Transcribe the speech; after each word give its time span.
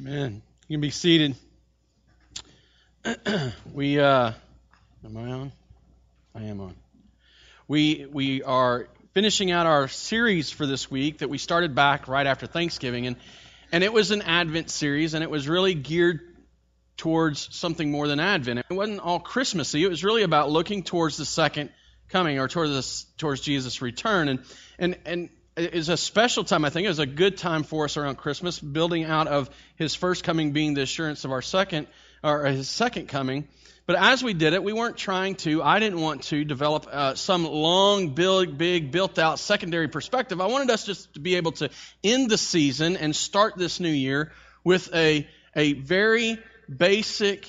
Amen. 0.00 0.40
You 0.66 0.76
can 0.76 0.80
be 0.80 0.88
seated. 0.88 1.36
we 3.74 4.00
uh 4.00 4.32
am 5.04 5.16
I 5.16 5.30
on? 5.30 5.52
I 6.34 6.44
am 6.44 6.58
on. 6.62 6.74
We 7.68 8.06
we 8.10 8.42
are 8.42 8.88
finishing 9.12 9.50
out 9.50 9.66
our 9.66 9.88
series 9.88 10.50
for 10.50 10.64
this 10.64 10.90
week 10.90 11.18
that 11.18 11.28
we 11.28 11.36
started 11.36 11.74
back 11.74 12.08
right 12.08 12.26
after 12.26 12.46
Thanksgiving 12.46 13.08
and 13.08 13.16
and 13.72 13.84
it 13.84 13.92
was 13.92 14.10
an 14.10 14.22
Advent 14.22 14.70
series 14.70 15.12
and 15.12 15.22
it 15.22 15.28
was 15.28 15.46
really 15.46 15.74
geared 15.74 16.20
towards 16.96 17.54
something 17.54 17.90
more 17.90 18.08
than 18.08 18.20
Advent. 18.20 18.60
It 18.60 18.72
wasn't 18.72 19.00
all 19.00 19.20
Christmassy. 19.20 19.84
It 19.84 19.90
was 19.90 20.02
really 20.02 20.22
about 20.22 20.50
looking 20.50 20.82
towards 20.82 21.18
the 21.18 21.26
second 21.26 21.68
coming 22.08 22.38
or 22.38 22.48
towards 22.48 22.72
this, 22.72 23.04
towards 23.18 23.42
Jesus' 23.42 23.82
return 23.82 24.30
and 24.30 24.40
and 24.78 24.96
and 25.04 25.28
is 25.56 25.88
a 25.88 25.96
special 25.96 26.44
time. 26.44 26.64
I 26.64 26.70
think 26.70 26.86
it 26.86 26.88
was 26.88 26.98
a 26.98 27.06
good 27.06 27.36
time 27.36 27.62
for 27.62 27.84
us 27.84 27.96
around 27.96 28.16
Christmas, 28.16 28.58
building 28.58 29.04
out 29.04 29.28
of 29.28 29.50
his 29.76 29.94
first 29.94 30.24
coming 30.24 30.52
being 30.52 30.74
the 30.74 30.82
assurance 30.82 31.24
of 31.24 31.32
our 31.32 31.42
second, 31.42 31.86
or 32.22 32.44
his 32.46 32.68
second 32.68 33.08
coming. 33.08 33.48
But 33.86 33.96
as 33.96 34.22
we 34.22 34.34
did 34.34 34.52
it, 34.52 34.62
we 34.62 34.72
weren't 34.72 34.96
trying 34.96 35.34
to, 35.36 35.62
I 35.62 35.80
didn't 35.80 36.00
want 36.00 36.22
to 36.24 36.44
develop 36.44 36.86
uh, 36.90 37.14
some 37.16 37.44
long, 37.44 38.10
big, 38.10 38.56
big, 38.56 38.92
built 38.92 39.18
out 39.18 39.40
secondary 39.40 39.88
perspective. 39.88 40.40
I 40.40 40.46
wanted 40.46 40.70
us 40.70 40.86
just 40.86 41.12
to 41.14 41.20
be 41.20 41.34
able 41.34 41.52
to 41.52 41.70
end 42.04 42.30
the 42.30 42.38
season 42.38 42.96
and 42.96 43.16
start 43.16 43.56
this 43.56 43.80
new 43.80 43.90
year 43.90 44.30
with 44.62 44.94
a, 44.94 45.26
a 45.56 45.72
very 45.72 46.38
basic 46.68 47.48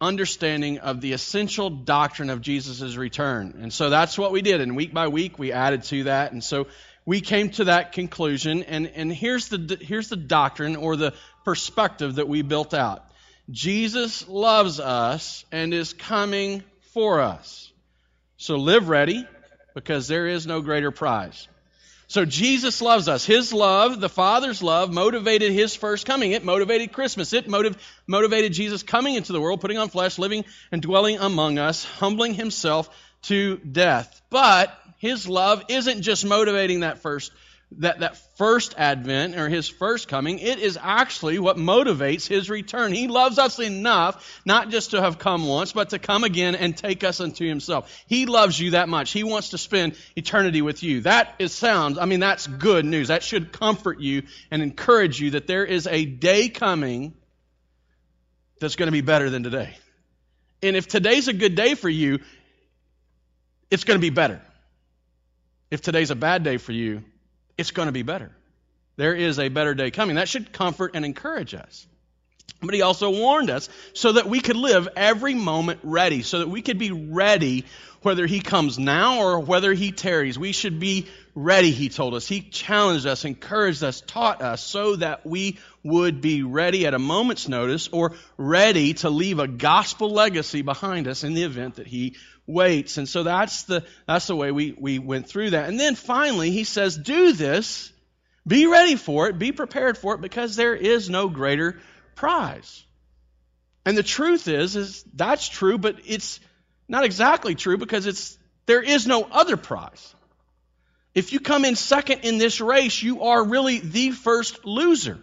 understanding 0.00 0.78
of 0.78 1.00
the 1.00 1.12
essential 1.12 1.70
doctrine 1.70 2.30
of 2.30 2.40
Jesus' 2.40 2.96
return. 2.96 3.58
And 3.60 3.72
so 3.72 3.90
that's 3.90 4.18
what 4.18 4.32
we 4.32 4.42
did. 4.42 4.60
And 4.60 4.74
week 4.74 4.92
by 4.92 5.06
week, 5.06 5.38
we 5.38 5.52
added 5.52 5.84
to 5.84 6.04
that. 6.04 6.32
And 6.32 6.42
so 6.42 6.66
we 7.06 7.20
came 7.20 7.50
to 7.50 7.64
that 7.64 7.92
conclusion, 7.92 8.62
and, 8.62 8.86
and 8.86 9.12
here's, 9.12 9.48
the, 9.48 9.78
here's 9.80 10.08
the 10.08 10.16
doctrine 10.16 10.76
or 10.76 10.96
the 10.96 11.12
perspective 11.44 12.16
that 12.16 12.28
we 12.28 12.42
built 12.42 12.72
out 12.74 13.04
Jesus 13.50 14.26
loves 14.26 14.80
us 14.80 15.44
and 15.52 15.74
is 15.74 15.92
coming 15.92 16.62
for 16.92 17.20
us. 17.20 17.70
So 18.38 18.56
live 18.56 18.88
ready, 18.88 19.26
because 19.74 20.08
there 20.08 20.26
is 20.26 20.46
no 20.46 20.62
greater 20.62 20.90
prize. 20.90 21.48
So 22.06 22.24
Jesus 22.24 22.80
loves 22.80 23.08
us. 23.08 23.24
His 23.24 23.52
love, 23.52 24.00
the 24.00 24.08
Father's 24.08 24.62
love, 24.62 24.92
motivated 24.92 25.52
His 25.52 25.74
first 25.74 26.06
coming. 26.06 26.32
It 26.32 26.44
motivated 26.44 26.92
Christmas. 26.92 27.32
It 27.32 27.48
motiv- 27.48 27.76
motivated 28.06 28.52
Jesus 28.52 28.82
coming 28.82 29.14
into 29.14 29.32
the 29.32 29.40
world, 29.40 29.60
putting 29.60 29.78
on 29.78 29.88
flesh, 29.88 30.18
living 30.18 30.44
and 30.70 30.80
dwelling 30.80 31.18
among 31.18 31.58
us, 31.58 31.84
humbling 31.84 32.34
Himself 32.34 32.88
to 33.22 33.56
death. 33.56 34.20
But 34.30 34.78
his 35.04 35.28
love 35.28 35.62
isn't 35.68 36.02
just 36.02 36.24
motivating 36.24 36.80
that 36.80 36.98
first 36.98 37.30
that, 37.78 38.00
that 38.00 38.16
first 38.36 38.74
advent 38.76 39.36
or 39.36 39.48
his 39.48 39.68
first 39.68 40.08
coming, 40.08 40.38
it 40.38 40.58
is 40.58 40.78
actually 40.80 41.38
what 41.38 41.56
motivates 41.56 42.26
his 42.26 42.48
return. 42.50 42.92
He 42.92 43.08
loves 43.08 43.38
us 43.38 43.58
enough 43.58 44.40
not 44.44 44.70
just 44.70 44.92
to 44.92 45.00
have 45.00 45.18
come 45.18 45.46
once, 45.46 45.72
but 45.72 45.90
to 45.90 45.98
come 45.98 46.24
again 46.24 46.54
and 46.54 46.76
take 46.76 47.04
us 47.04 47.20
unto 47.20 47.46
himself. 47.46 47.92
He 48.06 48.26
loves 48.26 48.58
you 48.58 48.72
that 48.72 48.88
much. 48.88 49.10
He 49.12 49.24
wants 49.24 49.50
to 49.50 49.58
spend 49.58 49.96
eternity 50.14 50.62
with 50.62 50.82
you. 50.82 51.02
That 51.02 51.34
is 51.38 51.52
sounds, 51.52 51.98
I 51.98 52.06
mean, 52.06 52.20
that's 52.20 52.46
good 52.46 52.84
news. 52.84 53.08
That 53.08 53.22
should 53.22 53.52
comfort 53.52 54.00
you 54.00 54.22
and 54.50 54.62
encourage 54.62 55.20
you 55.20 55.32
that 55.32 55.46
there 55.46 55.64
is 55.64 55.86
a 55.86 56.04
day 56.04 56.48
coming 56.48 57.14
that's 58.60 58.76
going 58.76 58.88
to 58.88 58.92
be 58.92 59.00
better 59.00 59.30
than 59.30 59.42
today. 59.42 59.76
And 60.62 60.76
if 60.76 60.86
today's 60.86 61.28
a 61.28 61.32
good 61.32 61.54
day 61.56 61.74
for 61.74 61.88
you, 61.88 62.20
it's 63.70 63.84
going 63.84 63.98
to 63.98 64.02
be 64.02 64.10
better. 64.10 64.40
If 65.74 65.80
today's 65.80 66.12
a 66.12 66.14
bad 66.14 66.44
day 66.44 66.58
for 66.58 66.70
you, 66.70 67.02
it's 67.58 67.72
going 67.72 67.86
to 67.86 67.92
be 67.92 68.04
better. 68.04 68.30
There 68.94 69.12
is 69.12 69.40
a 69.40 69.48
better 69.48 69.74
day 69.74 69.90
coming. 69.90 70.14
That 70.14 70.28
should 70.28 70.52
comfort 70.52 70.92
and 70.94 71.04
encourage 71.04 71.52
us. 71.52 71.84
But 72.62 72.74
he 72.74 72.82
also 72.82 73.10
warned 73.10 73.50
us 73.50 73.68
so 73.92 74.12
that 74.12 74.28
we 74.28 74.38
could 74.38 74.54
live 74.54 74.88
every 74.94 75.34
moment 75.34 75.80
ready, 75.82 76.22
so 76.22 76.38
that 76.38 76.48
we 76.48 76.62
could 76.62 76.78
be 76.78 76.92
ready 76.92 77.64
whether 78.02 78.24
he 78.24 78.38
comes 78.38 78.78
now 78.78 79.18
or 79.18 79.40
whether 79.40 79.72
he 79.72 79.90
tarries. 79.90 80.38
We 80.38 80.52
should 80.52 80.78
be 80.78 81.08
ready, 81.34 81.72
he 81.72 81.88
told 81.88 82.14
us. 82.14 82.28
He 82.28 82.42
challenged 82.42 83.06
us, 83.06 83.24
encouraged 83.24 83.82
us, 83.82 84.00
taught 84.00 84.42
us 84.42 84.62
so 84.62 84.94
that 84.94 85.26
we 85.26 85.58
would 85.82 86.20
be 86.20 86.44
ready 86.44 86.86
at 86.86 86.94
a 86.94 87.00
moment's 87.00 87.48
notice 87.48 87.88
or 87.88 88.12
ready 88.36 88.94
to 88.94 89.10
leave 89.10 89.40
a 89.40 89.48
gospel 89.48 90.10
legacy 90.10 90.62
behind 90.62 91.08
us 91.08 91.24
in 91.24 91.34
the 91.34 91.42
event 91.42 91.76
that 91.76 91.88
he 91.88 92.14
waits. 92.46 92.98
And 92.98 93.08
so 93.08 93.22
that's 93.22 93.64
the, 93.64 93.84
that's 94.06 94.26
the 94.26 94.36
way 94.36 94.50
we, 94.52 94.74
we 94.78 94.98
went 94.98 95.28
through 95.28 95.50
that. 95.50 95.68
And 95.68 95.78
then 95.78 95.94
finally, 95.94 96.50
he 96.50 96.64
says, 96.64 96.96
do 96.96 97.32
this, 97.32 97.92
be 98.46 98.66
ready 98.66 98.96
for 98.96 99.28
it, 99.28 99.38
be 99.38 99.52
prepared 99.52 99.96
for 99.96 100.14
it, 100.14 100.20
because 100.20 100.56
there 100.56 100.74
is 100.74 101.08
no 101.08 101.28
greater 101.28 101.80
prize. 102.14 102.84
And 103.86 103.96
the 103.96 104.02
truth 104.02 104.48
is, 104.48 104.76
is 104.76 105.04
that's 105.14 105.48
true, 105.48 105.78
but 105.78 105.96
it's 106.06 106.40
not 106.88 107.04
exactly 107.04 107.54
true 107.54 107.76
because 107.76 108.06
it's, 108.06 108.38
there 108.66 108.82
is 108.82 109.06
no 109.06 109.24
other 109.24 109.56
prize. 109.56 110.14
If 111.14 111.32
you 111.32 111.40
come 111.40 111.64
in 111.64 111.76
second 111.76 112.20
in 112.20 112.38
this 112.38 112.60
race, 112.60 113.02
you 113.02 113.22
are 113.22 113.44
really 113.44 113.78
the 113.78 114.10
first 114.10 114.64
loser. 114.64 115.18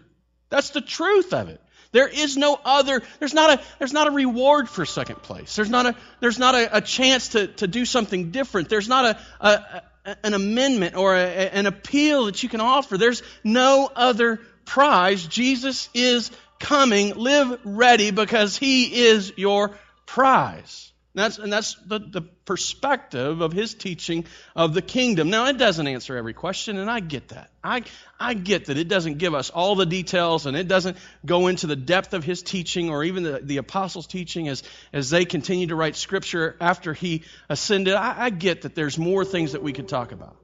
That's 0.50 0.70
the 0.70 0.82
truth 0.82 1.34
of 1.34 1.50
it. 1.50 1.62
There 1.92 2.08
is 2.08 2.38
no 2.38 2.60
other, 2.64 3.02
there's 3.20 3.34
not 3.34 3.60
a, 3.60 3.64
there's 3.80 3.94
not 3.94 4.08
a 4.08 4.12
reward 4.12 4.70
for 4.70 4.86
second 4.86 5.22
place. 5.24 5.56
There's 5.56 5.70
not 5.70 5.86
a, 5.86 5.96
there's 6.20 6.40
not 6.40 6.56
a, 6.56 6.78
a 6.78 6.82
chance 6.82 7.30
to, 7.30 7.48
to 7.48 7.68
do 7.68 7.86
something 7.86 8.32
different. 8.32 8.70
There's 8.70 8.88
not 8.88 9.06
a, 9.06 9.48
a 9.48 9.84
an 10.24 10.34
amendment 10.34 10.96
or 10.96 11.16
a, 11.16 11.20
an 11.20 11.66
appeal 11.66 12.26
that 12.26 12.42
you 12.42 12.50
can 12.50 12.62
offer. 12.62 12.98
There's 12.98 13.22
no 13.44 13.90
other 13.96 14.40
prize. 14.66 15.26
Jesus 15.26 15.90
is 15.94 16.32
coming. 16.60 17.16
Live 17.16 17.60
ready 17.64 18.12
because 18.12 18.58
he 18.58 19.06
is 19.08 19.34
your 19.38 19.72
prize. 20.06 20.91
And 21.14 21.24
that's, 21.24 21.38
and 21.40 21.52
that's 21.52 21.76
the, 21.86 22.00
the 22.00 22.22
perspective 22.22 23.42
of 23.42 23.52
his 23.52 23.74
teaching 23.74 24.24
of 24.56 24.74
the 24.74 24.82
kingdom. 24.82 25.30
Now, 25.30 25.48
it 25.48 25.58
doesn't 25.58 25.86
answer 25.86 26.16
every 26.16 26.34
question, 26.34 26.78
and 26.78 26.90
I 26.90 27.02
get 27.02 27.30
that. 27.30 27.52
I, 27.62 27.84
I 28.18 28.34
get 28.34 28.68
that 28.68 28.78
it 28.78 28.88
doesn't 28.88 29.18
give 29.18 29.34
us 29.34 29.50
all 29.50 29.76
the 29.76 29.86
details, 29.86 30.46
and 30.46 30.56
it 30.56 30.70
doesn't 30.70 30.96
go 31.26 31.48
into 31.48 31.68
the 31.68 31.76
depth 31.76 32.14
of 32.14 32.24
his 32.24 32.42
teaching 32.42 32.90
or 32.90 33.04
even 33.04 33.24
the, 33.24 33.42
the 33.44 33.58
apostles' 33.58 34.08
teaching 34.08 34.48
as, 34.48 34.64
as 34.94 35.10
they 35.10 35.26
continue 35.26 35.68
to 35.68 35.76
write 35.76 35.98
scripture 35.98 36.56
after 36.62 36.94
he 36.94 37.24
ascended. 37.50 37.94
I, 37.94 38.26
I 38.26 38.30
get 38.30 38.62
that 38.62 38.74
there's 38.74 38.98
more 38.98 39.26
things 39.26 39.52
that 39.52 39.62
we 39.62 39.74
could 39.74 39.90
talk 39.90 40.14
about. 40.14 40.38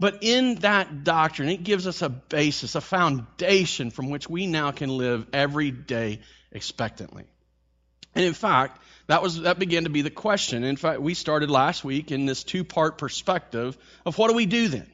But 0.00 0.18
in 0.22 0.56
that 0.56 1.04
doctrine, 1.04 1.50
it 1.50 1.62
gives 1.62 1.86
us 1.86 2.00
a 2.00 2.08
basis, 2.08 2.74
a 2.74 2.80
foundation 2.80 3.90
from 3.90 4.08
which 4.08 4.30
we 4.30 4.46
now 4.46 4.70
can 4.70 4.88
live 4.88 5.26
every 5.34 5.70
day 5.70 6.20
expectantly. 6.52 7.24
And 8.14 8.24
in 8.24 8.32
fact, 8.32 8.80
that 9.06 9.22
was 9.22 9.42
that 9.42 9.58
began 9.58 9.84
to 9.84 9.90
be 9.90 10.02
the 10.02 10.10
question. 10.10 10.64
In 10.64 10.76
fact, 10.76 11.00
we 11.00 11.14
started 11.14 11.50
last 11.50 11.84
week 11.84 12.10
in 12.10 12.26
this 12.26 12.42
two-part 12.42 12.98
perspective 12.98 13.76
of 14.04 14.18
what 14.18 14.28
do 14.28 14.34
we 14.34 14.46
do 14.46 14.68
then? 14.68 14.90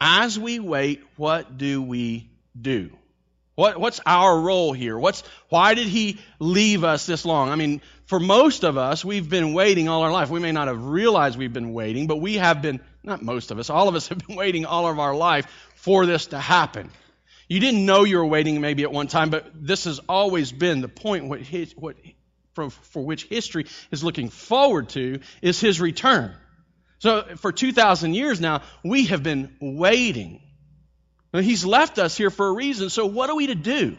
As 0.00 0.38
we 0.38 0.58
wait, 0.58 1.02
what 1.16 1.58
do 1.58 1.82
we 1.82 2.30
do? 2.60 2.90
What, 3.54 3.78
what's 3.78 4.00
our 4.06 4.40
role 4.40 4.72
here? 4.72 4.98
What's 4.98 5.22
why 5.50 5.74
did 5.74 5.86
he 5.86 6.18
leave 6.38 6.82
us 6.82 7.04
this 7.04 7.26
long? 7.26 7.50
I 7.50 7.56
mean, 7.56 7.82
for 8.06 8.18
most 8.18 8.64
of 8.64 8.78
us, 8.78 9.04
we've 9.04 9.28
been 9.28 9.52
waiting 9.52 9.88
all 9.88 10.02
our 10.02 10.10
life. 10.10 10.30
We 10.30 10.40
may 10.40 10.52
not 10.52 10.68
have 10.68 10.82
realized 10.82 11.38
we've 11.38 11.52
been 11.52 11.74
waiting, 11.74 12.06
but 12.06 12.16
we 12.16 12.36
have 12.36 12.62
been 12.62 12.80
not 13.02 13.22
most 13.22 13.50
of 13.50 13.58
us, 13.58 13.68
all 13.68 13.88
of 13.88 13.94
us 13.94 14.08
have 14.08 14.26
been 14.26 14.36
waiting 14.44 14.64
all 14.64 14.88
of 14.88 14.98
our 14.98 15.14
life 15.14 15.46
for 15.74 16.06
this 16.06 16.26
to 16.28 16.38
happen. 16.38 16.90
You 17.48 17.60
didn't 17.60 17.84
know 17.84 18.04
you 18.04 18.18
were 18.18 18.26
waiting 18.26 18.60
maybe 18.60 18.84
at 18.84 18.92
one 18.92 19.08
time, 19.08 19.28
but 19.28 19.50
this 19.54 19.84
has 19.84 19.98
always 20.08 20.52
been 20.52 20.80
the 20.80 20.88
point 20.88 21.26
what, 21.26 21.40
his, 21.40 21.72
what 21.76 21.96
for, 22.54 22.70
for 22.70 23.04
which 23.04 23.24
history 23.24 23.66
is 23.90 24.04
looking 24.04 24.28
forward 24.28 24.90
to 24.90 25.20
is 25.42 25.60
his 25.60 25.80
return. 25.80 26.34
So 26.98 27.24
for 27.36 27.52
2,000 27.52 28.14
years 28.14 28.40
now, 28.40 28.62
we 28.84 29.06
have 29.06 29.22
been 29.22 29.54
waiting. 29.60 30.42
Now, 31.32 31.40
he's 31.40 31.64
left 31.64 31.98
us 31.98 32.16
here 32.16 32.30
for 32.30 32.48
a 32.48 32.52
reason. 32.52 32.90
So 32.90 33.06
what 33.06 33.30
are 33.30 33.36
we 33.36 33.46
to 33.46 33.54
do 33.54 33.96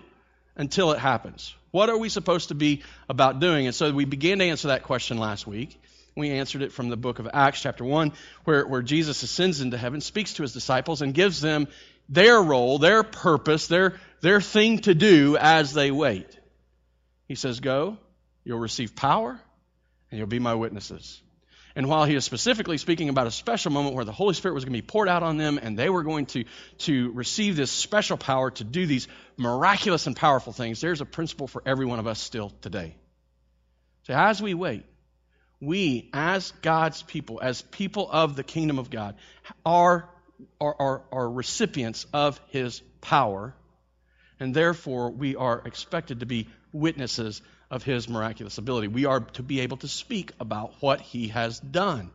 until 0.55 0.91
it 0.91 0.99
happens? 0.99 1.55
What 1.71 1.89
are 1.89 1.97
we 1.97 2.09
supposed 2.09 2.49
to 2.49 2.55
be 2.55 2.83
about 3.09 3.39
doing? 3.39 3.65
And 3.65 3.73
so 3.73 3.91
we 3.91 4.05
began 4.05 4.39
to 4.39 4.45
answer 4.45 4.67
that 4.67 4.83
question 4.83 5.17
last 5.17 5.47
week. 5.47 5.79
We 6.15 6.31
answered 6.31 6.61
it 6.61 6.73
from 6.73 6.89
the 6.89 6.97
book 6.97 7.19
of 7.19 7.29
Acts, 7.33 7.61
chapter 7.61 7.85
1, 7.85 8.11
where, 8.43 8.67
where 8.67 8.81
Jesus 8.81 9.23
ascends 9.23 9.61
into 9.61 9.77
heaven, 9.77 10.01
speaks 10.01 10.33
to 10.33 10.41
his 10.41 10.51
disciples, 10.51 11.01
and 11.01 11.13
gives 11.13 11.39
them 11.39 11.69
their 12.09 12.41
role, 12.41 12.77
their 12.77 13.03
purpose, 13.03 13.67
their, 13.67 13.97
their 14.19 14.41
thing 14.41 14.79
to 14.79 14.93
do 14.93 15.37
as 15.37 15.73
they 15.73 15.89
wait. 15.89 16.37
He 17.29 17.35
says, 17.35 17.61
Go, 17.61 17.97
You'll 18.43 18.59
receive 18.59 18.95
power, 18.95 19.39
and 20.09 20.17
you'll 20.17 20.27
be 20.27 20.39
my 20.39 20.55
witnesses. 20.55 21.21
And 21.75 21.87
while 21.87 22.03
he 22.03 22.15
is 22.15 22.25
specifically 22.25 22.77
speaking 22.77 23.07
about 23.07 23.27
a 23.27 23.31
special 23.31 23.71
moment 23.71 23.95
where 23.95 24.03
the 24.03 24.11
Holy 24.11 24.33
Spirit 24.33 24.55
was 24.55 24.65
going 24.65 24.73
to 24.73 24.81
be 24.81 24.85
poured 24.85 25.07
out 25.07 25.23
on 25.23 25.37
them 25.37 25.57
and 25.61 25.77
they 25.77 25.89
were 25.89 26.03
going 26.03 26.25
to, 26.27 26.43
to 26.79 27.11
receive 27.11 27.55
this 27.55 27.71
special 27.71 28.17
power 28.17 28.51
to 28.51 28.63
do 28.65 28.85
these 28.85 29.07
miraculous 29.37 30.05
and 30.05 30.15
powerful 30.15 30.51
things, 30.51 30.81
there's 30.81 30.99
a 30.99 31.05
principle 31.05 31.47
for 31.47 31.63
every 31.65 31.85
one 31.85 31.99
of 31.99 32.07
us 32.07 32.19
still 32.19 32.51
today. 32.61 32.95
So 34.03 34.13
as 34.13 34.41
we 34.41 34.53
wait, 34.53 34.83
we, 35.61 36.09
as 36.11 36.51
God's 36.61 37.03
people, 37.03 37.39
as 37.41 37.61
people 37.61 38.09
of 38.11 38.35
the 38.35 38.43
kingdom 38.43 38.77
of 38.77 38.89
God, 38.89 39.15
are, 39.65 40.09
are, 40.59 40.75
are, 40.77 41.01
are 41.11 41.29
recipients 41.29 42.05
of 42.11 42.41
his 42.49 42.81
power 42.99 43.55
And 44.41 44.55
therefore, 44.55 45.11
we 45.11 45.35
are 45.35 45.61
expected 45.65 46.21
to 46.21 46.25
be 46.25 46.47
witnesses 46.73 47.43
of 47.71 47.83
his 47.83 48.07
miraculous 48.07 48.57
ability. 48.57 48.89
We 48.89 49.05
are 49.05 49.21
to 49.21 49.43
be 49.43 49.61
able 49.61 49.77
to 49.77 49.87
speak 49.87 50.33
about 50.39 50.73
what 50.81 51.01
he 51.01 51.29
has 51.29 51.59
done. 51.59 52.11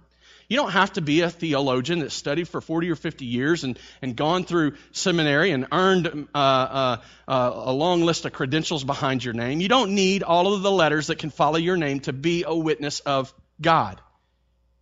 You 0.49 0.57
don't 0.57 0.71
have 0.71 0.93
to 0.93 1.01
be 1.01 1.23
a 1.23 1.31
theologian 1.31 2.01
that 2.01 2.13
studied 2.13 2.47
for 2.47 2.61
40 2.61 2.91
or 2.91 2.95
50 2.95 3.25
years 3.25 3.65
and, 3.65 3.77
and 4.01 4.15
gone 4.15 4.45
through 4.45 4.77
seminary 4.93 5.51
and 5.51 5.67
earned 5.73 6.07
uh, 6.07 6.39
uh, 6.39 6.97
uh, 7.27 7.53
a 7.55 7.73
long 7.73 8.03
list 8.03 8.27
of 8.27 8.33
credentials 8.33 8.85
behind 8.85 9.25
your 9.25 9.35
name. 9.35 9.61
You 9.61 9.69
don't 9.69 9.97
need 9.97 10.23
all 10.23 10.55
of 10.55 10.63
the 10.63 10.71
letters 10.71 11.09
that 11.09 11.19
can 11.19 11.31
follow 11.31 11.57
your 11.57 11.77
name 11.77 11.99
to 12.01 12.13
be 12.13 12.45
a 12.47 12.55
witness 12.55 13.01
of 13.01 13.35
God. 13.61 14.01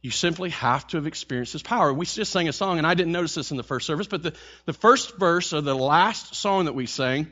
You 0.03 0.11
simply 0.11 0.51
have 0.51 0.87
to 0.89 0.99
have 0.99 1.07
experienced 1.07 1.55
His 1.55 1.63
power. 1.63 1.91
We 1.91 2.05
just 2.05 2.31
sang 2.31 2.47
a 2.47 2.53
song, 2.53 2.77
and 2.77 2.87
I 2.87 2.93
didn't 2.93 3.13
notice 3.13 3.35
this 3.35 3.51
in 3.51 3.57
the 3.57 3.63
first 3.63 3.87
service, 3.87 4.07
but 4.07 4.23
the, 4.23 4.35
the 4.67 4.75
first 4.75 5.17
verse 5.17 5.55
of 5.55 5.65
the 5.65 5.75
last 5.75 6.35
song 6.35 6.67
that 6.67 6.75
we 6.75 6.85
sang 6.85 7.29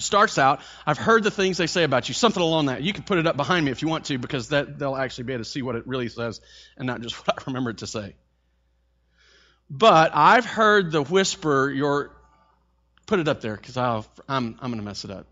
starts 0.00 0.38
out, 0.38 0.60
I've 0.86 0.98
heard 0.98 1.24
the 1.24 1.30
things 1.30 1.56
they 1.56 1.66
say 1.66 1.84
about 1.84 2.08
you, 2.08 2.14
something 2.14 2.42
along 2.42 2.66
that. 2.66 2.82
You 2.82 2.92
can 2.92 3.02
put 3.02 3.18
it 3.18 3.26
up 3.26 3.36
behind 3.36 3.64
me 3.64 3.70
if 3.70 3.82
you 3.82 3.88
want 3.88 4.06
to, 4.06 4.18
because 4.18 4.48
that 4.48 4.78
they'll 4.78 4.96
actually 4.96 5.24
be 5.24 5.32
able 5.34 5.44
to 5.44 5.50
see 5.50 5.62
what 5.62 5.76
it 5.76 5.86
really 5.86 6.08
says 6.08 6.40
and 6.76 6.86
not 6.86 7.00
just 7.00 7.14
what 7.26 7.38
I 7.38 7.42
remember 7.46 7.70
it 7.70 7.78
to 7.78 7.86
say. 7.86 8.14
But 9.70 10.12
I've 10.14 10.46
heard 10.46 10.90
the 10.90 11.02
whisper, 11.02 11.70
your 11.70 12.10
put 13.06 13.18
it 13.18 13.28
up 13.28 13.40
there, 13.40 13.56
because 13.56 13.76
I'm 13.76 14.04
I'm 14.28 14.56
going 14.58 14.76
to 14.76 14.82
mess 14.82 15.04
it 15.04 15.10
up. 15.10 15.26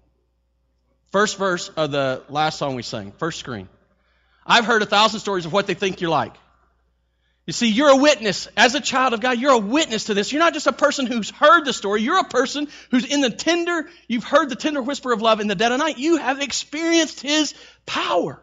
First 1.12 1.38
verse 1.38 1.68
of 1.70 1.90
the 1.92 2.22
last 2.28 2.58
song 2.58 2.74
we 2.74 2.82
sang, 2.82 3.12
first 3.12 3.38
screen. 3.40 3.68
I've 4.44 4.64
heard 4.64 4.82
a 4.82 4.86
thousand 4.86 5.20
stories 5.20 5.46
of 5.46 5.52
what 5.52 5.66
they 5.66 5.74
think 5.74 6.00
you're 6.00 6.10
like. 6.10 6.34
You 7.46 7.52
see, 7.52 7.70
you're 7.70 7.90
a 7.90 7.96
witness. 7.96 8.48
As 8.56 8.74
a 8.74 8.80
child 8.80 9.14
of 9.14 9.20
God, 9.20 9.38
you're 9.38 9.52
a 9.52 9.58
witness 9.58 10.04
to 10.04 10.14
this. 10.14 10.32
You're 10.32 10.42
not 10.42 10.52
just 10.52 10.66
a 10.66 10.72
person 10.72 11.06
who's 11.06 11.30
heard 11.30 11.64
the 11.64 11.72
story. 11.72 12.02
You're 12.02 12.18
a 12.18 12.24
person 12.24 12.66
who's 12.90 13.04
in 13.04 13.20
the 13.20 13.30
tender, 13.30 13.88
you've 14.08 14.24
heard 14.24 14.48
the 14.48 14.56
tender 14.56 14.82
whisper 14.82 15.12
of 15.12 15.22
love 15.22 15.38
in 15.38 15.46
the 15.46 15.54
dead 15.54 15.70
of 15.70 15.78
night. 15.78 15.96
You 15.96 16.16
have 16.16 16.40
experienced 16.40 17.20
His 17.20 17.54
power. 17.86 18.42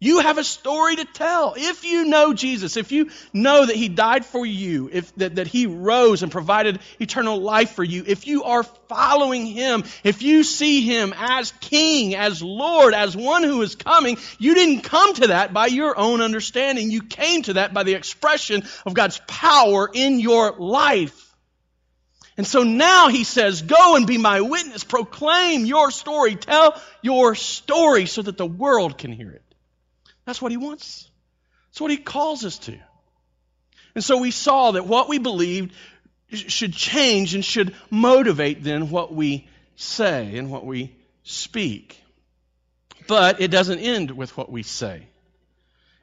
You 0.00 0.18
have 0.18 0.36
a 0.36 0.44
story 0.44 0.96
to 0.96 1.04
tell. 1.04 1.54
If 1.56 1.84
you 1.84 2.04
know 2.04 2.34
Jesus, 2.34 2.76
if 2.76 2.92
you 2.92 3.10
know 3.32 3.64
that 3.64 3.76
He 3.76 3.88
died 3.88 4.26
for 4.26 4.44
you, 4.44 4.90
if 4.92 5.14
that, 5.16 5.36
that 5.36 5.46
He 5.46 5.66
rose 5.66 6.22
and 6.22 6.30
provided 6.30 6.80
eternal 7.00 7.40
life 7.40 7.70
for 7.70 7.84
you, 7.84 8.04
if 8.06 8.26
you 8.26 8.44
are 8.44 8.64
following 8.64 9.46
Him, 9.46 9.84
if 10.02 10.20
you 10.20 10.42
see 10.42 10.82
Him 10.82 11.14
as 11.16 11.52
King, 11.60 12.16
as 12.16 12.42
Lord, 12.42 12.92
as 12.92 13.16
one 13.16 13.44
who 13.44 13.62
is 13.62 13.76
coming, 13.76 14.18
you 14.38 14.54
didn't 14.54 14.82
come 14.82 15.14
to 15.14 15.28
that 15.28 15.54
by 15.54 15.68
your 15.68 15.98
own 15.98 16.20
understanding. 16.20 16.90
You 16.90 17.02
came 17.02 17.42
to 17.44 17.54
that 17.54 17.72
by 17.72 17.84
the 17.84 17.94
expression 17.94 18.64
of 18.84 18.94
God's 18.94 19.20
power 19.26 19.88
in 19.92 20.20
your 20.20 20.52
life. 20.58 21.34
And 22.36 22.46
so 22.46 22.64
now 22.64 23.08
he 23.08 23.24
says, 23.24 23.62
go 23.62 23.94
and 23.96 24.06
be 24.06 24.18
my 24.18 24.40
witness, 24.40 24.82
proclaim 24.82 25.64
your 25.64 25.90
story, 25.92 26.34
tell 26.34 26.82
your 27.00 27.36
story 27.36 28.06
so 28.06 28.22
that 28.22 28.36
the 28.36 28.44
world 28.46 28.98
can 28.98 29.12
hear 29.12 29.30
it. 29.30 29.53
That's 30.24 30.40
what 30.40 30.50
he 30.50 30.56
wants. 30.56 31.10
That's 31.70 31.80
what 31.80 31.90
he 31.90 31.96
calls 31.96 32.44
us 32.44 32.58
to. 32.60 32.78
And 33.94 34.02
so 34.02 34.18
we 34.18 34.30
saw 34.30 34.72
that 34.72 34.86
what 34.86 35.08
we 35.08 35.18
believed 35.18 35.72
should 36.32 36.72
change 36.72 37.34
and 37.34 37.44
should 37.44 37.74
motivate 37.90 38.62
then 38.62 38.90
what 38.90 39.14
we 39.14 39.48
say 39.76 40.36
and 40.36 40.50
what 40.50 40.64
we 40.64 40.94
speak. 41.22 42.00
But 43.06 43.40
it 43.40 43.50
doesn't 43.50 43.78
end 43.78 44.10
with 44.10 44.36
what 44.36 44.50
we 44.50 44.62
say. 44.62 45.06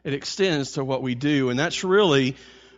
It 0.03 0.13
extends 0.13 0.73
to 0.73 0.83
what 0.83 1.01
we 1.01 1.15
do, 1.15 1.49
and 1.49 1.59
that's 1.59 1.83
really 1.83 2.35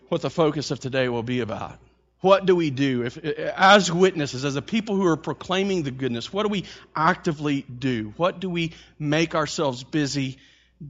what 0.10 0.22
the 0.22 0.30
focus 0.30 0.72
of 0.72 0.80
today 0.80 1.10
will 1.10 1.24
be 1.24 1.40
about. 1.40 1.80
What 2.20 2.46
do 2.46 2.56
we 2.56 2.70
do 2.70 3.04
if, 3.04 3.18
as 3.18 3.92
witnesses, 3.92 4.46
as 4.46 4.56
a 4.56 4.62
people 4.62 4.96
who 4.96 5.06
are 5.08 5.18
proclaiming 5.18 5.84
the 5.84 5.92
goodness? 5.92 6.32
What 6.32 6.44
do 6.44 6.50
we 6.50 6.66
actively 6.96 7.64
do? 7.64 8.14
What 8.16 8.40
do 8.40 8.50
we 8.50 8.74
make 8.98 9.36
ourselves 9.36 9.84
busy 9.84 10.38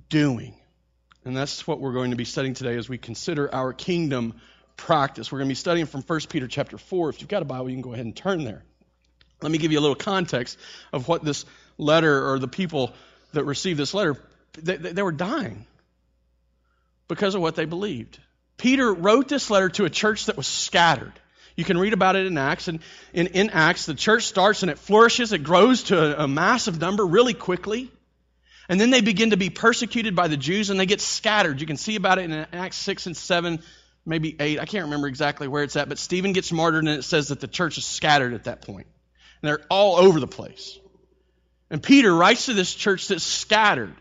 doing. 0.10 0.56
And 1.26 1.36
that's 1.36 1.66
what 1.66 1.80
we're 1.80 1.94
going 1.94 2.12
to 2.12 2.18
be 2.18 2.26
studying 2.26 2.54
today 2.54 2.76
as 2.76 2.90
we 2.90 2.98
consider 2.98 3.54
our 3.54 3.74
kingdom 3.74 4.34
practice. 4.76 5.32
We're 5.32 5.40
going 5.40 5.48
to 5.48 5.52
be 5.52 5.56
studying 5.56 5.86
from 5.86 6.02
1 6.02 6.20
Peter 6.30 6.48
chapter 6.48 6.78
4. 6.78 7.10
If 7.10 7.22
you've 7.22 7.30
got 7.30 7.42
a 7.42 7.46
Bible, 7.46 7.70
you 7.70 7.76
can 7.76 7.82
go 7.82 7.94
ahead 7.94 8.06
and 8.06 8.16
turn 8.16 8.44
there. 8.44 8.64
Let 9.42 9.52
me 9.52 9.58
give 9.58 9.72
you 9.72 9.80
a 9.80 9.82
little 9.82 9.96
context 9.96 10.58
of 10.92 11.08
what 11.08 11.24
this 11.24 11.46
letter 11.78 12.32
or 12.32 12.40
the 12.40 12.48
people 12.48 12.94
that 13.34 13.44
received 13.44 13.80
this 13.80 13.94
letter, 13.94 14.18
they, 14.54 14.78
they 14.78 15.02
were 15.02 15.12
dying 15.12 15.66
because 17.08 17.36
of 17.36 17.42
what 17.42 17.56
they 17.56 17.66
believed. 17.66 18.20
Peter 18.58 18.94
wrote 18.94 19.28
this 19.28 19.50
letter 19.50 19.70
to 19.70 19.86
a 19.86 19.90
church 19.90 20.28
that 20.28 20.38
was 20.38 20.48
scattered. 20.48 21.14
You 21.56 21.64
can 21.64 21.78
read 21.78 21.94
about 21.94 22.16
it 22.16 22.26
in 22.26 22.38
Acts. 22.38 22.68
And 22.68 22.80
in, 23.14 23.28
in 23.28 23.50
Acts, 23.50 23.86
the 23.86 23.94
church 23.94 24.26
starts 24.26 24.64
and 24.64 24.72
it 24.72 24.80
flourishes. 24.80 25.34
It 25.34 25.44
grows 25.44 25.84
to 25.84 26.20
a, 26.20 26.24
a 26.24 26.28
massive 26.28 26.80
number 26.80 27.06
really 27.06 27.34
quickly. 27.34 27.92
And 28.70 28.80
then 28.80 28.90
they 28.90 29.02
begin 29.02 29.32
to 29.32 29.38
be 29.38 29.50
persecuted 29.50 30.16
by 30.16 30.28
the 30.28 30.38
Jews 30.38 30.70
and 30.70 30.80
they 30.80 30.86
get 30.86 31.02
scattered. 31.02 31.60
You 31.60 31.68
can 31.68 31.78
see 31.78 31.96
about 31.96 32.18
it 32.18 32.26
in 32.26 32.34
Acts 32.54 32.78
6 32.78 33.08
and 33.08 33.18
7, 33.18 33.62
maybe 34.06 34.36
8. 34.40 34.60
I 34.60 34.66
can't 34.66 34.86
remember 34.86 35.08
exactly 35.08 35.48
where 35.48 35.64
it's 35.64 35.76
at, 35.76 35.90
but 35.90 36.00
Stephen 36.00 36.34
gets 36.34 36.52
martyred 36.52 36.86
and 36.86 36.98
it 36.98 37.04
says 37.04 37.28
that 37.28 37.40
the 37.40 37.48
church 37.48 37.78
is 37.78 37.86
scattered 37.86 38.34
at 38.34 38.46
that 38.46 38.62
point. 38.62 38.88
And 39.42 39.50
they're 39.50 39.66
all 39.70 39.98
over 39.98 40.20
the 40.20 40.28
place. 40.28 40.80
And 41.70 41.82
Peter 41.84 42.14
writes 42.14 42.46
to 42.46 42.54
this 42.54 42.74
church 42.74 43.08
that's 43.08 43.24
scattered 43.24 43.96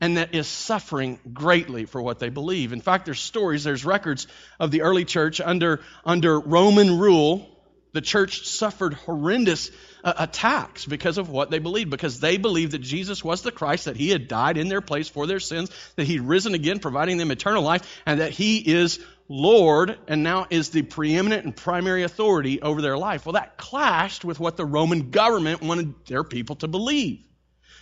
and 0.00 0.18
that 0.18 0.34
is 0.34 0.46
suffering 0.46 1.18
greatly 1.32 1.84
for 1.86 2.00
what 2.00 2.18
they 2.18 2.28
believe. 2.28 2.72
In 2.72 2.80
fact, 2.80 3.04
there's 3.06 3.20
stories, 3.20 3.64
there's 3.64 3.84
records 3.84 4.26
of 4.60 4.70
the 4.70 4.82
early 4.82 5.04
church 5.04 5.40
under, 5.40 5.80
under 6.04 6.38
Roman 6.38 6.98
rule. 6.98 7.48
The 7.92 8.02
church 8.02 8.46
suffered 8.46 8.94
horrendous 8.94 9.70
uh, 10.04 10.12
attacks 10.18 10.84
because 10.84 11.18
of 11.18 11.28
what 11.28 11.50
they 11.50 11.58
believed, 11.58 11.90
because 11.90 12.20
they 12.20 12.36
believed 12.36 12.72
that 12.72 12.80
Jesus 12.80 13.24
was 13.24 13.42
the 13.42 13.52
Christ, 13.52 13.86
that 13.86 13.96
he 13.96 14.10
had 14.10 14.28
died 14.28 14.56
in 14.56 14.68
their 14.68 14.80
place 14.80 15.08
for 15.08 15.26
their 15.26 15.40
sins, 15.40 15.70
that 15.96 16.06
he'd 16.06 16.20
risen 16.20 16.54
again, 16.54 16.78
providing 16.78 17.16
them 17.16 17.30
eternal 17.30 17.62
life, 17.62 18.00
and 18.06 18.20
that 18.20 18.32
he 18.32 18.58
is 18.58 18.98
Lord 19.28 19.98
and 20.06 20.22
now 20.22 20.46
is 20.50 20.70
the 20.70 20.82
preeminent 20.82 21.44
and 21.44 21.56
primary 21.56 22.04
authority 22.04 22.62
over 22.62 22.80
their 22.80 22.96
life. 22.96 23.26
Well, 23.26 23.34
that 23.34 23.56
clashed 23.56 24.24
with 24.24 24.38
what 24.38 24.56
the 24.56 24.64
Roman 24.64 25.10
government 25.10 25.62
wanted 25.62 25.94
their 26.06 26.24
people 26.24 26.56
to 26.56 26.68
believe. 26.68 27.26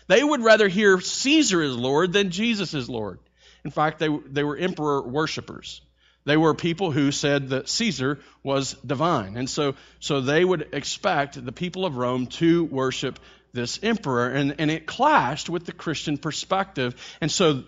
They 0.06 0.22
would 0.22 0.42
rather 0.42 0.68
hear 0.68 1.00
Caesar 1.00 1.62
is 1.62 1.76
Lord 1.76 2.12
than 2.12 2.30
Jesus 2.30 2.74
is 2.74 2.88
Lord. 2.88 3.18
In 3.64 3.70
fact, 3.70 3.98
they, 3.98 4.08
they 4.08 4.44
were 4.44 4.56
emperor 4.56 5.02
worshippers. 5.02 5.80
They 6.24 6.36
were 6.36 6.54
people 6.54 6.90
who 6.90 7.12
said 7.12 7.50
that 7.50 7.68
Caesar 7.68 8.18
was 8.42 8.74
divine. 8.86 9.36
And 9.36 9.48
so, 9.48 9.74
so 10.00 10.20
they 10.20 10.44
would 10.44 10.68
expect 10.72 11.42
the 11.42 11.52
people 11.52 11.84
of 11.84 11.96
Rome 11.96 12.26
to 12.38 12.64
worship 12.64 13.18
this 13.52 13.78
emperor. 13.82 14.30
And, 14.30 14.56
and 14.58 14.70
it 14.70 14.86
clashed 14.86 15.50
with 15.50 15.66
the 15.66 15.72
Christian 15.72 16.16
perspective. 16.16 16.94
And 17.20 17.30
so 17.30 17.64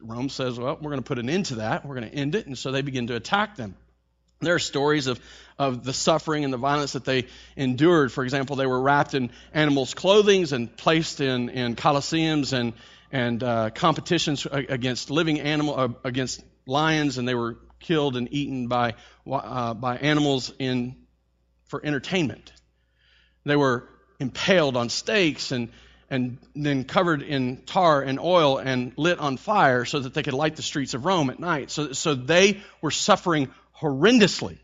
Rome 0.00 0.28
says, 0.28 0.58
well, 0.58 0.78
we're 0.80 0.90
going 0.90 1.02
to 1.02 1.06
put 1.06 1.18
an 1.18 1.28
end 1.28 1.46
to 1.46 1.56
that. 1.56 1.84
We're 1.84 1.96
going 1.96 2.10
to 2.10 2.16
end 2.16 2.34
it. 2.36 2.46
And 2.46 2.56
so 2.56 2.70
they 2.70 2.82
begin 2.82 3.08
to 3.08 3.16
attack 3.16 3.56
them. 3.56 3.74
There 4.40 4.54
are 4.54 4.60
stories 4.60 5.06
of, 5.06 5.18
of 5.58 5.82
the 5.82 5.94
suffering 5.94 6.44
and 6.44 6.52
the 6.52 6.58
violence 6.58 6.92
that 6.92 7.04
they 7.04 7.26
endured. 7.56 8.12
For 8.12 8.22
example, 8.22 8.56
they 8.56 8.66
were 8.66 8.80
wrapped 8.80 9.14
in 9.14 9.30
animals' 9.52 9.94
clothing 9.94 10.46
and 10.52 10.74
placed 10.76 11.20
in, 11.20 11.48
in 11.48 11.74
coliseums 11.74 12.52
and, 12.52 12.74
and 13.10 13.42
uh, 13.42 13.70
competitions 13.70 14.46
against 14.46 15.10
living 15.10 15.40
animal, 15.40 15.78
uh, 15.78 15.88
against 16.04 16.44
lions, 16.66 17.16
and 17.16 17.26
they 17.26 17.34
were 17.34 17.56
killed 17.80 18.16
and 18.16 18.32
eaten 18.32 18.68
by, 18.68 18.94
uh, 19.30 19.74
by 19.74 19.96
animals 19.96 20.52
in, 20.58 20.96
for 21.66 21.84
entertainment. 21.84 22.52
They 23.44 23.56
were 23.56 23.88
impaled 24.18 24.76
on 24.76 24.88
stakes 24.88 25.52
and, 25.52 25.70
and 26.10 26.38
then 26.54 26.84
covered 26.84 27.22
in 27.22 27.62
tar 27.64 28.02
and 28.02 28.18
oil 28.18 28.58
and 28.58 28.92
lit 28.96 29.18
on 29.18 29.36
fire 29.36 29.84
so 29.84 30.00
that 30.00 30.14
they 30.14 30.22
could 30.22 30.34
light 30.34 30.56
the 30.56 30.62
streets 30.62 30.94
of 30.94 31.04
Rome 31.04 31.30
at 31.30 31.38
night. 31.38 31.70
So, 31.70 31.92
so 31.92 32.14
they 32.14 32.60
were 32.80 32.90
suffering 32.90 33.50
horrendously. 33.80 34.58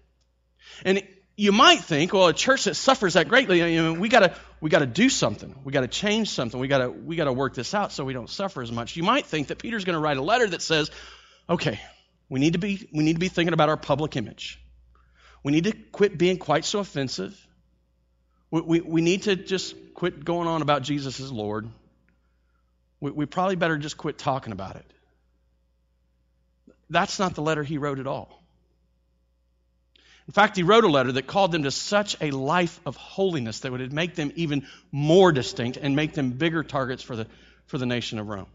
And 0.85 1.03
you 1.37 1.53
might 1.53 1.81
think, 1.81 2.13
well, 2.13 2.29
a 2.29 2.33
church 2.33 2.65
that 2.65 2.75
suffers 2.75 3.15
that 3.15 3.29
greatly, 3.29 3.91
we 3.93 4.09
gotta 4.09 4.35
we 4.61 4.71
gotta 4.71 4.87
do 4.87 5.09
something. 5.09 5.55
We 5.65 5.73
gotta 5.73 5.89
change 5.89 6.31
something. 6.31 6.61
We 6.61 6.69
gotta 6.69 6.91
we 6.91 7.17
gotta 7.17 7.33
work 7.33 7.55
this 7.55 7.75
out 7.75 7.93
so 7.93 8.05
we 8.05 8.13
don't 8.13 8.29
suffer 8.29 8.63
as 8.63 8.71
much. 8.71 8.97
You 8.97 9.03
might 9.03 9.27
think 9.27 9.49
that 9.49 9.59
Peter's 9.59 9.85
going 9.85 9.95
to 9.95 10.01
write 10.01 10.19
a 10.19 10.23
letter 10.23 10.47
that 10.47 10.63
says, 10.63 10.91
okay, 11.49 11.81
we 12.33 12.41
need 12.41 12.55
to 12.55 12.59
be, 12.59 12.89
we 12.95 13.05
need 13.05 13.13
to 13.13 13.19
be 13.19 13.29
thinking 13.29 13.53
about 13.53 13.69
our 13.69 13.77
public 13.77 14.17
image. 14.17 14.59
We 15.43 15.53
need 15.53 15.65
to 15.65 15.73
quit 15.73 16.17
being 16.17 16.39
quite 16.39 16.65
so 16.65 16.79
offensive. 16.79 17.39
We, 18.51 18.61
we, 18.63 18.81
we 18.81 19.01
need 19.03 19.25
to 19.25 19.37
just 19.37 19.75
quit 19.93 20.25
going 20.25 20.49
on 20.49 20.63
about 20.63 20.81
Jesus 20.81 21.21
as 21.21 21.31
Lord. 21.31 21.69
We, 23.01 23.11
we 23.11 23.27
probably 23.27 23.57
better 23.57 23.77
just 23.77 23.99
quit 23.99 24.17
talking 24.17 24.55
about 24.55 24.77
it. 24.77 24.87
That's 26.89 27.19
not 27.19 27.35
the 27.35 27.43
letter 27.43 27.63
he 27.63 27.77
wrote 27.77 27.99
at 27.99 28.07
all. 28.07 28.43
In 30.27 30.33
fact, 30.33 30.57
he 30.57 30.63
wrote 30.63 30.85
a 30.85 30.89
letter 30.89 31.13
that 31.13 31.27
called 31.27 31.53
them 31.53 31.65
to 31.65 31.71
such 31.71 32.17
a 32.23 32.31
life 32.31 32.81
of 32.87 32.97
holiness 32.97 33.61
that 33.61 33.73
would 33.73 33.93
make 33.93 34.15
them 34.15 34.33
even 34.37 34.67
more 34.91 35.33
distinct 35.33 35.77
and 35.77 35.95
make 35.95 36.15
them 36.15 36.31
bigger 36.31 36.63
targets 36.63 37.03
for 37.03 37.15
the, 37.15 37.27
for 37.67 37.77
the 37.77 37.85
nation 37.85 38.19
of 38.19 38.27
Rome 38.27 38.47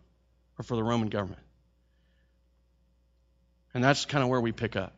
or 0.57 0.63
for 0.63 0.75
the 0.75 0.83
Roman 0.83 1.09
government. 1.09 1.43
And 3.77 3.83
that's 3.83 4.05
kind 4.05 4.23
of 4.23 4.29
where 4.31 4.41
we 4.41 4.51
pick 4.51 4.75
up. 4.75 4.91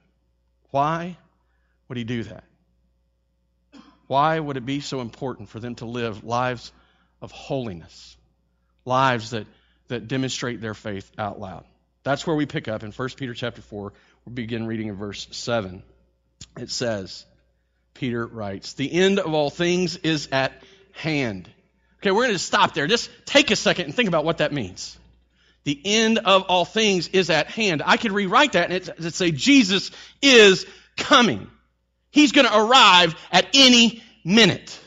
Why 0.71 1.17
would 1.89 1.97
he 1.97 2.05
do 2.05 2.23
that? 2.23 2.45
Why 4.07 4.39
would 4.39 4.55
it 4.55 4.65
be 4.65 4.79
so 4.79 5.01
important 5.01 5.49
for 5.49 5.59
them 5.59 5.75
to 5.75 5.85
live 5.85 6.23
lives 6.23 6.71
of 7.21 7.29
holiness? 7.33 8.15
Lives 8.85 9.31
that, 9.31 9.47
that 9.89 10.07
demonstrate 10.07 10.61
their 10.61 10.73
faith 10.73 11.11
out 11.17 11.41
loud. 11.41 11.65
That's 12.03 12.25
where 12.25 12.37
we 12.37 12.45
pick 12.45 12.69
up 12.69 12.83
in 12.83 12.93
1 12.93 13.09
Peter 13.17 13.33
chapter 13.33 13.61
4. 13.61 13.91
We'll 14.23 14.33
begin 14.33 14.65
reading 14.65 14.87
in 14.87 14.95
verse 14.95 15.27
7. 15.31 15.83
It 16.57 16.71
says, 16.71 17.25
Peter 17.95 18.25
writes, 18.25 18.75
The 18.75 18.89
end 18.89 19.19
of 19.19 19.33
all 19.33 19.49
things 19.49 19.97
is 19.97 20.29
at 20.31 20.53
hand. 20.93 21.49
Okay, 21.97 22.11
we're 22.11 22.23
going 22.23 22.31
to 22.31 22.39
stop 22.39 22.75
there. 22.75 22.87
Just 22.87 23.11
take 23.25 23.51
a 23.51 23.57
second 23.57 23.87
and 23.87 23.93
think 23.93 24.07
about 24.07 24.23
what 24.23 24.37
that 24.37 24.53
means. 24.53 24.97
The 25.63 25.79
end 25.83 26.19
of 26.19 26.43
all 26.43 26.65
things 26.65 27.09
is 27.09 27.29
at 27.29 27.47
hand. 27.47 27.81
I 27.85 27.97
could 27.97 28.11
rewrite 28.11 28.53
that 28.53 28.71
and 28.71 28.73
it'd 28.73 29.13
say, 29.13 29.31
Jesus 29.31 29.91
is 30.21 30.65
coming. 30.97 31.49
He's 32.11 32.31
going 32.31 32.47
to 32.47 32.57
arrive 32.57 33.15
at 33.31 33.47
any 33.53 34.01
minute. 34.23 34.79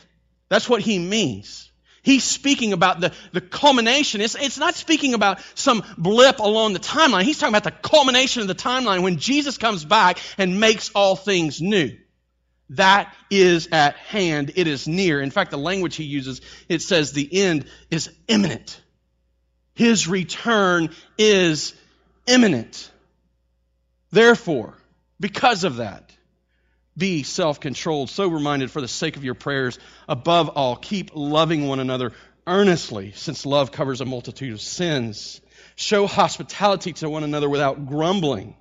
That's 0.49 0.67
what 0.67 0.81
he 0.81 0.99
means. 0.99 1.71
He's 2.03 2.25
speaking 2.25 2.73
about 2.73 2.99
the, 2.99 3.13
the 3.31 3.39
culmination. 3.39 4.19
It's, 4.19 4.35
it's 4.35 4.57
not 4.57 4.75
speaking 4.75 5.13
about 5.13 5.39
some 5.55 5.83
blip 5.97 6.39
along 6.39 6.73
the 6.73 6.79
timeline. 6.79 7.23
He's 7.23 7.39
talking 7.39 7.55
about 7.55 7.63
the 7.63 7.71
culmination 7.71 8.41
of 8.41 8.49
the 8.49 8.55
timeline 8.55 9.03
when 9.03 9.17
Jesus 9.17 9.57
comes 9.57 9.85
back 9.85 10.19
and 10.37 10.59
makes 10.59 10.89
all 10.89 11.15
things 11.15 11.61
new. 11.61 11.97
That 12.71 13.13
is 13.29 13.69
at 13.71 13.95
hand. 13.95 14.51
It 14.55 14.67
is 14.67 14.85
near. 14.85 15.21
In 15.21 15.31
fact, 15.31 15.51
the 15.51 15.57
language 15.57 15.95
he 15.95 16.03
uses, 16.03 16.41
it 16.67 16.81
says 16.81 17.13
the 17.13 17.41
end 17.41 17.65
is 17.89 18.09
imminent. 18.27 18.81
His 19.75 20.07
return 20.07 20.89
is 21.17 21.73
imminent. 22.27 22.91
Therefore, 24.11 24.77
because 25.19 25.63
of 25.63 25.77
that, 25.77 26.11
be 26.95 27.23
self 27.23 27.59
controlled, 27.59 28.09
sober 28.09 28.39
minded 28.39 28.69
for 28.69 28.81
the 28.81 28.87
sake 28.87 29.15
of 29.17 29.23
your 29.23 29.33
prayers. 29.33 29.79
Above 30.07 30.49
all, 30.49 30.75
keep 30.75 31.11
loving 31.15 31.67
one 31.67 31.79
another 31.79 32.11
earnestly, 32.45 33.13
since 33.15 33.45
love 33.45 33.71
covers 33.71 34.01
a 34.01 34.05
multitude 34.05 34.53
of 34.53 34.61
sins. 34.61 35.41
Show 35.75 36.05
hospitality 36.05 36.93
to 36.93 37.09
one 37.09 37.23
another 37.23 37.49
without 37.49 37.87
grumbling. 37.87 38.55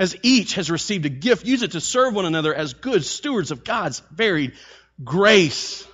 As 0.00 0.16
each 0.22 0.54
has 0.54 0.70
received 0.70 1.06
a 1.06 1.10
gift, 1.10 1.46
use 1.46 1.62
it 1.62 1.72
to 1.72 1.80
serve 1.80 2.14
one 2.14 2.24
another 2.24 2.52
as 2.52 2.74
good 2.74 3.04
stewards 3.04 3.52
of 3.52 3.62
God's 3.62 4.00
varied 4.10 4.54
grace. 5.04 5.86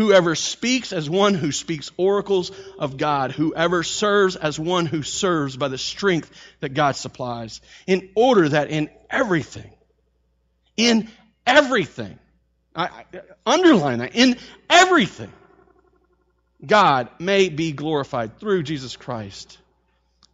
Whoever 0.00 0.34
speaks 0.34 0.94
as 0.94 1.10
one 1.10 1.34
who 1.34 1.52
speaks 1.52 1.90
oracles 1.98 2.52
of 2.78 2.96
God. 2.96 3.32
Whoever 3.32 3.82
serves 3.82 4.34
as 4.34 4.58
one 4.58 4.86
who 4.86 5.02
serves 5.02 5.58
by 5.58 5.68
the 5.68 5.76
strength 5.76 6.30
that 6.60 6.72
God 6.72 6.96
supplies. 6.96 7.60
In 7.86 8.08
order 8.14 8.48
that 8.48 8.70
in 8.70 8.88
everything, 9.10 9.70
in 10.78 11.10
everything. 11.46 12.18
I, 12.74 13.04
underline 13.44 13.98
that. 13.98 14.14
In 14.14 14.38
everything, 14.70 15.30
God 16.64 17.10
may 17.18 17.50
be 17.50 17.72
glorified 17.72 18.40
through 18.40 18.62
Jesus 18.62 18.96
Christ. 18.96 19.58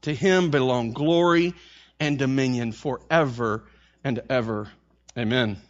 To 0.03 0.15
him 0.15 0.53
belong 0.53 0.93
glory 0.93 1.55
and 1.99 2.21
dominion 2.21 2.71
forever 2.71 3.65
and 4.05 4.23
ever. 4.31 4.71
Amen. 5.19 5.61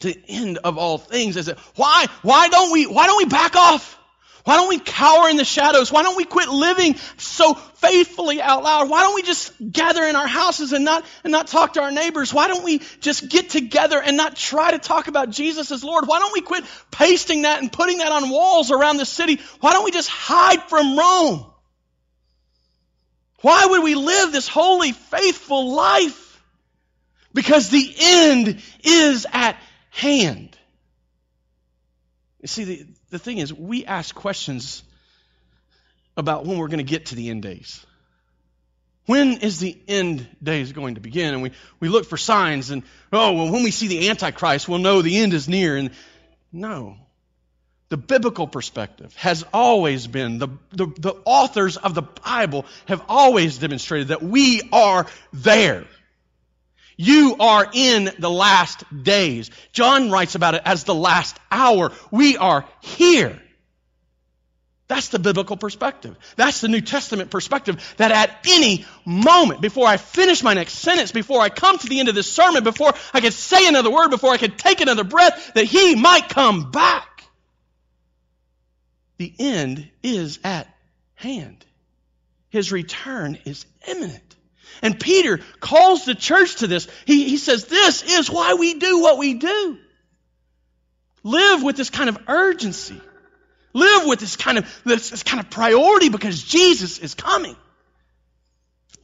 To 0.00 0.08
the 0.08 0.22
end 0.28 0.58
of 0.58 0.76
all 0.76 0.98
things 0.98 1.36
is 1.36 1.48
it 1.48 1.58
why 1.74 2.06
why 2.22 2.48
don't 2.48 2.70
we 2.70 2.86
why 2.86 3.06
don't 3.06 3.16
we 3.16 3.24
back 3.24 3.56
off? 3.56 3.98
Why 4.46 4.54
don't 4.54 4.68
we 4.68 4.78
cower 4.78 5.28
in 5.28 5.36
the 5.36 5.44
shadows? 5.44 5.90
Why 5.90 6.04
don't 6.04 6.16
we 6.16 6.24
quit 6.24 6.48
living 6.48 6.94
so 7.16 7.54
faithfully 7.54 8.40
out 8.40 8.62
loud? 8.62 8.88
Why 8.88 9.00
don't 9.00 9.16
we 9.16 9.22
just 9.22 9.52
gather 9.72 10.04
in 10.04 10.14
our 10.14 10.28
houses 10.28 10.72
and 10.72 10.84
not, 10.84 11.04
and 11.24 11.32
not 11.32 11.48
talk 11.48 11.72
to 11.72 11.82
our 11.82 11.90
neighbors? 11.90 12.32
Why 12.32 12.46
don't 12.46 12.62
we 12.62 12.80
just 13.00 13.28
get 13.28 13.50
together 13.50 14.00
and 14.00 14.16
not 14.16 14.36
try 14.36 14.70
to 14.70 14.78
talk 14.78 15.08
about 15.08 15.30
Jesus 15.30 15.72
as 15.72 15.82
Lord? 15.82 16.06
Why 16.06 16.20
don't 16.20 16.32
we 16.32 16.42
quit 16.42 16.64
pasting 16.92 17.42
that 17.42 17.60
and 17.60 17.72
putting 17.72 17.98
that 17.98 18.12
on 18.12 18.30
walls 18.30 18.70
around 18.70 18.98
the 18.98 19.04
city? 19.04 19.40
Why 19.58 19.72
don't 19.72 19.84
we 19.84 19.90
just 19.90 20.08
hide 20.08 20.62
from 20.62 20.96
Rome? 20.96 21.44
Why 23.40 23.66
would 23.66 23.82
we 23.82 23.96
live 23.96 24.30
this 24.30 24.46
holy, 24.46 24.92
faithful 24.92 25.74
life? 25.74 26.40
Because 27.34 27.68
the 27.68 27.94
end 27.98 28.62
is 28.84 29.26
at 29.32 29.58
hand. 29.96 30.56
You 32.40 32.48
see, 32.48 32.64
the, 32.64 32.86
the 33.10 33.18
thing 33.18 33.38
is, 33.38 33.52
we 33.52 33.86
ask 33.86 34.14
questions 34.14 34.82
about 36.16 36.44
when 36.44 36.58
we're 36.58 36.68
going 36.68 36.84
to 36.84 36.84
get 36.84 37.06
to 37.06 37.14
the 37.14 37.30
end 37.30 37.42
days. 37.42 37.84
When 39.06 39.38
is 39.38 39.58
the 39.58 39.78
end 39.88 40.26
days 40.42 40.72
going 40.72 40.96
to 40.96 41.00
begin? 41.00 41.32
And 41.32 41.42
we, 41.42 41.52
we 41.80 41.88
look 41.88 42.06
for 42.06 42.16
signs 42.16 42.70
and, 42.70 42.82
oh, 43.12 43.32
well, 43.32 43.50
when 43.52 43.62
we 43.62 43.70
see 43.70 43.88
the 43.88 44.10
Antichrist, 44.10 44.68
we'll 44.68 44.80
know 44.80 45.00
the 45.00 45.18
end 45.18 45.32
is 45.32 45.48
near. 45.48 45.76
And 45.76 45.90
no. 46.52 46.96
The 47.88 47.96
biblical 47.96 48.48
perspective 48.48 49.14
has 49.16 49.44
always 49.52 50.06
been, 50.06 50.38
the, 50.38 50.48
the, 50.72 50.86
the 50.86 51.14
authors 51.24 51.76
of 51.76 51.94
the 51.94 52.02
Bible 52.02 52.66
have 52.86 53.02
always 53.08 53.58
demonstrated 53.58 54.08
that 54.08 54.22
we 54.22 54.68
are 54.72 55.06
there. 55.32 55.84
You 56.96 57.36
are 57.38 57.68
in 57.72 58.10
the 58.18 58.30
last 58.30 58.84
days. 59.02 59.50
John 59.72 60.10
writes 60.10 60.34
about 60.34 60.54
it 60.54 60.62
as 60.64 60.84
the 60.84 60.94
last 60.94 61.38
hour. 61.50 61.92
We 62.10 62.36
are 62.38 62.64
here. 62.80 63.40
That's 64.88 65.08
the 65.08 65.18
biblical 65.18 65.56
perspective. 65.56 66.16
That's 66.36 66.60
the 66.60 66.68
New 66.68 66.80
Testament 66.80 67.30
perspective 67.30 67.94
that 67.96 68.12
at 68.12 68.30
any 68.48 68.86
moment, 69.04 69.60
before 69.60 69.86
I 69.86 69.96
finish 69.96 70.44
my 70.44 70.54
next 70.54 70.74
sentence, 70.74 71.10
before 71.10 71.40
I 71.40 71.48
come 71.48 71.76
to 71.76 71.88
the 71.88 71.98
end 71.98 72.08
of 72.08 72.14
this 72.14 72.30
sermon, 72.30 72.62
before 72.62 72.94
I 73.12 73.20
could 73.20 73.32
say 73.32 73.66
another 73.66 73.90
word, 73.90 74.08
before 74.10 74.30
I 74.30 74.36
could 74.36 74.56
take 74.56 74.80
another 74.80 75.02
breath, 75.02 75.54
that 75.54 75.64
He 75.64 75.96
might 75.96 76.28
come 76.28 76.70
back. 76.70 77.24
The 79.18 79.32
end 79.38 79.88
is 80.04 80.38
at 80.44 80.68
hand. 81.14 81.64
His 82.50 82.70
return 82.70 83.38
is 83.44 83.66
imminent. 83.88 84.35
And 84.82 84.98
Peter 84.98 85.40
calls 85.60 86.04
the 86.04 86.14
church 86.14 86.56
to 86.56 86.66
this. 86.66 86.88
He, 87.06 87.28
he 87.28 87.36
says, 87.36 87.64
This 87.64 88.02
is 88.02 88.30
why 88.30 88.54
we 88.54 88.74
do 88.74 89.00
what 89.00 89.18
we 89.18 89.34
do. 89.34 89.78
Live 91.22 91.62
with 91.62 91.76
this 91.76 91.90
kind 91.90 92.08
of 92.08 92.18
urgency. 92.28 93.00
Live 93.72 94.06
with 94.06 94.20
this 94.20 94.36
kind 94.36 94.58
of, 94.58 94.80
this, 94.84 95.10
this 95.10 95.22
kind 95.22 95.40
of 95.40 95.50
priority 95.50 96.08
because 96.08 96.42
Jesus 96.42 96.98
is 96.98 97.14
coming. 97.14 97.56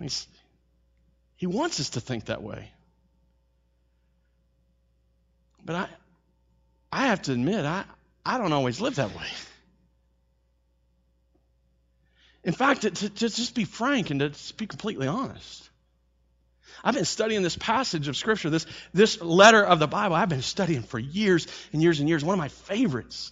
He's, 0.00 0.26
he 1.36 1.46
wants 1.46 1.80
us 1.80 1.90
to 1.90 2.00
think 2.00 2.26
that 2.26 2.42
way. 2.42 2.70
But 5.64 5.76
I, 5.76 5.88
I 6.92 7.06
have 7.08 7.22
to 7.22 7.32
admit, 7.32 7.64
I, 7.64 7.84
I 8.24 8.38
don't 8.38 8.52
always 8.52 8.80
live 8.80 8.96
that 8.96 9.16
way. 9.16 9.26
In 12.44 12.52
fact, 12.52 12.82
to, 12.82 12.90
to, 12.90 13.08
just 13.08 13.54
be 13.54 13.64
frank 13.64 14.10
and 14.10 14.20
to 14.20 14.54
be 14.56 14.66
completely 14.66 15.06
honest, 15.06 15.70
I've 16.82 16.94
been 16.94 17.04
studying 17.04 17.42
this 17.42 17.56
passage 17.56 18.08
of 18.08 18.16
Scripture, 18.16 18.50
this, 18.50 18.66
this 18.92 19.20
letter 19.20 19.64
of 19.64 19.78
the 19.78 19.86
Bible. 19.86 20.16
I've 20.16 20.28
been 20.28 20.42
studying 20.42 20.82
for 20.82 20.98
years 20.98 21.46
and 21.72 21.80
years 21.80 22.00
and 22.00 22.08
years. 22.08 22.24
One 22.24 22.34
of 22.34 22.38
my 22.38 22.48
favorites. 22.48 23.30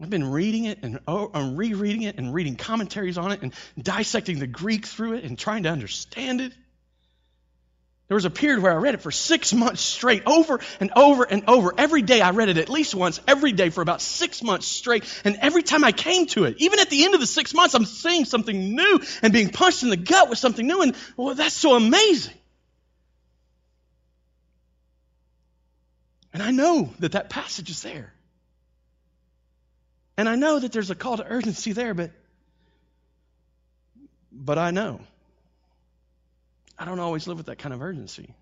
I've 0.00 0.10
been 0.10 0.30
reading 0.30 0.66
it 0.66 0.80
and, 0.82 1.00
oh, 1.08 1.30
and 1.32 1.56
rereading 1.56 2.02
it 2.02 2.18
and 2.18 2.34
reading 2.34 2.56
commentaries 2.56 3.16
on 3.16 3.32
it 3.32 3.40
and 3.42 3.54
dissecting 3.80 4.38
the 4.38 4.46
Greek 4.46 4.84
through 4.84 5.14
it 5.14 5.24
and 5.24 5.38
trying 5.38 5.62
to 5.62 5.70
understand 5.70 6.42
it. 6.42 6.52
There 8.08 8.14
was 8.14 8.24
a 8.24 8.30
period 8.30 8.62
where 8.62 8.72
I 8.72 8.76
read 8.76 8.94
it 8.94 9.02
for 9.02 9.10
six 9.10 9.52
months 9.52 9.80
straight, 9.80 10.22
over 10.26 10.60
and 10.78 10.92
over 10.94 11.24
and 11.24 11.42
over. 11.48 11.74
Every 11.76 12.02
day 12.02 12.20
I 12.20 12.30
read 12.30 12.48
it 12.48 12.56
at 12.56 12.68
least 12.68 12.94
once, 12.94 13.20
every 13.26 13.50
day 13.50 13.70
for 13.70 13.82
about 13.82 14.00
six 14.00 14.44
months 14.44 14.66
straight. 14.66 15.04
And 15.24 15.36
every 15.40 15.64
time 15.64 15.82
I 15.82 15.90
came 15.90 16.26
to 16.26 16.44
it, 16.44 16.56
even 16.58 16.78
at 16.78 16.88
the 16.88 17.04
end 17.04 17.14
of 17.14 17.20
the 17.20 17.26
six 17.26 17.52
months, 17.52 17.74
I'm 17.74 17.84
seeing 17.84 18.24
something 18.24 18.76
new 18.76 19.00
and 19.22 19.32
being 19.32 19.48
punched 19.48 19.82
in 19.82 19.90
the 19.90 19.96
gut 19.96 20.30
with 20.30 20.38
something 20.38 20.64
new. 20.64 20.82
And 20.82 20.94
well, 21.16 21.34
that's 21.34 21.54
so 21.54 21.74
amazing. 21.74 22.34
And 26.32 26.42
I 26.42 26.52
know 26.52 26.92
that 27.00 27.12
that 27.12 27.28
passage 27.28 27.70
is 27.70 27.82
there. 27.82 28.12
And 30.16 30.28
I 30.28 30.36
know 30.36 30.60
that 30.60 30.70
there's 30.70 30.90
a 30.90 30.94
call 30.94 31.16
to 31.16 31.24
urgency 31.26 31.72
there, 31.72 31.92
but, 31.92 32.12
but 34.30 34.58
I 34.58 34.70
know 34.70 35.00
I 36.78 36.84
don't 36.84 37.00
always 37.00 37.26
live 37.26 37.38
with 37.38 37.46
that 37.46 37.58
kind 37.58 37.74
of 37.74 37.82
urgency. 37.82 38.34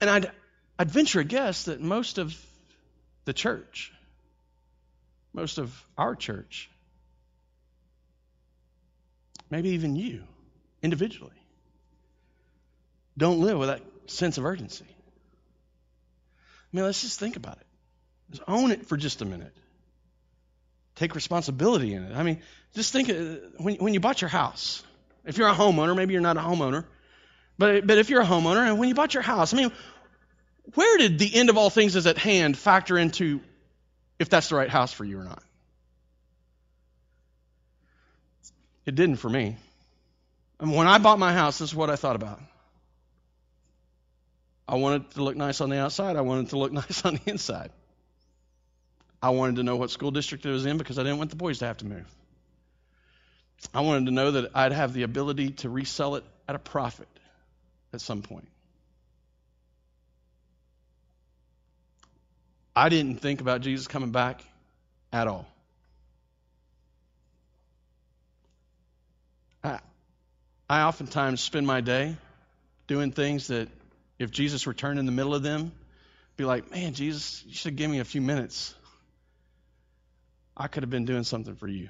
And 0.00 0.10
I'd, 0.10 0.30
I'd 0.78 0.90
venture 0.90 1.20
a 1.20 1.24
guess 1.24 1.64
that 1.64 1.80
most 1.80 2.18
of 2.18 2.36
the 3.24 3.32
church, 3.32 3.92
most 5.32 5.58
of 5.58 5.72
our 5.96 6.14
church, 6.14 6.70
maybe 9.50 9.70
even 9.70 9.96
you 9.96 10.24
individually, 10.82 11.32
don't 13.16 13.40
live 13.40 13.58
with 13.58 13.68
that 13.68 13.82
sense 14.06 14.36
of 14.36 14.44
urgency. 14.44 14.86
I 14.88 16.76
mean, 16.76 16.84
let's 16.84 17.00
just 17.00 17.18
think 17.18 17.36
about 17.36 17.56
it. 17.56 17.66
Just 18.30 18.42
own 18.46 18.70
it 18.70 18.86
for 18.86 18.96
just 18.96 19.22
a 19.22 19.24
minute. 19.24 19.56
Take 20.96 21.14
responsibility 21.14 21.94
in 21.94 22.04
it. 22.04 22.16
I 22.16 22.22
mean, 22.22 22.42
just 22.74 22.92
think 22.92 23.08
uh, 23.08 23.46
when, 23.58 23.76
when 23.76 23.94
you 23.94 24.00
bought 24.00 24.20
your 24.20 24.28
house, 24.28 24.82
if 25.26 25.36
you're 25.36 25.48
a 25.48 25.54
homeowner, 25.54 25.94
maybe 25.94 26.12
you're 26.12 26.22
not 26.22 26.36
a 26.36 26.40
homeowner, 26.40 26.84
but, 27.58 27.86
but 27.86 27.98
if 27.98 28.08
you're 28.08 28.22
a 28.22 28.26
homeowner 28.26 28.66
and 28.66 28.78
when 28.78 28.88
you 28.88 28.94
bought 28.94 29.12
your 29.12 29.22
house, 29.22 29.52
I 29.52 29.56
mean, 29.56 29.72
where 30.74 30.98
did 30.98 31.18
the 31.18 31.34
end 31.34 31.50
of 31.50 31.56
all 31.56 31.68
things 31.68 31.96
is 31.96 32.06
at 32.06 32.16
hand 32.16 32.56
factor 32.56 32.96
into 32.96 33.40
if 34.18 34.28
that's 34.28 34.48
the 34.48 34.54
right 34.54 34.70
house 34.70 34.92
for 34.92 35.04
you 35.04 35.18
or 35.18 35.24
not? 35.24 35.42
It 38.86 38.94
didn't 38.94 39.16
for 39.16 39.28
me. 39.28 39.56
And 40.60 40.74
when 40.74 40.86
I 40.86 40.98
bought 40.98 41.18
my 41.18 41.32
house, 41.32 41.58
this 41.58 41.70
is 41.70 41.74
what 41.74 41.90
I 41.90 41.96
thought 41.96 42.16
about. 42.16 42.40
I 44.68 44.76
wanted 44.76 45.02
it 45.02 45.10
to 45.12 45.22
look 45.22 45.36
nice 45.36 45.60
on 45.60 45.70
the 45.70 45.78
outside. 45.78 46.16
I 46.16 46.22
wanted 46.22 46.50
to 46.50 46.58
look 46.58 46.72
nice 46.84 47.04
on 47.04 47.14
the 47.16 47.30
inside. 47.30 47.70
I 49.20 49.30
wanted 49.30 49.56
to 49.56 49.62
know 49.64 49.76
what 49.76 49.90
school 49.90 50.10
district 50.10 50.46
it 50.46 50.50
was 50.50 50.66
in 50.66 50.78
because 50.78 50.98
I 50.98 51.02
didn't 51.02 51.18
want 51.18 51.30
the 51.30 51.36
boys 51.36 51.58
to 51.58 51.66
have 51.66 51.78
to 51.78 51.86
move. 51.86 52.06
I 53.74 53.80
wanted 53.80 54.06
to 54.06 54.12
know 54.12 54.30
that 54.32 54.50
I'd 54.54 54.72
have 54.72 54.92
the 54.92 55.02
ability 55.02 55.50
to 55.50 55.68
resell 55.68 56.16
it 56.16 56.24
at 56.48 56.54
a 56.54 56.58
profit 56.58 57.08
at 57.92 58.00
some 58.00 58.22
point. 58.22 58.48
I 62.74 62.90
didn't 62.90 63.20
think 63.20 63.40
about 63.40 63.62
Jesus 63.62 63.88
coming 63.88 64.10
back 64.10 64.44
at 65.12 65.26
all. 65.26 65.46
I, 69.64 69.80
I 70.68 70.82
oftentimes 70.82 71.40
spend 71.40 71.66
my 71.66 71.80
day 71.80 72.16
doing 72.86 73.12
things 73.12 73.48
that 73.48 73.68
if 74.18 74.30
Jesus 74.30 74.66
returned 74.66 74.98
in 74.98 75.06
the 75.06 75.12
middle 75.12 75.34
of 75.34 75.42
them, 75.42 75.72
be 76.36 76.44
like, 76.44 76.70
man, 76.70 76.92
Jesus, 76.92 77.42
you 77.46 77.54
should 77.54 77.76
give 77.76 77.90
me 77.90 78.00
a 78.00 78.04
few 78.04 78.20
minutes. 78.20 78.74
I 80.54 80.68
could 80.68 80.82
have 80.82 80.90
been 80.90 81.06
doing 81.06 81.24
something 81.24 81.56
for 81.56 81.68
you. 81.68 81.88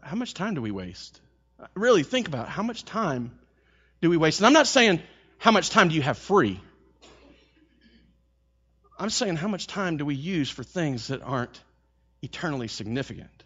How 0.00 0.16
much 0.16 0.34
time 0.34 0.54
do 0.54 0.62
we 0.62 0.70
waste? 0.70 1.20
Uh, 1.60 1.66
really 1.74 2.02
think 2.02 2.28
about 2.28 2.46
it. 2.46 2.50
how 2.50 2.62
much 2.62 2.84
time 2.84 3.38
do 4.00 4.10
we 4.10 4.16
waste? 4.16 4.40
And 4.40 4.46
I'm 4.46 4.52
not 4.52 4.66
saying 4.66 5.00
how 5.38 5.50
much 5.50 5.70
time 5.70 5.88
do 5.88 5.94
you 5.94 6.02
have 6.02 6.18
free. 6.18 6.60
I'm 8.98 9.10
saying 9.10 9.36
how 9.36 9.48
much 9.48 9.66
time 9.66 9.96
do 9.96 10.04
we 10.04 10.14
use 10.14 10.48
for 10.48 10.62
things 10.62 11.08
that 11.08 11.22
aren't 11.22 11.60
eternally 12.22 12.68
significant? 12.68 13.42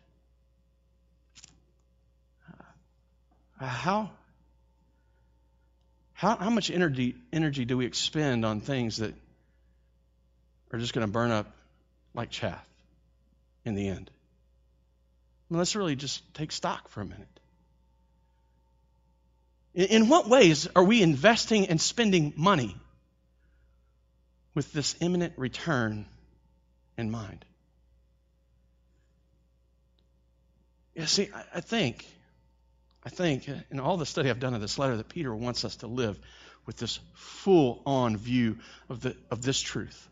Uh, 3.61 3.67
how, 3.67 4.11
how, 6.13 6.37
how 6.37 6.51
much 6.51 6.71
energy, 6.71 7.17
energy 7.33 7.65
do 7.65 7.77
we 7.77 7.87
expend 7.87 8.45
on 8.45 8.61
things 8.61 8.99
that 8.99 9.15
are 10.73 10.79
just 10.79 10.93
going 10.93 11.07
to 11.07 11.13
burn 11.13 11.31
up 11.31 11.51
like 12.15 12.31
chaff 12.31 12.65
in 13.65 13.75
the 13.75 13.89
end? 13.89 14.11
Let's 15.51 15.75
really 15.75 15.97
just 15.97 16.23
take 16.35 16.53
stock 16.53 16.89
for 16.89 17.01
a 17.01 17.05
minute. 17.05 17.41
In, 19.75 20.09
what 20.09 20.29
ways 20.29 20.69
are 20.75 20.83
we 20.83 21.03
investing 21.03 21.67
and 21.67 21.81
spending 21.81 22.33
money 22.37 22.77
with 24.55 24.73
this 24.73 24.97
imminent 25.01 25.35
return 25.37 26.07
in 26.97 27.11
mind? 27.11 27.45
Yeah, 30.95 31.07
see, 31.07 31.31
I, 31.55 31.61
think, 31.61 32.05
I 33.05 33.09
think 33.09 33.49
uh, 33.49 33.55
in 33.71 33.79
all 33.79 33.97
the 33.97 34.07
study 34.07 34.31
I've 34.31 34.41
done 34.41 34.55
of 34.55 34.61
this 34.61 34.79
letter 34.79 34.97
that 34.97 35.09
Peter 35.09 35.33
wants 35.33 35.65
us 35.65 35.77
to 35.77 35.87
live 35.87 36.19
with 36.67 36.77
this 36.77 36.99
full 37.15 37.81
on 37.87 38.17
view 38.17 38.59
of, 38.89 39.01
the, 39.01 39.17
of 39.31 39.43
this 39.43 39.61
truth. 39.61 40.09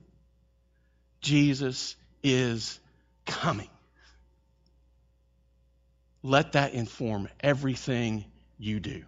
Jesus 1.20 1.96
is 2.22 2.78
coming. 3.26 3.68
Let 6.22 6.52
that 6.52 6.74
inform 6.74 7.28
everything 7.40 8.24
you 8.58 8.80
do. 8.80 9.04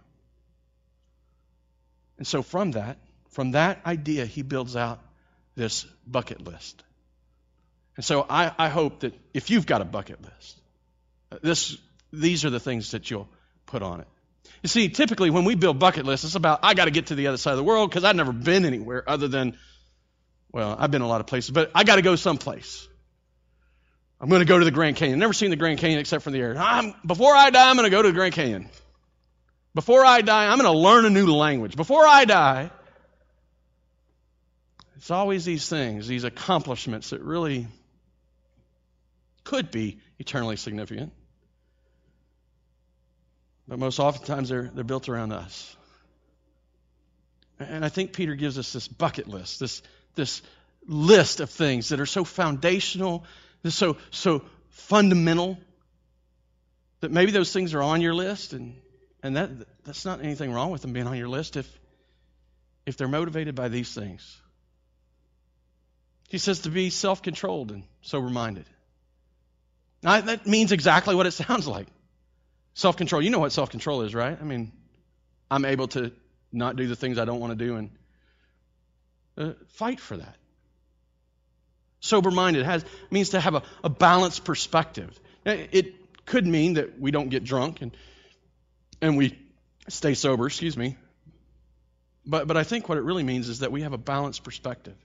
And 2.17 2.27
so, 2.27 2.41
from 2.41 2.71
that, 2.71 2.97
from 3.31 3.51
that 3.51 3.81
idea, 3.85 4.25
he 4.25 4.41
builds 4.41 4.75
out 4.75 4.99
this 5.55 5.85
bucket 6.05 6.45
list. 6.45 6.83
And 7.95 8.05
so, 8.05 8.25
I, 8.29 8.51
I 8.57 8.69
hope 8.69 9.01
that 9.01 9.13
if 9.33 9.49
you've 9.49 9.65
got 9.65 9.81
a 9.81 9.85
bucket 9.85 10.21
list, 10.21 10.59
this, 11.41 11.77
these 12.11 12.45
are 12.45 12.49
the 12.49 12.59
things 12.59 12.91
that 12.91 13.09
you'll 13.09 13.29
put 13.65 13.81
on 13.81 14.01
it. 14.01 14.07
You 14.63 14.67
see, 14.67 14.89
typically 14.89 15.29
when 15.29 15.45
we 15.45 15.55
build 15.55 15.79
bucket 15.79 16.05
lists, 16.05 16.25
it's 16.25 16.35
about, 16.35 16.59
I 16.63 16.73
got 16.73 16.85
to 16.85 16.91
get 16.91 17.07
to 17.07 17.15
the 17.15 17.27
other 17.27 17.37
side 17.37 17.51
of 17.51 17.57
the 17.57 17.63
world 17.63 17.89
because 17.89 18.03
I've 18.03 18.15
never 18.15 18.33
been 18.33 18.65
anywhere 18.65 19.07
other 19.07 19.29
than, 19.29 19.57
well, 20.51 20.75
I've 20.77 20.91
been 20.91 21.01
a 21.01 21.07
lot 21.07 21.21
of 21.21 21.27
places, 21.27 21.51
but 21.51 21.71
I 21.73 21.85
got 21.85 21.95
to 21.95 22.01
go 22.01 22.17
someplace. 22.17 22.88
I'm 24.21 24.29
going 24.29 24.41
to 24.41 24.45
go 24.45 24.59
to 24.59 24.65
the 24.65 24.71
Grand 24.71 24.97
Canyon. 24.97 25.19
Never 25.19 25.33
seen 25.33 25.49
the 25.49 25.55
Grand 25.55 25.79
Canyon 25.79 25.99
except 25.99 26.23
from 26.23 26.33
the 26.33 26.39
air. 26.39 26.57
I'm, 26.57 26.93
before 27.05 27.33
I 27.35 27.49
die, 27.51 27.69
I'm 27.69 27.77
going 27.77 27.85
to 27.85 27.95
go 27.95 28.01
to 28.01 28.09
the 28.09 28.13
Grand 28.13 28.33
Canyon. 28.33 28.69
Before 29.73 30.03
I 30.03 30.21
die, 30.21 30.47
I'm 30.47 30.59
going 30.59 30.71
to 30.71 30.77
learn 30.77 31.05
a 31.05 31.09
new 31.09 31.33
language. 31.33 31.75
Before 31.75 32.05
I 32.05 32.25
die, 32.25 32.69
it's 34.97 35.11
always 35.11 35.45
these 35.45 35.69
things, 35.69 36.07
these 36.07 36.25
accomplishments 36.25 37.11
that 37.11 37.21
really 37.21 37.67
could 39.45 39.71
be 39.71 39.99
eternally 40.17 40.57
significant. 40.57 41.13
But 43.67 43.79
most 43.79 43.99
oftentimes 43.99 44.49
they're, 44.49 44.69
they're 44.73 44.83
built 44.83 45.07
around 45.07 45.31
us. 45.31 45.77
And 47.59 47.85
I 47.85 47.89
think 47.89 48.13
Peter 48.13 48.35
gives 48.35 48.57
us 48.57 48.73
this 48.73 48.87
bucket 48.87 49.27
list, 49.27 49.59
this, 49.59 49.81
this 50.15 50.41
list 50.87 51.39
of 51.39 51.49
things 51.49 51.89
that 51.89 51.99
are 51.99 52.05
so 52.05 52.25
foundational 52.25 53.25
so, 53.67 53.97
so 54.11 54.43
fundamental 54.69 55.57
that 57.01 57.11
maybe 57.11 57.31
those 57.31 57.51
things 57.51 57.73
are 57.73 57.81
on 57.81 58.01
your 58.01 58.13
list, 58.13 58.53
and, 58.53 58.75
and 59.23 59.37
that, 59.37 59.49
that's 59.83 60.05
not 60.05 60.21
anything 60.21 60.51
wrong 60.51 60.71
with 60.71 60.81
them 60.81 60.93
being 60.93 61.07
on 61.07 61.17
your 61.17 61.29
list 61.29 61.57
if, 61.57 61.79
if 62.85 62.97
they're 62.97 63.07
motivated 63.07 63.55
by 63.55 63.67
these 63.67 63.93
things. 63.93 64.37
He 66.29 66.37
says 66.37 66.61
to 66.61 66.69
be 66.69 66.89
self 66.89 67.21
controlled 67.21 67.71
and 67.71 67.83
sober 68.01 68.29
minded. 68.29 68.65
Now, 70.01 70.21
that 70.21 70.45
means 70.45 70.71
exactly 70.71 71.15
what 71.15 71.25
it 71.25 71.31
sounds 71.31 71.67
like. 71.67 71.87
Self 72.73 72.97
control. 72.97 73.21
You 73.21 73.29
know 73.31 73.39
what 73.39 73.51
self 73.51 73.71
control 73.71 74.03
is, 74.03 74.15
right? 74.15 74.37
I 74.39 74.43
mean, 74.43 74.71
I'm 75.51 75.65
able 75.65 75.87
to 75.89 76.11
not 76.51 76.75
do 76.75 76.87
the 76.87 76.95
things 76.95 77.17
I 77.17 77.25
don't 77.25 77.39
want 77.39 77.57
to 77.57 77.65
do 77.65 77.75
and 77.75 77.89
uh, 79.37 79.53
fight 79.69 79.99
for 79.99 80.17
that. 80.17 80.35
Sober 82.01 82.31
minded 82.31 82.65
has 82.65 82.85
means 83.11 83.29
to 83.29 83.39
have 83.39 83.55
a, 83.55 83.63
a 83.83 83.89
balanced 83.89 84.43
perspective. 84.45 85.17
It 85.45 86.25
could 86.25 86.45
mean 86.45 86.73
that 86.73 86.99
we 86.99 87.11
don't 87.11 87.29
get 87.29 87.43
drunk 87.43 87.81
and 87.81 87.95
and 89.01 89.17
we 89.17 89.37
stay 89.87 90.13
sober, 90.13 90.47
excuse 90.47 90.77
me. 90.77 90.97
But 92.25 92.47
but 92.47 92.57
I 92.57 92.63
think 92.63 92.87
what 92.89 92.97
it 92.97 93.01
really 93.01 93.23
means 93.23 93.49
is 93.49 93.59
that 93.59 93.71
we 93.71 93.81
have 93.81 93.93
a 93.93 93.97
balanced 93.97 94.43
perspective. 94.43 94.95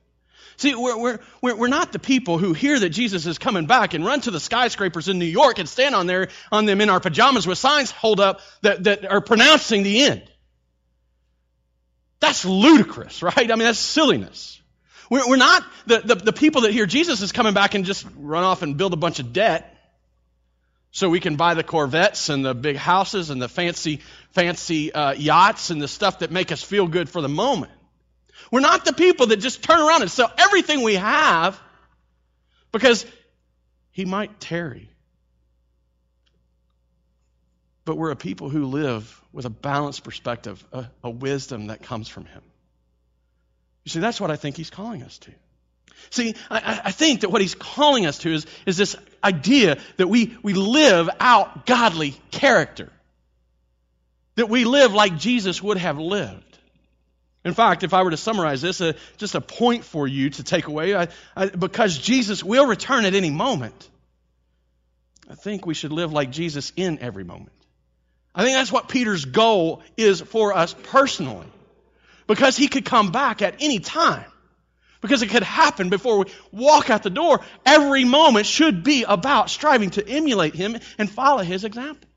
See, 0.57 0.75
we're, 0.75 1.19
we're, 1.41 1.57
we're 1.57 1.69
not 1.69 1.93
the 1.93 1.99
people 1.99 2.39
who 2.39 2.53
hear 2.53 2.79
that 2.79 2.91
Jesus 2.91 3.27
is 3.27 3.39
coming 3.39 3.67
back 3.67 3.95
and 3.95 4.05
run 4.05 4.21
to 4.23 4.31
the 4.31 4.39
skyscrapers 4.39 5.09
in 5.09 5.19
New 5.19 5.25
York 5.25 5.59
and 5.59 5.69
stand 5.69 5.95
on 5.95 6.07
there 6.07 6.29
on 6.53 6.65
them 6.65 6.81
in 6.81 6.91
our 6.91 7.01
pajamas 7.01 7.47
with 7.47 7.59
signs 7.59 7.91
hold 7.91 8.21
up 8.21 8.41
that, 8.63 8.85
that 8.85 9.05
are 9.05 9.21
pronouncing 9.21 9.83
the 9.83 10.05
end. 10.05 10.23
That's 12.21 12.45
ludicrous, 12.45 13.23
right? 13.23 13.37
I 13.37 13.55
mean, 13.57 13.65
that's 13.65 13.79
silliness. 13.79 14.61
We're, 15.11 15.29
we're 15.29 15.37
not 15.37 15.65
the, 15.87 16.01
the, 16.01 16.15
the 16.15 16.33
people 16.33 16.63
that 16.63 16.73
hear 16.73 16.87
Jesus 16.87 17.21
is 17.23 17.33
coming 17.33 17.55
back 17.55 17.75
and 17.75 17.85
just 17.85 18.07
run 18.17 18.45
off 18.45 18.63
and 18.63 18.77
build 18.77 18.93
a 18.93 18.97
bunch 18.97 19.19
of 19.19 19.33
debt 19.33 19.71
so 20.91 21.09
we 21.09 21.21
can 21.21 21.37
buy 21.37 21.55
the 21.55 21.65
Corvettes 21.65 22.29
and 22.29 22.45
the 22.45 22.55
big 22.55 22.77
houses 22.77 23.31
and 23.31 23.43
the 23.43 23.49
fancy, 23.49 24.01
fancy 24.31 24.93
uh, 24.93 25.13
yachts 25.13 25.71
and 25.71 25.83
the 25.83 25.89
stuff 25.89 26.21
that 26.21 26.31
make 26.31 26.53
us 26.53 26.63
feel 26.63 26.87
good 26.87 27.09
for 27.09 27.21
the 27.21 27.29
moment. 27.29 27.73
We're 28.51 28.61
not 28.61 28.85
the 28.85 28.93
people 28.93 29.27
that 29.27 29.39
just 29.39 29.63
turn 29.63 29.81
around 29.81 30.03
and 30.03 30.11
sell 30.11 30.33
everything 30.39 30.83
we 30.83 30.95
have 30.95 31.61
because 32.71 33.05
he 33.91 34.05
might 34.05 34.39
tarry. 34.39 34.89
But 37.85 37.97
we're 37.97 38.13
a 38.13 38.17
people 38.17 38.49
who 38.49 38.67
live 38.67 39.21
with 39.33 39.47
a 39.47 39.51
balanced 39.51 40.05
perspective, 40.05 40.65
a, 40.73 40.87
a 41.03 41.11
wisdom 41.11 41.67
that 41.67 41.83
comes 41.83 42.09
from 42.09 42.25
him. 42.25 42.43
You 43.85 43.91
see, 43.91 44.01
that's 44.01 44.21
what 44.21 44.31
I 44.31 44.37
think 44.37 44.57
he's 44.57 44.71
calling 44.71 45.03
us 45.03 45.19
to. 45.19 45.31
See, 46.11 46.35
I, 46.51 46.81
I, 46.85 46.91
think 46.91 47.21
that 47.21 47.31
what 47.31 47.41
he's 47.41 47.55
calling 47.55 48.07
us 48.07 48.19
to 48.19 48.33
is, 48.33 48.47
is 48.67 48.77
this 48.77 48.97
idea 49.23 49.79
that 49.97 50.07
we, 50.07 50.37
we 50.43 50.53
live 50.53 51.09
out 51.19 51.67
godly 51.67 52.15
character. 52.31 52.91
That 54.37 54.49
we 54.49 54.65
live 54.65 54.93
like 54.93 55.19
Jesus 55.19 55.63
would 55.63 55.79
have 55.79 55.99
lived. 55.99 56.59
In 57.45 57.55
fact, 57.55 57.83
if 57.83 57.93
I 57.93 58.03
were 58.03 58.11
to 58.11 58.17
summarize 58.17 58.63
this, 58.63 58.81
uh, 58.81 58.95
just 59.17 59.35
a 59.35 59.41
point 59.41 59.85
for 59.85 60.07
you 60.07 60.31
to 60.31 60.43
take 60.43 60.67
away, 60.67 60.95
I, 60.95 61.09
I, 61.37 61.47
because 61.47 61.97
Jesus 61.99 62.43
will 62.43 62.67
return 62.67 63.05
at 63.05 63.15
any 63.15 63.31
moment, 63.31 63.89
I 65.31 65.35
think 65.35 65.67
we 65.67 65.75
should 65.75 65.93
live 65.93 66.13
like 66.13 66.31
Jesus 66.31 66.73
in 66.77 66.99
every 67.01 67.25
moment. 67.25 67.53
I 68.35 68.43
think 68.45 68.57
that's 68.57 68.73
what 68.73 68.89
Peter's 68.89 69.25
goal 69.25 69.83
is 69.97 70.21
for 70.21 70.55
us 70.55 70.75
personally 70.85 71.47
because 72.27 72.57
he 72.57 72.69
could 72.69 72.85
come 72.85 73.13
back 73.13 73.43
at 73.43 73.57
any 73.61 73.79
time. 73.79 74.25
Because 75.01 75.23
it 75.23 75.29
could 75.29 75.43
happen 75.43 75.91
before 75.91 76.21
we 76.21 76.25
walk 76.51 76.89
out 76.89 77.03
the 77.03 77.11
door. 77.11 77.41
Every 77.67 78.05
moment 78.05 78.47
should 78.47 78.83
be 78.83 79.05
about 79.05 79.51
striving 79.51 79.91
to 79.91 80.09
emulate 80.09 80.55
him 80.55 80.79
and 80.97 81.11
follow 81.11 81.43
his 81.43 81.65
example. 81.65 82.09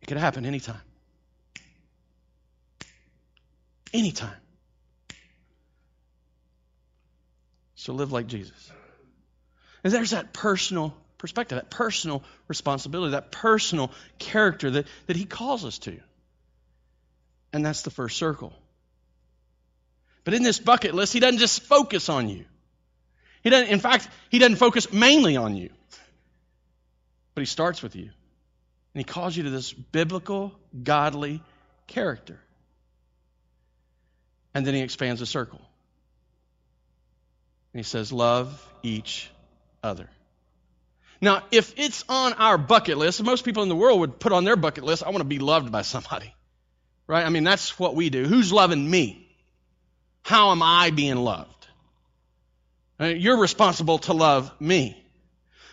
It 0.00 0.06
could 0.06 0.16
happen 0.16 0.46
anytime. 0.46 0.80
Anytime. 3.92 4.36
So 7.74 7.92
live 7.92 8.12
like 8.12 8.26
Jesus. 8.26 8.72
And 9.84 9.92
there's 9.92 10.10
that 10.10 10.32
personal 10.32 10.96
perspective, 11.18 11.56
that 11.56 11.70
personal 11.70 12.24
responsibility, 12.48 13.12
that 13.12 13.30
personal 13.30 13.92
character 14.18 14.70
that, 14.70 14.86
that 15.06 15.16
He 15.16 15.24
calls 15.24 15.64
us 15.64 15.78
to. 15.80 15.98
And 17.56 17.64
that's 17.64 17.80
the 17.80 17.90
first 17.90 18.18
circle. 18.18 18.52
But 20.24 20.34
in 20.34 20.42
this 20.42 20.58
bucket 20.58 20.94
list, 20.94 21.14
He 21.14 21.20
doesn't 21.20 21.38
just 21.38 21.62
focus 21.62 22.10
on 22.10 22.28
you. 22.28 22.44
He 23.42 23.48
doesn't, 23.48 23.68
in 23.68 23.80
fact, 23.80 24.10
He 24.28 24.38
doesn't 24.38 24.56
focus 24.56 24.92
mainly 24.92 25.38
on 25.38 25.56
you. 25.56 25.70
But 27.34 27.40
He 27.40 27.46
starts 27.46 27.82
with 27.82 27.96
you. 27.96 28.02
And 28.02 28.12
He 29.00 29.04
calls 29.04 29.34
you 29.34 29.44
to 29.44 29.48
this 29.48 29.72
biblical, 29.72 30.52
godly 30.82 31.42
character. 31.86 32.38
And 34.52 34.66
then 34.66 34.74
He 34.74 34.82
expands 34.82 35.20
the 35.20 35.26
circle. 35.26 35.62
And 37.72 37.78
He 37.78 37.84
says, 37.84 38.12
Love 38.12 38.62
each 38.82 39.30
other. 39.82 40.10
Now, 41.22 41.42
if 41.50 41.72
it's 41.78 42.04
on 42.10 42.34
our 42.34 42.58
bucket 42.58 42.98
list, 42.98 43.22
most 43.22 43.46
people 43.46 43.62
in 43.62 43.70
the 43.70 43.76
world 43.76 44.00
would 44.00 44.20
put 44.20 44.32
on 44.32 44.44
their 44.44 44.56
bucket 44.56 44.84
list, 44.84 45.02
I 45.02 45.08
want 45.08 45.22
to 45.22 45.24
be 45.24 45.38
loved 45.38 45.72
by 45.72 45.80
somebody. 45.80 46.34
Right? 47.06 47.24
I 47.24 47.28
mean, 47.28 47.44
that's 47.44 47.78
what 47.78 47.94
we 47.94 48.10
do. 48.10 48.24
Who's 48.24 48.52
loving 48.52 48.88
me? 48.88 49.28
How 50.22 50.50
am 50.50 50.62
I 50.62 50.90
being 50.90 51.16
loved? 51.16 51.66
You're 52.98 53.38
responsible 53.38 53.98
to 54.00 54.12
love 54.12 54.50
me. 54.60 55.02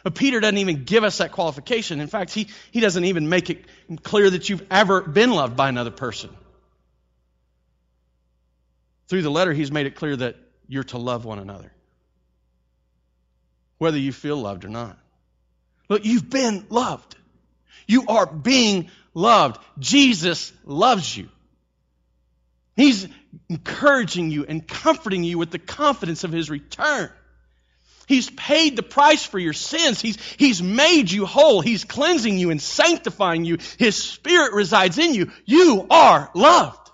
But 0.03 0.15
Peter 0.15 0.39
doesn't 0.41 0.57
even 0.57 0.83
give 0.83 1.03
us 1.03 1.19
that 1.19 1.31
qualification. 1.31 2.01
In 2.01 2.07
fact, 2.07 2.33
he, 2.33 2.49
he 2.71 2.81
doesn't 2.81 3.05
even 3.05 3.29
make 3.29 3.49
it 3.49 3.65
clear 4.03 4.29
that 4.29 4.49
you've 4.49 4.65
ever 4.69 5.01
been 5.01 5.31
loved 5.31 5.55
by 5.55 5.69
another 5.69 5.91
person. 5.91 6.29
Through 9.07 9.21
the 9.21 9.31
letter, 9.31 9.53
he's 9.53 9.71
made 9.71 9.85
it 9.85 9.95
clear 9.95 10.15
that 10.17 10.35
you're 10.67 10.83
to 10.85 10.97
love 10.97 11.23
one 11.23 11.39
another, 11.39 11.71
whether 13.77 13.97
you 13.97 14.11
feel 14.11 14.37
loved 14.37 14.65
or 14.65 14.69
not. 14.69 14.97
Look, 15.87 16.05
you've 16.05 16.29
been 16.29 16.65
loved. 16.69 17.15
You 17.87 18.05
are 18.07 18.25
being 18.25 18.89
loved. 19.13 19.61
Jesus 19.79 20.51
loves 20.65 21.15
you. 21.15 21.29
He's 22.75 23.07
encouraging 23.49 24.31
you 24.31 24.45
and 24.47 24.67
comforting 24.67 25.23
you 25.23 25.37
with 25.37 25.51
the 25.51 25.59
confidence 25.59 26.23
of 26.23 26.31
his 26.31 26.49
return. 26.49 27.09
He's 28.07 28.29
paid 28.29 28.75
the 28.75 28.83
price 28.83 29.23
for 29.23 29.39
your 29.39 29.53
sins. 29.53 30.01
He's, 30.01 30.17
he's 30.37 30.61
made 30.61 31.09
you 31.09 31.25
whole. 31.25 31.61
He's 31.61 31.85
cleansing 31.85 32.37
you 32.37 32.49
and 32.49 32.61
sanctifying 32.61 33.45
you. 33.45 33.59
His 33.77 33.95
spirit 33.95 34.53
resides 34.53 34.97
in 34.97 35.13
you. 35.13 35.31
You 35.45 35.87
are 35.89 36.29
loved. 36.33 36.91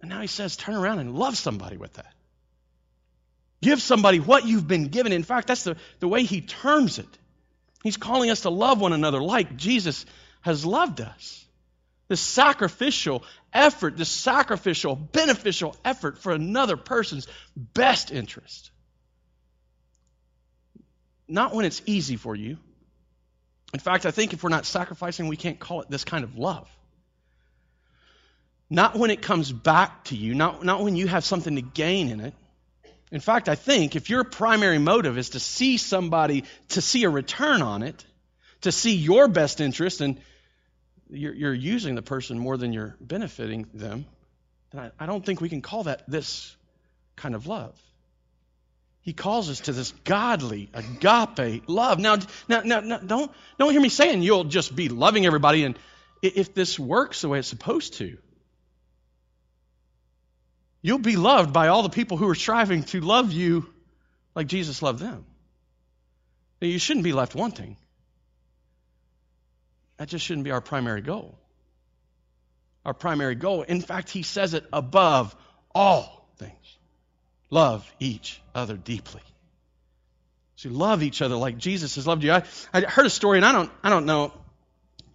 And 0.00 0.10
now 0.10 0.20
he 0.20 0.26
says, 0.26 0.56
turn 0.56 0.74
around 0.74 0.98
and 0.98 1.14
love 1.14 1.36
somebody 1.36 1.76
with 1.76 1.94
that. 1.94 2.12
Give 3.62 3.80
somebody 3.80 4.20
what 4.20 4.44
you've 4.44 4.68
been 4.68 4.88
given. 4.88 5.12
In 5.12 5.22
fact, 5.22 5.46
that's 5.48 5.64
the, 5.64 5.76
the 6.00 6.08
way 6.08 6.24
he 6.24 6.40
terms 6.40 6.98
it. 6.98 7.18
He's 7.84 7.98
calling 7.98 8.30
us 8.30 8.40
to 8.40 8.50
love 8.50 8.80
one 8.80 8.94
another 8.94 9.22
like 9.22 9.56
Jesus 9.56 10.06
has 10.40 10.64
loved 10.64 11.02
us. 11.02 11.44
This 12.08 12.20
sacrificial 12.20 13.22
effort, 13.52 13.98
this 13.98 14.08
sacrificial, 14.08 14.96
beneficial 14.96 15.76
effort 15.84 16.18
for 16.18 16.32
another 16.32 16.78
person's 16.78 17.28
best 17.56 18.10
interest. 18.10 18.70
Not 21.28 21.54
when 21.54 21.66
it's 21.66 21.82
easy 21.84 22.16
for 22.16 22.34
you. 22.34 22.56
In 23.74 23.80
fact, 23.80 24.06
I 24.06 24.10
think 24.10 24.32
if 24.32 24.42
we're 24.42 24.50
not 24.50 24.64
sacrificing, 24.64 25.28
we 25.28 25.36
can't 25.36 25.58
call 25.58 25.82
it 25.82 25.90
this 25.90 26.04
kind 26.04 26.24
of 26.24 26.38
love. 26.38 26.68
Not 28.70 28.96
when 28.96 29.10
it 29.10 29.20
comes 29.20 29.52
back 29.52 30.04
to 30.04 30.16
you, 30.16 30.34
not, 30.34 30.64
not 30.64 30.82
when 30.82 30.96
you 30.96 31.06
have 31.06 31.24
something 31.24 31.56
to 31.56 31.62
gain 31.62 32.08
in 32.08 32.20
it. 32.20 32.34
In 33.14 33.20
fact, 33.20 33.48
I 33.48 33.54
think 33.54 33.94
if 33.94 34.10
your 34.10 34.24
primary 34.24 34.78
motive 34.78 35.18
is 35.18 35.30
to 35.30 35.40
see 35.40 35.76
somebody, 35.76 36.42
to 36.70 36.80
see 36.80 37.04
a 37.04 37.08
return 37.08 37.62
on 37.62 37.84
it, 37.84 38.04
to 38.62 38.72
see 38.72 38.96
your 38.96 39.28
best 39.28 39.60
interest, 39.60 40.00
and 40.00 40.20
you're, 41.08 41.32
you're 41.32 41.54
using 41.54 41.94
the 41.94 42.02
person 42.02 42.40
more 42.40 42.56
than 42.56 42.72
you're 42.72 42.96
benefiting 43.00 43.68
them, 43.72 44.04
then 44.72 44.90
I, 44.98 45.04
I 45.04 45.06
don't 45.06 45.24
think 45.24 45.40
we 45.40 45.48
can 45.48 45.62
call 45.62 45.84
that 45.84 46.02
this 46.10 46.56
kind 47.14 47.36
of 47.36 47.46
love. 47.46 47.80
He 49.02 49.12
calls 49.12 49.48
us 49.48 49.60
to 49.60 49.72
this 49.72 49.92
godly, 50.02 50.68
agape 50.74 51.68
love. 51.68 52.00
Now, 52.00 52.16
now, 52.48 52.62
now, 52.64 52.80
now, 52.80 52.98
don't, 52.98 53.30
don't 53.60 53.70
hear 53.70 53.80
me 53.80 53.90
saying 53.90 54.22
you'll 54.22 54.42
just 54.42 54.74
be 54.74 54.88
loving 54.88 55.24
everybody 55.24 55.62
and 55.62 55.78
if 56.20 56.52
this 56.52 56.80
works 56.80 57.20
the 57.20 57.28
way 57.28 57.38
it's 57.38 57.46
supposed 57.46 57.94
to, 57.98 58.18
you'll 60.84 60.98
be 60.98 61.16
loved 61.16 61.50
by 61.54 61.68
all 61.68 61.82
the 61.82 61.88
people 61.88 62.18
who 62.18 62.28
are 62.28 62.34
striving 62.34 62.82
to 62.82 63.00
love 63.00 63.32
you 63.32 63.66
like 64.34 64.46
Jesus 64.46 64.82
loved 64.82 64.98
them. 64.98 65.24
You 66.60 66.78
shouldn't 66.78 67.04
be 67.04 67.14
left 67.14 67.34
wanting. 67.34 67.76
That 69.96 70.08
just 70.08 70.26
shouldn't 70.26 70.44
be 70.44 70.50
our 70.50 70.60
primary 70.60 71.00
goal. 71.00 71.38
Our 72.84 72.92
primary 72.92 73.34
goal, 73.34 73.62
in 73.62 73.80
fact, 73.80 74.10
he 74.10 74.22
says 74.22 74.52
it 74.52 74.66
above 74.72 75.34
all 75.74 76.28
things 76.36 76.76
love 77.48 77.90
each 77.98 78.42
other 78.54 78.76
deeply. 78.76 79.22
So 80.56 80.68
love 80.68 81.02
each 81.02 81.22
other 81.22 81.36
like 81.36 81.56
Jesus 81.56 81.94
has 81.94 82.06
loved 82.06 82.24
you. 82.24 82.32
I, 82.32 82.42
I 82.74 82.82
heard 82.82 83.06
a 83.06 83.10
story, 83.10 83.38
and 83.38 83.46
I 83.46 83.52
don't, 83.52 83.70
I 83.82 83.88
don't 83.88 84.04
know. 84.04 84.32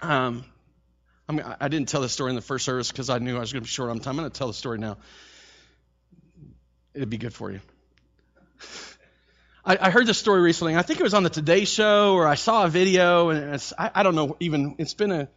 Um, 0.02 0.46
I, 1.28 1.32
mean, 1.34 1.46
I 1.60 1.68
didn't 1.68 1.90
tell 1.90 2.02
the 2.02 2.10
story 2.10 2.32
in 2.32 2.36
the 2.36 2.42
first 2.42 2.66
service 2.66 2.92
because 2.92 3.12
I 3.12 3.20
knew 3.20 3.38
I 3.38 3.40
was 3.40 3.54
going 3.54 3.62
to 3.62 3.68
be 3.68 3.70
short 3.70 3.92
on 3.92 4.00
time. 4.00 4.14
I'm 4.14 4.22
going 4.24 4.32
to 4.32 4.38
tell 4.38 4.48
the 4.48 4.54
story 4.54 4.80
now. 4.80 4.98
It'd 6.94 7.10
be 7.10 7.18
good 7.18 7.34
for 7.34 7.52
you. 7.52 7.62
I, 9.64 9.78
I 9.80 9.90
heard 9.92 10.08
this 10.08 10.18
story 10.18 10.42
recently. 10.42 10.76
I 10.76 10.82
think 10.82 11.00
it 11.00 11.04
was 11.04 11.14
on 11.14 11.24
the 11.24 11.30
Today 11.30 11.66
Show, 11.66 12.16
or 12.16 12.26
I 12.28 12.36
saw 12.36 12.66
a 12.66 12.70
video, 12.70 13.30
and 13.30 13.62
I, 13.78 13.92
I, 13.94 14.04
don't 14.04 14.16
know. 14.16 14.36
Even 14.40 14.76
it's 14.80 14.96
been 14.96 15.12
a 15.12 15.30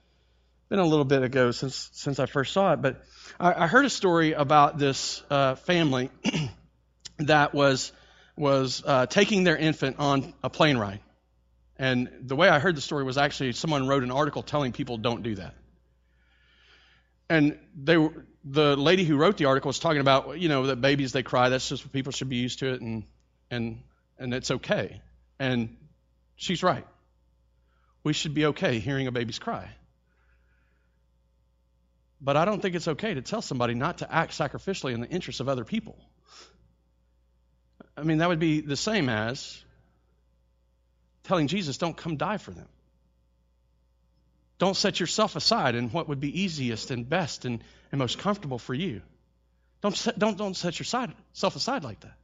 been 0.71 0.79
a 0.79 0.87
little 0.87 1.05
bit 1.05 1.23
ago 1.23 1.51
since 1.51 1.91
since 1.93 2.19
I 2.19 2.27
first 2.27 2.55
saw 2.55 2.73
it, 2.73 2.81
but 2.81 3.03
I, 3.39 3.65
I 3.65 3.67
heard 3.67 3.85
a 3.85 3.91
story 3.91 4.33
about 4.33 4.79
this 4.79 5.23
uh, 5.29 5.57
family 5.57 6.11
that 7.19 7.53
was 7.53 7.93
was 8.37 8.83
uh, 8.87 9.05
taking 9.07 9.45
their 9.45 9.57
infant 9.57 9.97
on 9.99 10.33
a 10.43 10.49
plane 10.49 10.79
ride, 10.79 11.01
and 11.77 12.09
the 12.23 12.37
way 12.37 12.49
I 12.49 12.59
heard 12.59 12.77
the 12.77 12.81
story 12.81 13.05
was 13.05 13.19
actually 13.19 13.53
someone 13.53 13.87
wrote 13.87 14.03
an 14.03 14.11
article 14.11 14.43
telling 14.43 14.73
people 14.73 14.97
don't 14.97 15.23
do 15.23 15.35
that, 15.35 15.55
and 17.29 17.59
they 17.77 17.99
were. 17.99 18.25
The 18.45 18.77
lady 18.77 19.05
who 19.05 19.17
wrote 19.17 19.37
the 19.37 19.45
article 19.45 19.69
was 19.69 19.79
talking 19.79 20.01
about, 20.01 20.39
you 20.39 20.49
know, 20.49 20.67
that 20.67 20.81
babies 20.81 21.13
they 21.13 21.23
cry. 21.23 21.49
That's 21.49 21.69
just 21.69 21.85
what 21.85 21.93
people 21.93 22.13
should 22.13 22.29
be 22.29 22.37
used 22.37 22.59
to 22.61 22.73
it, 22.73 22.81
and 22.81 23.05
and 23.51 23.83
and 24.19 24.35
it's 24.35 24.51
okay. 24.51 25.01
And 25.39 25.77
she's 26.37 26.63
right. 26.63 26.87
We 28.05 28.13
should 28.13 28.35
be 28.35 28.47
okay 28.47 28.81
hearing 28.81 29.07
a 29.07 29.13
baby's 29.13 29.39
cry. 29.39 29.71
But 32.21 32.37
I 32.37 32.45
don't 32.45 32.61
think 32.61 32.75
it's 32.77 32.89
okay 32.89 33.15
to 33.15 33.23
tell 33.23 33.43
somebody 33.43 33.75
not 33.75 33.99
to 33.99 34.13
act 34.13 34.33
sacrificially 34.33 34.95
in 34.95 35.01
the 35.01 35.09
interests 35.09 35.41
of 35.41 35.49
other 35.49 35.65
people. 35.65 35.97
I 37.97 38.03
mean, 38.03 38.19
that 38.19 38.29
would 38.29 38.39
be 38.39 38.61
the 38.61 38.77
same 38.77 39.09
as 39.09 39.63
telling 41.25 41.49
Jesus, 41.49 41.79
don't 41.79 41.97
come 41.97 42.17
die 42.17 42.39
for 42.39 42.53
them. 42.53 42.69
Don't 44.63 44.77
set 44.77 45.01
yourself 45.01 45.35
aside 45.35 45.75
in 45.75 45.89
what 45.89 46.09
would 46.09 46.21
be 46.21 46.43
easiest 46.43 46.93
and 46.93 47.09
best 47.09 47.45
and, 47.45 47.65
and 47.91 47.99
most 47.99 48.21
comfortable 48.21 48.61
for 48.61 48.75
you. 48.75 49.03
Don't 49.81 49.97
set, 49.97 50.17
don't, 50.17 50.39
don't 50.39 50.55
set 50.55 50.79
yourself 50.79 51.11
aside 51.57 51.83
like 51.83 51.99
that. 51.99 52.17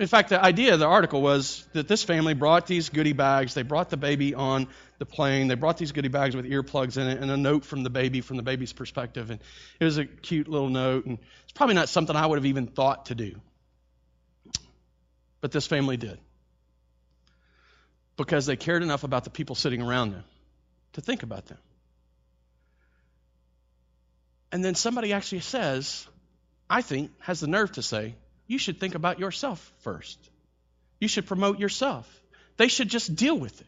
In 0.00 0.08
fact, 0.08 0.30
the 0.30 0.42
idea 0.42 0.74
of 0.74 0.80
the 0.80 0.86
article 0.86 1.22
was 1.22 1.64
that 1.74 1.86
this 1.86 2.02
family 2.02 2.34
brought 2.34 2.66
these 2.66 2.88
goodie 2.88 3.12
bags. 3.12 3.54
They 3.54 3.62
brought 3.62 3.88
the 3.88 3.96
baby 3.96 4.34
on 4.34 4.66
the 4.98 5.06
plane. 5.06 5.46
They 5.46 5.54
brought 5.54 5.78
these 5.78 5.92
goodie 5.92 6.08
bags 6.08 6.34
with 6.34 6.44
earplugs 6.44 6.96
in 6.96 7.06
it 7.06 7.20
and 7.20 7.30
a 7.30 7.36
note 7.36 7.64
from 7.64 7.84
the 7.84 7.90
baby, 7.90 8.20
from 8.20 8.36
the 8.36 8.42
baby's 8.42 8.72
perspective. 8.72 9.30
And 9.30 9.38
it 9.78 9.84
was 9.84 9.98
a 9.98 10.06
cute 10.06 10.48
little 10.48 10.70
note. 10.70 11.06
And 11.06 11.18
it's 11.44 11.52
probably 11.52 11.76
not 11.76 11.88
something 11.88 12.16
I 12.16 12.26
would 12.26 12.38
have 12.38 12.46
even 12.46 12.66
thought 12.66 13.06
to 13.06 13.14
do. 13.14 13.40
But 15.40 15.52
this 15.52 15.68
family 15.68 15.98
did. 15.98 16.18
Because 18.16 18.44
they 18.46 18.56
cared 18.56 18.82
enough 18.82 19.04
about 19.04 19.22
the 19.22 19.30
people 19.30 19.54
sitting 19.54 19.82
around 19.82 20.10
them 20.10 20.24
to 20.96 21.00
think 21.00 21.22
about 21.22 21.46
them. 21.46 21.58
And 24.50 24.64
then 24.64 24.74
somebody 24.74 25.12
actually 25.12 25.40
says, 25.40 26.06
I 26.68 26.82
think, 26.82 27.10
has 27.20 27.40
the 27.40 27.46
nerve 27.46 27.72
to 27.72 27.82
say, 27.82 28.14
you 28.46 28.58
should 28.58 28.80
think 28.80 28.94
about 28.94 29.18
yourself 29.18 29.72
first. 29.80 30.18
You 30.98 31.08
should 31.08 31.26
promote 31.26 31.58
yourself. 31.58 32.08
They 32.56 32.68
should 32.68 32.88
just 32.88 33.14
deal 33.14 33.38
with 33.38 33.60
it. 33.60 33.66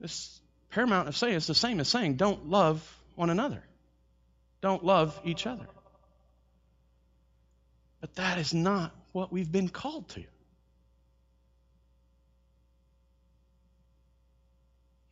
This 0.00 0.40
paramount 0.70 1.08
of 1.08 1.16
saying 1.16 1.34
is 1.34 1.46
the 1.46 1.54
same 1.54 1.80
as 1.80 1.88
saying 1.88 2.16
don't 2.16 2.50
love 2.50 2.82
one 3.14 3.30
another. 3.30 3.62
Don't 4.60 4.84
love 4.84 5.18
each 5.24 5.46
other. 5.46 5.66
But 8.02 8.14
that 8.16 8.38
is 8.38 8.52
not 8.52 8.94
what 9.12 9.32
we've 9.32 9.50
been 9.50 9.70
called 9.70 10.08
to. 10.10 10.24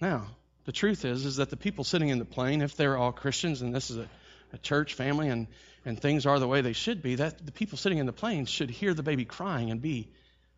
Now, 0.03 0.27
The 0.65 0.73
truth 0.73 1.05
is, 1.05 1.25
is 1.25 1.37
that 1.37 1.51
the 1.51 1.57
people 1.57 1.85
sitting 1.85 2.09
in 2.09 2.19
the 2.19 2.25
plane, 2.25 2.61
if 2.61 2.77
they're 2.77 2.97
all 2.97 3.13
Christians 3.13 3.63
and 3.63 3.75
this 3.75 3.91
is 3.91 3.99
a, 3.99 4.09
a 4.53 4.59
church 4.59 4.95
family 4.95 5.29
and, 5.29 5.49
and 5.85 6.01
things 6.01 6.25
are 6.25 6.39
the 6.39 6.47
way 6.47 6.61
they 6.61 6.73
should 6.73 7.03
be, 7.03 7.17
that 7.17 7.45
the 7.45 7.53
people 7.53 7.79
sitting 7.79 7.99
in 7.99 8.07
the 8.07 8.13
plane 8.13 8.47
should 8.47 8.71
hear 8.71 8.95
the 8.95 9.03
baby 9.03 9.25
crying 9.25 9.71
and 9.71 9.83
be 9.83 10.09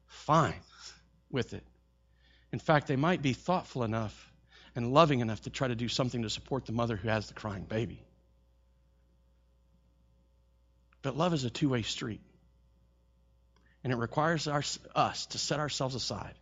fine 0.07 0.61
with 1.31 1.55
it. 1.55 1.65
In 2.53 2.59
fact, 2.59 2.87
they 2.87 2.97
might 2.97 3.23
be 3.23 3.33
thoughtful 3.33 3.83
enough 3.83 4.33
and 4.77 4.93
loving 4.93 5.21
enough 5.21 5.41
to 5.43 5.51
try 5.51 5.69
to 5.69 5.75
do 5.75 5.89
something 5.89 6.23
to 6.23 6.31
support 6.31 6.67
the 6.67 6.73
mother 6.73 6.97
who 6.97 7.09
has 7.09 7.29
the 7.29 7.35
crying 7.35 7.65
baby. 7.65 8.03
But 11.03 11.17
love 11.17 11.33
is 11.33 11.45
a 11.45 11.51
two 11.51 11.71
way 11.71 11.83
street. 11.83 12.21
And 13.83 13.93
it 13.93 13.97
requires 13.97 14.49
our, 14.49 14.63
us 14.95 15.27
to 15.27 15.39
set 15.39 15.61
ourselves 15.61 15.95
aside, 15.95 16.35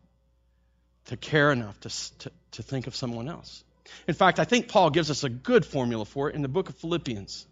to 1.06 1.16
care 1.16 1.52
enough 1.52 1.78
to, 1.80 2.18
to, 2.18 2.32
to 2.52 2.62
think 2.62 2.86
of 2.86 2.94
someone 2.94 3.28
else. 3.28 3.64
In 4.06 4.14
fact, 4.14 4.38
I 4.38 4.44
think 4.44 4.68
Paul 4.68 4.90
gives 4.90 5.10
us 5.10 5.24
a 5.24 5.28
good 5.28 5.64
formula 5.64 6.04
for 6.04 6.30
it 6.30 6.34
in 6.34 6.42
the 6.42 6.48
book 6.48 6.68
of 6.68 6.76
Philippians. 6.76 7.46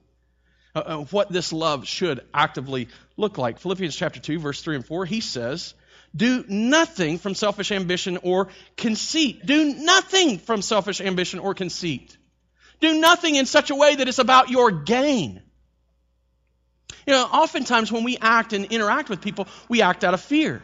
Uh, 0.75 0.79
uh, 0.79 0.97
what 1.11 1.33
this 1.33 1.53
love 1.53 1.87
should 1.87 2.21
actively 2.33 2.89
look 3.17 3.39
like. 3.39 3.59
Philippians 3.59 3.95
chapter 3.97 4.21
2, 4.21 4.39
verse 4.39 4.63
3 4.63 4.77
and 4.77 4.87
4, 4.87 5.05
he 5.05 5.21
says, 5.21 5.75
Do 6.15 6.45
nothing 6.49 7.19
from 7.19 7.35
selfish 7.35 7.73
ambition 7.73 8.19
or 8.23 8.49
conceit. 8.77 9.45
Do 9.45 9.75
nothing 9.75 10.39
from 10.39 10.63
selfish 10.63 11.01
ambition 11.01 11.41
or 11.41 11.55
conceit. 11.55 12.17
Do 12.81 13.01
nothing 13.01 13.35
in 13.35 13.47
such 13.47 13.71
a 13.71 13.75
way 13.75 13.97
that 13.97 14.07
it's 14.07 14.21
about 14.21 14.49
your 14.49 14.71
gain. 14.71 15.43
You 17.07 17.15
know, 17.15 17.25
oftentimes 17.25 17.91
when 17.91 18.05
we 18.05 18.17
act 18.19 18.53
and 18.53 18.67
interact 18.67 19.09
with 19.09 19.21
people, 19.21 19.49
we 19.69 19.83
act 19.83 20.05
out 20.05 20.15
of 20.15 20.21
fear. 20.21 20.63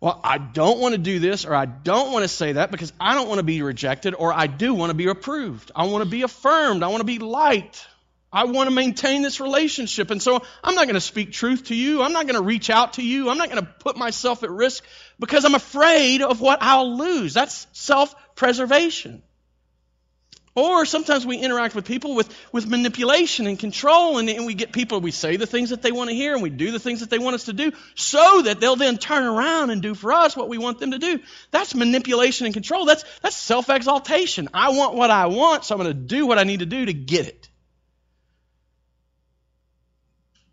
Well, 0.00 0.18
I 0.24 0.38
don't 0.38 0.78
want 0.78 0.94
to 0.94 0.98
do 0.98 1.18
this 1.18 1.44
or 1.44 1.54
I 1.54 1.66
don't 1.66 2.12
want 2.12 2.22
to 2.22 2.28
say 2.28 2.52
that 2.52 2.70
because 2.70 2.90
I 2.98 3.14
don't 3.14 3.28
want 3.28 3.38
to 3.38 3.44
be 3.44 3.60
rejected 3.60 4.14
or 4.14 4.32
I 4.32 4.46
do 4.46 4.72
want 4.72 4.90
to 4.90 4.94
be 4.94 5.08
approved. 5.08 5.70
I 5.76 5.86
want 5.86 6.02
to 6.02 6.10
be 6.10 6.22
affirmed. 6.22 6.82
I 6.82 6.88
want 6.88 7.00
to 7.00 7.04
be 7.04 7.18
liked. 7.18 7.86
I 8.32 8.44
want 8.44 8.68
to 8.68 8.74
maintain 8.74 9.20
this 9.20 9.40
relationship. 9.40 10.10
And 10.10 10.22
so 10.22 10.40
I'm 10.64 10.74
not 10.74 10.84
going 10.84 10.94
to 10.94 11.00
speak 11.00 11.32
truth 11.32 11.64
to 11.64 11.74
you. 11.74 12.02
I'm 12.02 12.12
not 12.12 12.26
going 12.26 12.36
to 12.36 12.42
reach 12.42 12.70
out 12.70 12.94
to 12.94 13.02
you. 13.02 13.28
I'm 13.28 13.36
not 13.36 13.50
going 13.50 13.62
to 13.62 13.70
put 13.80 13.98
myself 13.98 14.42
at 14.42 14.50
risk 14.50 14.84
because 15.18 15.44
I'm 15.44 15.54
afraid 15.54 16.22
of 16.22 16.40
what 16.40 16.60
I'll 16.62 16.96
lose. 16.96 17.34
That's 17.34 17.66
self 17.72 18.14
preservation. 18.36 19.22
Or 20.60 20.84
sometimes 20.84 21.24
we 21.24 21.38
interact 21.38 21.74
with 21.74 21.86
people 21.86 22.14
with, 22.14 22.28
with 22.52 22.66
manipulation 22.66 23.46
and 23.46 23.58
control, 23.58 24.18
and, 24.18 24.28
and 24.28 24.44
we 24.44 24.52
get 24.52 24.72
people, 24.72 25.00
we 25.00 25.10
say 25.10 25.38
the 25.38 25.46
things 25.46 25.70
that 25.70 25.80
they 25.80 25.90
want 25.90 26.10
to 26.10 26.14
hear, 26.14 26.34
and 26.34 26.42
we 26.42 26.50
do 26.50 26.70
the 26.70 26.78
things 26.78 27.00
that 27.00 27.08
they 27.08 27.18
want 27.18 27.34
us 27.34 27.44
to 27.44 27.54
do, 27.54 27.72
so 27.94 28.42
that 28.42 28.60
they'll 28.60 28.76
then 28.76 28.98
turn 28.98 29.24
around 29.24 29.70
and 29.70 29.80
do 29.80 29.94
for 29.94 30.12
us 30.12 30.36
what 30.36 30.50
we 30.50 30.58
want 30.58 30.78
them 30.78 30.90
to 30.90 30.98
do. 30.98 31.18
That's 31.50 31.74
manipulation 31.74 32.44
and 32.44 32.52
control. 32.52 32.84
That's, 32.84 33.06
that's 33.22 33.36
self 33.36 33.70
exaltation. 33.70 34.50
I 34.52 34.72
want 34.72 34.94
what 34.94 35.10
I 35.10 35.28
want, 35.28 35.64
so 35.64 35.74
I'm 35.74 35.80
going 35.80 35.94
to 35.96 35.98
do 35.98 36.26
what 36.26 36.38
I 36.38 36.44
need 36.44 36.60
to 36.60 36.66
do 36.66 36.84
to 36.84 36.92
get 36.92 37.26
it. 37.26 37.48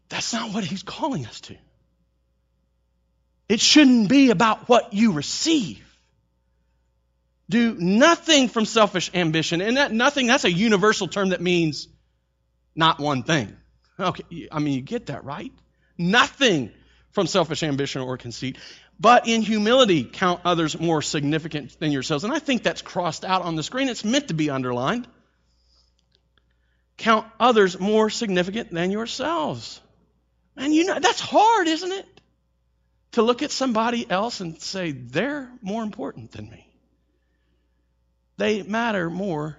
That's 0.07 0.31
not 0.31 0.53
what 0.53 0.63
he's 0.63 0.83
calling 0.83 1.25
us 1.25 1.41
to. 1.41 1.57
It 3.49 3.59
shouldn't 3.59 4.07
be 4.07 4.29
about 4.29 4.69
what 4.69 4.93
you 4.93 5.11
receive. 5.11 5.83
Do 7.49 7.75
nothing 7.75 8.49
from 8.49 8.65
selfish 8.65 9.11
ambition. 9.13 9.61
And 9.61 9.77
that 9.77 9.91
nothing, 9.91 10.27
that's 10.27 10.43
a 10.43 10.51
universal 10.51 11.07
term 11.07 11.29
that 11.29 11.41
means 11.41 11.87
not 12.75 12.99
one 12.99 13.23
thing. 13.23 13.55
Okay, 13.99 14.47
I 14.51 14.59
mean, 14.59 14.73
you 14.73 14.81
get 14.81 15.07
that, 15.07 15.23
right? 15.23 15.51
Nothing 15.97 16.71
from 17.11 17.25
selfish 17.25 17.63
ambition 17.63 18.01
or 18.01 18.17
conceit, 18.17 18.57
but 18.99 19.27
in 19.27 19.41
humility 19.41 20.03
count 20.03 20.41
others 20.45 20.79
more 20.79 21.01
significant 21.01 21.79
than 21.79 21.91
yourselves. 21.91 22.23
And 22.23 22.33
I 22.33 22.39
think 22.39 22.63
that's 22.63 22.81
crossed 22.81 23.25
out 23.25 23.41
on 23.41 23.55
the 23.55 23.63
screen. 23.63 23.89
It's 23.89 24.05
meant 24.05 24.27
to 24.27 24.33
be 24.33 24.49
underlined. 24.49 25.07
Count 26.97 27.25
others 27.39 27.79
more 27.79 28.09
significant 28.09 28.71
than 28.71 28.91
yourselves. 28.91 29.81
And 30.55 30.73
you 30.73 30.85
know, 30.85 30.99
that's 30.99 31.19
hard, 31.19 31.67
isn't 31.67 31.91
it? 31.91 32.05
To 33.13 33.21
look 33.21 33.41
at 33.41 33.51
somebody 33.51 34.09
else 34.09 34.41
and 34.41 34.61
say, 34.61 34.91
they're 34.91 35.49
more 35.61 35.81
important 35.81 36.31
than 36.31 36.49
me. 36.49 36.66
They 38.37 38.61
matter 38.63 39.09
more 39.09 39.57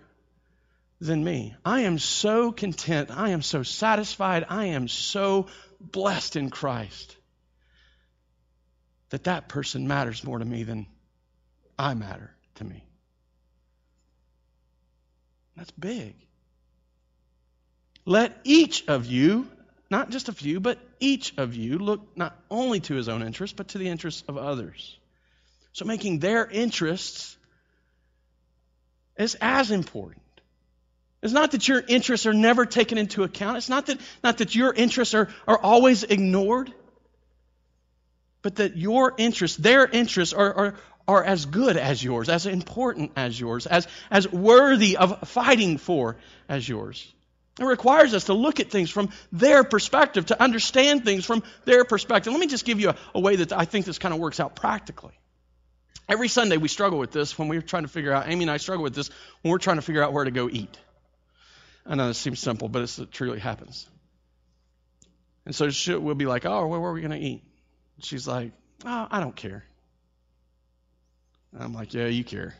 than 1.00 1.22
me. 1.22 1.54
I 1.64 1.80
am 1.80 1.98
so 1.98 2.52
content. 2.52 3.10
I 3.10 3.30
am 3.30 3.42
so 3.42 3.62
satisfied. 3.62 4.46
I 4.48 4.66
am 4.66 4.88
so 4.88 5.46
blessed 5.80 6.36
in 6.36 6.50
Christ 6.50 7.16
that 9.10 9.24
that 9.24 9.48
person 9.48 9.88
matters 9.88 10.24
more 10.24 10.38
to 10.38 10.44
me 10.44 10.64
than 10.64 10.86
I 11.78 11.94
matter 11.94 12.30
to 12.56 12.64
me. 12.64 12.84
That's 15.56 15.70
big. 15.72 16.14
Let 18.04 18.38
each 18.44 18.86
of 18.86 19.06
you, 19.06 19.48
not 19.90 20.10
just 20.10 20.28
a 20.28 20.32
few, 20.32 20.60
but 20.60 20.78
each 21.00 21.36
of 21.36 21.54
you 21.54 21.78
look 21.78 22.16
not 22.16 22.36
only 22.50 22.80
to 22.80 22.94
his 22.94 23.08
own 23.08 23.22
interests, 23.22 23.54
but 23.56 23.68
to 23.68 23.78
the 23.78 23.88
interests 23.88 24.22
of 24.28 24.36
others. 24.36 24.98
So 25.72 25.84
making 25.84 26.20
their 26.20 26.46
interests 26.46 27.36
is 29.18 29.36
as 29.40 29.70
important. 29.70 30.22
It's 31.22 31.32
not 31.32 31.50
that 31.50 31.66
your 31.66 31.82
interests 31.86 32.26
are 32.26 32.34
never 32.34 32.64
taken 32.64 32.96
into 32.96 33.24
account. 33.24 33.56
It's 33.56 33.68
not 33.68 33.86
that, 33.86 34.00
not 34.22 34.38
that 34.38 34.54
your 34.54 34.72
interests 34.72 35.14
are, 35.14 35.28
are 35.48 35.58
always 35.58 36.04
ignored, 36.04 36.72
but 38.40 38.56
that 38.56 38.76
your 38.76 39.14
interests, 39.18 39.56
their 39.56 39.86
interests, 39.86 40.32
are, 40.32 40.54
are, 40.54 40.74
are 41.08 41.24
as 41.24 41.46
good 41.46 41.76
as 41.76 42.02
yours, 42.02 42.28
as 42.28 42.46
important 42.46 43.12
as 43.16 43.38
yours, 43.38 43.66
as, 43.66 43.88
as 44.10 44.30
worthy 44.30 44.96
of 44.96 45.28
fighting 45.28 45.78
for 45.78 46.16
as 46.48 46.68
yours. 46.68 47.12
It 47.58 47.64
requires 47.64 48.14
us 48.14 48.24
to 48.24 48.34
look 48.34 48.60
at 48.60 48.70
things 48.70 48.88
from 48.88 49.10
their 49.32 49.64
perspective, 49.64 50.26
to 50.26 50.40
understand 50.40 51.04
things 51.04 51.24
from 51.24 51.42
their 51.64 51.84
perspective. 51.84 52.32
Let 52.32 52.38
me 52.38 52.46
just 52.46 52.64
give 52.64 52.78
you 52.78 52.90
a, 52.90 52.96
a 53.16 53.20
way 53.20 53.34
that 53.36 53.52
I 53.52 53.64
think 53.64 53.86
this 53.86 53.98
kind 53.98 54.14
of 54.14 54.20
works 54.20 54.38
out 54.38 54.54
practically. 54.54 55.18
Every 56.08 56.28
Sunday 56.28 56.56
we 56.56 56.68
struggle 56.68 56.98
with 56.98 57.12
this 57.12 57.38
when 57.38 57.48
we're 57.48 57.60
trying 57.60 57.82
to 57.82 57.88
figure 57.88 58.12
out, 58.12 58.28
Amy 58.28 58.44
and 58.44 58.50
I 58.50 58.56
struggle 58.56 58.82
with 58.82 58.94
this 58.94 59.10
when 59.42 59.52
we're 59.52 59.58
trying 59.58 59.76
to 59.76 59.82
figure 59.82 60.02
out 60.02 60.12
where 60.12 60.24
to 60.24 60.30
go 60.30 60.48
eat. 60.48 60.78
I 61.84 61.94
know 61.94 62.08
it 62.08 62.14
seems 62.14 62.38
simple, 62.40 62.68
but 62.68 62.98
it 62.98 63.12
truly 63.12 63.38
happens. 63.38 63.88
And 65.44 65.54
so 65.54 65.70
she, 65.70 65.94
we'll 65.94 66.14
be 66.14 66.26
like, 66.26 66.44
oh, 66.46 66.66
where, 66.66 66.80
where 66.80 66.90
are 66.90 66.94
we 66.94 67.00
going 67.00 67.18
to 67.18 67.26
eat? 67.26 67.42
She's 68.00 68.26
like, 68.26 68.52
oh, 68.84 69.08
I 69.10 69.20
don't 69.20 69.34
care. 69.34 69.64
And 71.52 71.62
I'm 71.62 71.74
like, 71.74 71.94
yeah, 71.94 72.06
you 72.06 72.24
care. 72.24 72.54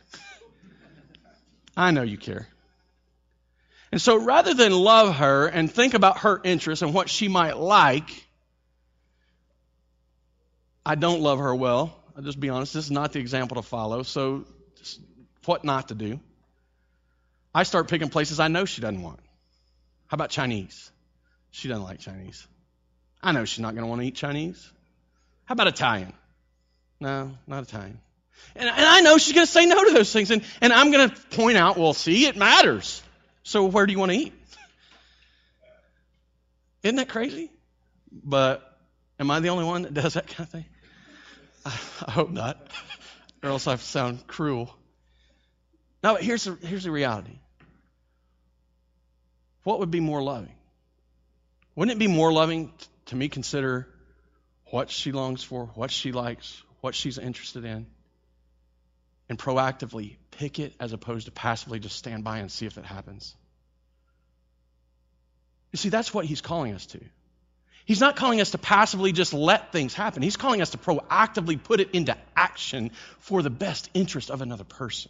I 1.77 1.91
know 1.91 2.01
you 2.01 2.17
care. 2.17 2.47
And 3.91 4.01
so 4.01 4.17
rather 4.17 4.53
than 4.53 4.71
love 4.71 5.15
her 5.15 5.47
and 5.47 5.71
think 5.71 5.93
about 5.95 6.19
her 6.19 6.39
interests 6.43 6.83
and 6.83 6.93
what 6.93 7.09
she 7.09 7.27
might 7.27 7.57
like, 7.57 8.09
I 10.85 10.95
don't 10.95 11.21
love 11.21 11.39
her 11.39 11.53
well. 11.53 11.98
I'll 12.19 12.25
just 12.25 12.37
be 12.37 12.49
honest, 12.49 12.73
this 12.73 12.83
is 12.83 12.91
not 12.91 13.13
the 13.13 13.19
example 13.19 13.55
to 13.55 13.61
follow. 13.61 14.03
So, 14.03 14.43
what 15.45 15.63
not 15.63 15.87
to 15.87 15.95
do? 15.95 16.19
I 17.55 17.63
start 17.63 17.87
picking 17.87 18.09
places 18.09 18.41
I 18.41 18.49
know 18.49 18.65
she 18.65 18.81
doesn't 18.81 19.01
want. 19.01 19.21
How 20.07 20.15
about 20.15 20.29
Chinese? 20.29 20.91
She 21.51 21.69
doesn't 21.69 21.85
like 21.85 22.01
Chinese. 22.01 22.45
I 23.23 23.31
know 23.31 23.45
she's 23.45 23.61
not 23.61 23.73
going 23.73 23.83
to 23.83 23.87
want 23.87 24.01
to 24.01 24.07
eat 24.07 24.15
Chinese. 24.15 24.69
How 25.45 25.53
about 25.53 25.67
Italian? 25.67 26.11
No, 26.99 27.31
not 27.47 27.63
Italian. 27.63 28.01
And, 28.53 28.67
and 28.67 28.85
I 28.85 28.99
know 28.99 29.17
she's 29.17 29.33
going 29.33 29.47
to 29.47 29.51
say 29.51 29.65
no 29.65 29.81
to 29.81 29.93
those 29.93 30.11
things. 30.11 30.29
And, 30.29 30.43
and 30.59 30.73
I'm 30.73 30.91
going 30.91 31.09
to 31.09 31.15
point 31.37 31.55
out, 31.55 31.77
well, 31.77 31.93
see, 31.93 32.25
it 32.25 32.35
matters. 32.35 33.01
So 33.43 33.63
where 33.63 33.85
do 33.85 33.93
you 33.93 33.99
want 33.99 34.11
to 34.11 34.17
eat? 34.17 34.33
Isn't 36.83 36.97
that 36.97 37.07
crazy? 37.07 37.49
But 38.11 38.77
am 39.21 39.31
I 39.31 39.39
the 39.39 39.49
only 39.49 39.63
one 39.63 39.83
that 39.83 39.93
does 39.93 40.15
that 40.15 40.27
kind 40.27 40.41
of 40.41 40.49
thing? 40.49 40.65
I 41.65 42.11
hope 42.11 42.31
not, 42.31 42.71
or 43.43 43.49
else 43.49 43.67
I 43.67 43.75
sound 43.75 44.25
cruel. 44.27 44.75
Now, 46.03 46.13
but 46.13 46.23
here's 46.23 46.45
the, 46.45 46.57
here's 46.61 46.83
the 46.83 46.91
reality. 46.91 47.39
What 49.63 49.79
would 49.79 49.91
be 49.91 49.99
more 49.99 50.21
loving? 50.21 50.55
Wouldn't 51.75 51.95
it 51.95 51.99
be 51.99 52.07
more 52.07 52.31
loving 52.31 52.71
to 53.07 53.15
me 53.15 53.29
consider 53.29 53.87
what 54.65 54.89
she 54.89 55.11
longs 55.11 55.43
for, 55.43 55.65
what 55.75 55.91
she 55.91 56.11
likes, 56.11 56.61
what 56.81 56.95
she's 56.95 57.17
interested 57.17 57.65
in, 57.65 57.87
and 59.27 59.37
proactively 59.37 60.17
pick 60.31 60.59
it 60.59 60.73
as 60.79 60.93
opposed 60.93 61.25
to 61.25 61.31
passively 61.31 61.79
just 61.79 61.97
stand 61.97 62.23
by 62.23 62.39
and 62.39 62.51
see 62.51 62.65
if 62.65 62.77
it 62.77 62.85
happens? 62.85 63.35
You 65.71 65.77
see, 65.77 65.89
that's 65.89 66.13
what 66.13 66.25
he's 66.25 66.41
calling 66.41 66.73
us 66.73 66.85
to. 66.87 66.99
He's 67.89 67.99
not 67.99 68.15
calling 68.15 68.39
us 68.39 68.51
to 68.51 68.59
passively 68.59 69.13
just 69.13 69.33
let 69.33 69.71
things 69.71 69.95
happen. 69.95 70.21
He's 70.21 70.37
calling 70.37 70.61
us 70.61 70.69
to 70.69 70.77
proactively 70.77 71.57
put 71.61 71.79
it 71.79 71.89
into 71.95 72.15
action 72.35 72.91
for 73.17 73.41
the 73.41 73.49
best 73.49 73.89
interest 73.95 74.29
of 74.29 74.43
another 74.43 74.63
person. 74.63 75.09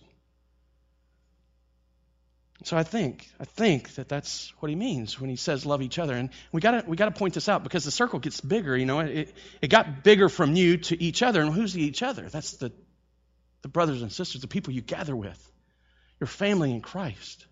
So 2.63 2.77
I 2.77 2.83
think, 2.83 3.27
I 3.37 3.43
think 3.43 3.95
that 3.95 4.07
that's 4.07 4.53
what 4.59 4.69
he 4.69 4.77
means 4.77 5.19
when 5.19 5.29
he 5.29 5.35
says 5.35 5.65
love 5.65 5.81
each 5.81 5.99
other. 5.99 6.13
And 6.13 6.29
we 6.53 6.61
gotta 6.61 6.85
we 6.87 6.95
got 6.95 7.13
to 7.13 7.19
point 7.19 7.33
this 7.33 7.49
out 7.49 7.63
because 7.63 7.83
the 7.83 7.91
circle 7.91 8.19
gets 8.19 8.39
bigger. 8.39 8.77
You 8.77 8.85
know, 8.85 9.01
it, 9.01 9.35
it 9.61 9.67
got 9.67 10.01
bigger 10.05 10.29
from 10.29 10.55
you 10.55 10.77
to 10.77 11.03
each 11.03 11.21
other. 11.21 11.41
And 11.41 11.51
who's 11.51 11.73
the 11.73 11.83
each 11.83 12.01
other? 12.01 12.29
That's 12.29 12.53
the 12.53 12.71
the 13.61 13.67
brothers 13.67 14.01
and 14.01 14.09
sisters, 14.09 14.39
the 14.39 14.47
people 14.47 14.71
you 14.71 14.79
gather 14.79 15.17
with, 15.17 15.51
your 16.21 16.27
family 16.27 16.71
in 16.71 16.79
Christ. 16.79 17.45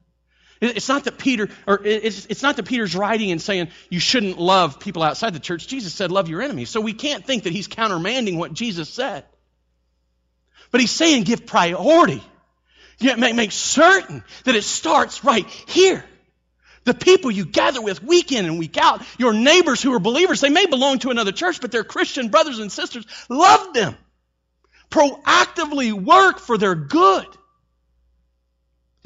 It's 0.60 0.90
not 0.90 1.04
that 1.04 1.18
Peter, 1.18 1.50
or 1.68 1.82
it's, 1.84 2.26
it's 2.28 2.42
not 2.42 2.56
that 2.56 2.66
Peter's 2.66 2.96
writing 2.96 3.32
and 3.32 3.42
saying 3.42 3.70
you 3.90 4.00
shouldn't 4.00 4.40
love 4.40 4.80
people 4.80 5.04
outside 5.04 5.34
the 5.34 5.40
church. 5.40 5.68
Jesus 5.68 5.94
said, 5.94 6.12
love 6.12 6.30
your 6.30 6.42
enemies. 6.42 6.70
So 6.70 6.82
we 6.82 6.94
can't 6.94 7.26
think 7.26 7.44
that 7.44 7.54
he's 7.54 7.68
countermanding 7.68 8.38
what 8.38 8.54
Jesus 8.54 8.90
said. 8.90 9.24
But 10.72 10.82
he's 10.82 10.92
saying 10.92 11.24
give 11.24 11.46
priority. 11.46 12.24
Make, 13.00 13.36
make 13.36 13.52
certain 13.52 14.24
that 14.46 14.56
it 14.56 14.64
starts 14.64 15.24
right 15.24 15.46
here. 15.68 16.04
The 16.86 16.94
people 16.94 17.30
you 17.30 17.46
gather 17.46 17.82
with 17.82 18.02
week 18.02 18.32
in 18.32 18.46
and 18.46 18.58
week 18.58 18.78
out, 18.78 19.04
your 19.18 19.34
neighbors 19.34 19.82
who 19.82 19.94
are 19.94 20.00
believers, 20.00 20.42
they 20.42 20.50
may 20.50 20.66
belong 20.66 21.00
to 21.00 21.10
another 21.10 21.34
church, 21.34 21.62
but 21.62 21.72
they're 21.72 21.84
Christian 21.84 22.30
brothers 22.30 22.60
and 22.60 22.72
sisters. 22.72 23.06
Love 23.30 23.74
them. 23.74 23.96
Proactively 24.90 25.92
work 25.92 26.40
for 26.40 26.58
their 26.58 26.76
good. 26.76 27.28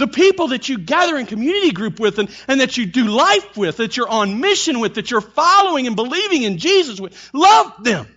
The 0.02 0.08
people 0.08 0.48
that 0.48 0.68
you 0.68 0.80
gather 0.80 1.16
in 1.16 1.28
community 1.28 1.70
group 1.70 2.00
with 2.00 2.18
and, 2.18 2.28
and 2.48 2.60
that 2.60 2.76
you 2.76 2.88
do 2.88 3.04
life 3.04 3.56
with, 3.56 3.78
that 3.78 3.96
you're 3.96 4.10
on 4.10 4.40
mission 4.40 4.80
with, 4.80 4.96
that 4.96 5.12
you're 5.12 5.22
following 5.22 5.86
and 5.86 5.96
believing 5.96 6.42
in 6.42 6.58
Jesus 6.58 7.00
with, 7.00 7.30
love 7.34 7.84
them. 7.84 8.08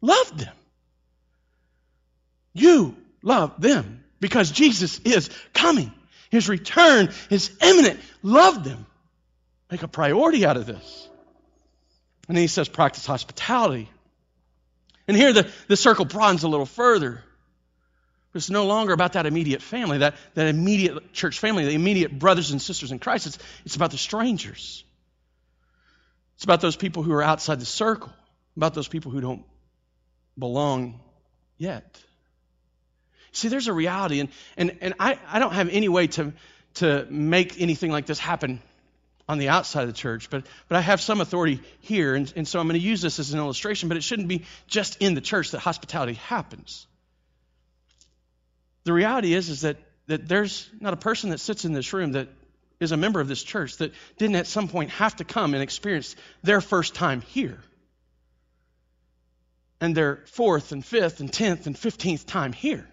Love 0.00 0.38
them. 0.38 0.54
You 2.52 2.94
love 3.22 3.60
them 3.60 4.04
because 4.20 4.52
Jesus 4.52 5.00
is 5.00 5.30
coming. 5.52 5.92
His 6.30 6.48
return 6.48 7.12
is 7.28 7.50
imminent. 7.60 7.98
Love 8.22 8.62
them. 8.62 8.86
Make 9.72 9.82
a 9.82 9.88
priority 9.88 10.46
out 10.46 10.56
of 10.56 10.64
this. 10.64 11.08
And 12.28 12.36
then 12.36 12.42
he 12.42 12.46
says, 12.46 12.68
practice 12.68 13.04
hospitality. 13.04 13.90
And 15.08 15.16
here 15.16 15.32
the, 15.32 15.50
the 15.66 15.76
circle 15.76 16.04
broadens 16.04 16.44
a 16.44 16.48
little 16.48 16.66
further. 16.66 17.24
It's 18.38 18.50
no 18.50 18.66
longer 18.66 18.92
about 18.92 19.12
that 19.12 19.26
immediate 19.26 19.60
family, 19.60 19.98
that, 19.98 20.14
that 20.34 20.46
immediate 20.46 21.12
church 21.12 21.38
family, 21.38 21.64
the 21.66 21.74
immediate 21.74 22.18
brothers 22.18 22.50
and 22.50 22.62
sisters 22.62 22.90
in 22.90 22.98
Christ. 22.98 23.26
It's, 23.26 23.38
it's 23.66 23.76
about 23.76 23.90
the 23.90 23.98
strangers. 23.98 24.84
It's 26.36 26.44
about 26.44 26.60
those 26.60 26.76
people 26.76 27.02
who 27.02 27.12
are 27.12 27.22
outside 27.22 27.60
the 27.60 27.66
circle, 27.66 28.12
about 28.56 28.72
those 28.74 28.88
people 28.88 29.12
who 29.12 29.20
don't 29.20 29.44
belong 30.38 31.00
yet. 31.58 32.00
See, 33.32 33.48
there's 33.48 33.68
a 33.68 33.72
reality, 33.72 34.20
and, 34.20 34.30
and, 34.56 34.78
and 34.80 34.94
I, 34.98 35.18
I 35.28 35.38
don't 35.38 35.52
have 35.52 35.68
any 35.68 35.88
way 35.88 36.06
to, 36.08 36.32
to 36.74 37.06
make 37.10 37.60
anything 37.60 37.90
like 37.90 38.06
this 38.06 38.18
happen 38.18 38.60
on 39.28 39.38
the 39.38 39.50
outside 39.50 39.82
of 39.82 39.88
the 39.88 39.94
church, 39.94 40.30
but, 40.30 40.46
but 40.68 40.76
I 40.76 40.80
have 40.80 41.00
some 41.00 41.20
authority 41.20 41.60
here, 41.80 42.14
and, 42.14 42.32
and 42.34 42.48
so 42.48 42.58
I'm 42.58 42.66
going 42.66 42.80
to 42.80 42.86
use 42.86 43.02
this 43.02 43.18
as 43.18 43.32
an 43.32 43.38
illustration, 43.38 43.88
but 43.88 43.98
it 43.98 44.02
shouldn't 44.02 44.28
be 44.28 44.44
just 44.66 44.96
in 45.02 45.14
the 45.14 45.20
church 45.20 45.50
that 45.50 45.58
hospitality 45.58 46.14
happens. 46.14 46.87
The 48.88 48.94
reality 48.94 49.34
is, 49.34 49.50
is 49.50 49.60
that, 49.60 49.76
that 50.06 50.26
there's 50.26 50.66
not 50.80 50.94
a 50.94 50.96
person 50.96 51.28
that 51.28 51.40
sits 51.40 51.66
in 51.66 51.74
this 51.74 51.92
room 51.92 52.12
that 52.12 52.28
is 52.80 52.90
a 52.90 52.96
member 52.96 53.20
of 53.20 53.28
this 53.28 53.42
church 53.42 53.76
that 53.76 53.92
didn't 54.16 54.36
at 54.36 54.46
some 54.46 54.66
point 54.66 54.88
have 54.92 55.14
to 55.16 55.24
come 55.24 55.52
and 55.52 55.62
experience 55.62 56.16
their 56.42 56.62
first 56.62 56.94
time 56.94 57.20
here. 57.20 57.58
And 59.78 59.94
their 59.94 60.22
fourth 60.24 60.72
and 60.72 60.82
fifth 60.82 61.20
and 61.20 61.30
tenth 61.30 61.66
and 61.66 61.78
fifteenth 61.78 62.24
time 62.24 62.54
here. 62.54 62.88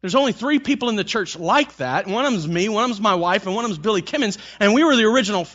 There's 0.00 0.16
only 0.16 0.32
three 0.32 0.58
people 0.58 0.88
in 0.88 0.96
the 0.96 1.04
church 1.04 1.38
like 1.38 1.76
that. 1.76 2.08
One 2.08 2.26
of 2.26 2.32
them's 2.32 2.48
me, 2.48 2.68
one 2.68 2.82
of 2.82 2.90
them's 2.90 3.00
my 3.00 3.14
wife, 3.14 3.46
and 3.46 3.54
one 3.54 3.64
of 3.64 3.70
them's 3.70 3.78
Billy 3.78 4.02
Kimmons. 4.02 4.36
And 4.58 4.74
we 4.74 4.82
were 4.82 4.96
the 4.96 5.04
original 5.04 5.46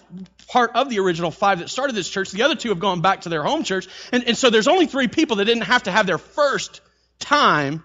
part 0.47 0.71
of 0.75 0.89
the 0.89 0.99
original 0.99 1.31
five 1.31 1.59
that 1.59 1.69
started 1.69 1.97
this 1.97 2.07
church. 2.09 2.31
The 2.31 2.43
other 2.43 2.55
two 2.55 2.69
have 2.69 2.79
gone 2.79 3.01
back 3.01 3.21
to 3.21 3.29
their 3.29 3.43
home 3.43 3.65
church. 3.65 3.89
And, 4.13 4.23
and 4.23 4.37
so 4.37 4.49
there's 4.49 4.69
only 4.69 4.85
three 4.85 5.09
people 5.09 5.35
that 5.35 5.45
didn't 5.45 5.63
have 5.63 5.83
to 5.83 5.91
have 5.91 6.07
their 6.07 6.17
first 6.17 6.79
time 7.19 7.83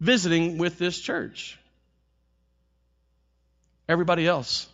visiting 0.00 0.58
with 0.58 0.78
this 0.78 0.98
church. 0.98 1.58
Everybody 3.88 4.26
else 4.26 4.68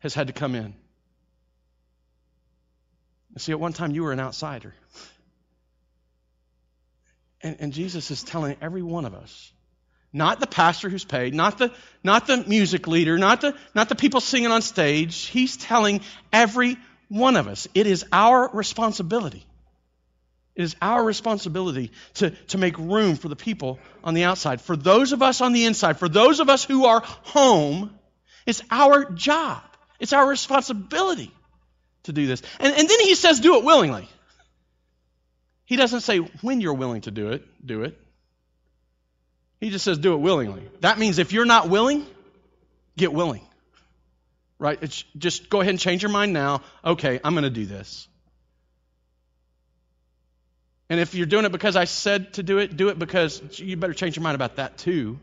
has 0.00 0.14
had 0.14 0.28
to 0.28 0.32
come 0.32 0.54
in. 0.54 0.74
See, 3.38 3.52
at 3.52 3.60
one 3.60 3.72
time 3.72 3.92
you 3.92 4.02
were 4.02 4.12
an 4.12 4.20
outsider. 4.20 4.74
And, 7.42 7.56
and, 7.60 7.72
Jesus 7.72 8.10
is 8.10 8.22
telling 8.22 8.56
every 8.60 8.82
one 8.82 9.04
of 9.04 9.14
us, 9.14 9.52
not 10.12 10.38
the 10.38 10.46
pastor 10.46 10.88
who's 10.88 11.04
paid, 11.04 11.34
not 11.34 11.58
the, 11.58 11.72
not 12.04 12.26
the 12.26 12.44
music 12.46 12.86
leader, 12.86 13.18
not 13.18 13.40
the, 13.40 13.56
not 13.74 13.88
the 13.88 13.94
people 13.94 14.20
singing 14.20 14.50
on 14.50 14.62
stage. 14.62 15.26
He's 15.26 15.56
telling 15.56 16.02
every 16.32 16.76
one 17.08 17.36
of 17.36 17.48
us, 17.48 17.66
it 17.74 17.86
is 17.86 18.04
our 18.12 18.48
responsibility 18.52 19.44
it 20.54 20.62
is 20.62 20.76
our 20.82 21.02
responsibility 21.02 21.92
to, 22.14 22.30
to 22.30 22.58
make 22.58 22.76
room 22.78 23.16
for 23.16 23.28
the 23.28 23.36
people 23.36 23.78
on 24.04 24.14
the 24.14 24.24
outside. 24.24 24.60
For 24.60 24.76
those 24.76 25.12
of 25.12 25.22
us 25.22 25.40
on 25.40 25.52
the 25.52 25.64
inside, 25.64 25.98
for 25.98 26.08
those 26.08 26.40
of 26.40 26.50
us 26.50 26.62
who 26.62 26.84
are 26.84 27.00
home, 27.04 27.98
it's 28.46 28.62
our 28.70 29.10
job. 29.10 29.62
It's 29.98 30.12
our 30.12 30.28
responsibility 30.28 31.32
to 32.02 32.12
do 32.12 32.26
this. 32.26 32.42
And, 32.60 32.74
and 32.74 32.88
then 32.88 33.00
he 33.00 33.14
says, 33.14 33.40
do 33.40 33.56
it 33.56 33.64
willingly. 33.64 34.08
He 35.64 35.76
doesn't 35.76 36.00
say 36.00 36.18
when 36.18 36.60
you're 36.60 36.74
willing 36.74 37.02
to 37.02 37.10
do 37.10 37.30
it, 37.30 37.46
do 37.64 37.84
it. 37.84 37.98
He 39.58 39.70
just 39.70 39.84
says, 39.84 39.96
do 39.98 40.12
it 40.12 40.18
willingly. 40.18 40.68
That 40.80 40.98
means 40.98 41.18
if 41.18 41.32
you're 41.32 41.46
not 41.46 41.70
willing, 41.70 42.04
get 42.96 43.12
willing. 43.12 43.46
Right? 44.58 44.78
It's 44.82 45.04
just 45.16 45.48
go 45.48 45.60
ahead 45.60 45.70
and 45.70 45.78
change 45.78 46.02
your 46.02 46.10
mind 46.10 46.32
now. 46.32 46.62
Okay, 46.84 47.20
I'm 47.24 47.32
going 47.32 47.44
to 47.44 47.50
do 47.50 47.64
this. 47.64 48.06
And 50.92 51.00
if 51.00 51.14
you're 51.14 51.24
doing 51.24 51.46
it 51.46 51.52
because 51.52 51.74
I 51.74 51.86
said 51.86 52.34
to 52.34 52.42
do 52.42 52.58
it, 52.58 52.76
do 52.76 52.90
it 52.90 52.98
because 52.98 53.58
you 53.58 53.78
better 53.78 53.94
change 53.94 54.14
your 54.14 54.22
mind 54.22 54.34
about 54.34 54.56
that 54.56 54.76
too. 54.76 55.18